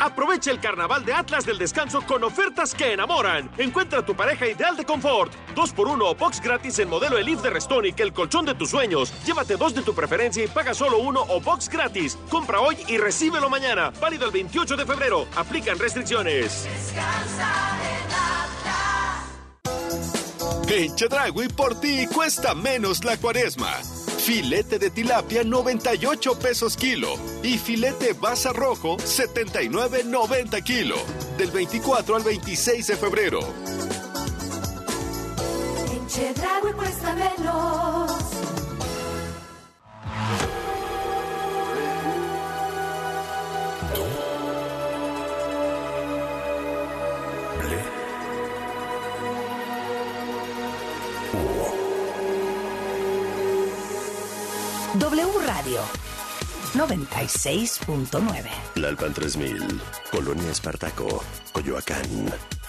Aprovecha 0.00 0.50
el 0.50 0.60
carnaval 0.60 1.04
de 1.04 1.12
Atlas 1.12 1.44
del 1.44 1.58
Descanso 1.58 2.00
con 2.00 2.24
ofertas 2.24 2.74
que 2.74 2.94
enamoran. 2.94 3.50
Encuentra 3.58 4.04
tu 4.04 4.16
pareja 4.16 4.48
ideal 4.48 4.74
de 4.74 4.86
confort. 4.86 5.30
2x1 5.54 6.00
o 6.02 6.14
box 6.14 6.40
gratis 6.40 6.78
en 6.78 6.88
modelo 6.88 7.09
Elif 7.18 7.40
de 7.42 7.50
Restonic, 7.50 7.98
el 8.00 8.12
colchón 8.12 8.46
de 8.46 8.54
tus 8.54 8.70
sueños. 8.70 9.12
Llévate 9.24 9.56
dos 9.56 9.74
de 9.74 9.82
tu 9.82 9.94
preferencia 9.94 10.44
y 10.44 10.48
paga 10.48 10.74
solo 10.74 10.98
uno 10.98 11.24
o 11.28 11.40
box 11.40 11.68
gratis. 11.68 12.18
Compra 12.28 12.60
hoy 12.60 12.76
y 12.88 12.98
recíbelo 12.98 13.48
mañana. 13.48 13.90
Válido 14.00 14.26
el 14.26 14.32
28 14.32 14.76
de 14.76 14.86
febrero. 14.86 15.26
Aplican 15.36 15.78
restricciones. 15.78 16.66
En 20.72 20.94
Chedragui 20.94 21.48
por 21.48 21.80
ti 21.80 22.06
cuesta 22.06 22.54
menos 22.54 23.04
la 23.04 23.16
cuaresma. 23.16 23.72
Filete 24.24 24.78
de 24.78 24.90
tilapia 24.90 25.42
98 25.42 26.38
pesos 26.38 26.76
kilo 26.76 27.14
y 27.42 27.58
filete 27.58 28.12
basa 28.12 28.52
rojo 28.52 28.96
79.90 28.98 30.62
kilo. 30.62 30.96
Del 31.36 31.50
24 31.50 32.16
al 32.16 32.22
26 32.22 32.86
de 32.86 32.96
febrero. 32.96 33.40
En 36.10 36.34
Chedraui 36.34 36.72
cuesta 36.72 37.14
menos. 37.14 38.10
W 54.94 55.38
Radio 55.46 55.80
96.9. 56.74 58.50
Lalpan 58.74 59.14
3000, 59.14 59.80
Colonia 60.10 60.50
Espartaco, 60.50 61.22
Coyoacán. 61.52 62.59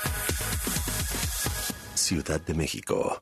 Ciudad 2.11 2.41
de 2.41 2.53
México. 2.53 3.21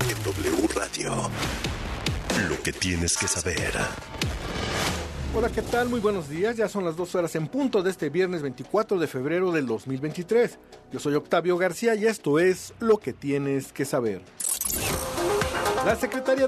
En 0.00 0.22
W 0.24 0.68
Radio. 0.74 1.30
Lo 2.48 2.62
que 2.62 2.72
tienes 2.72 3.18
que 3.18 3.28
saber. 3.28 3.74
Hola, 5.34 5.50
¿qué 5.50 5.60
tal? 5.60 5.90
Muy 5.90 6.00
buenos 6.00 6.30
días. 6.30 6.56
Ya 6.56 6.66
son 6.66 6.86
las 6.86 6.96
dos 6.96 7.14
horas 7.14 7.36
en 7.36 7.46
punto 7.48 7.82
de 7.82 7.90
este 7.90 8.08
viernes 8.08 8.40
24 8.40 8.98
de 8.98 9.06
febrero 9.06 9.52
del 9.52 9.66
2023. 9.66 10.58
Yo 10.92 10.98
soy 10.98 11.14
Octavio 11.14 11.58
García 11.58 11.94
y 11.94 12.06
esto 12.06 12.38
es 12.38 12.72
Lo 12.80 12.96
que 12.96 13.12
tienes 13.12 13.70
que 13.74 13.84
saber. 13.84 14.22
La 15.84 15.94
secretaria 15.94 16.40
de 16.40 16.46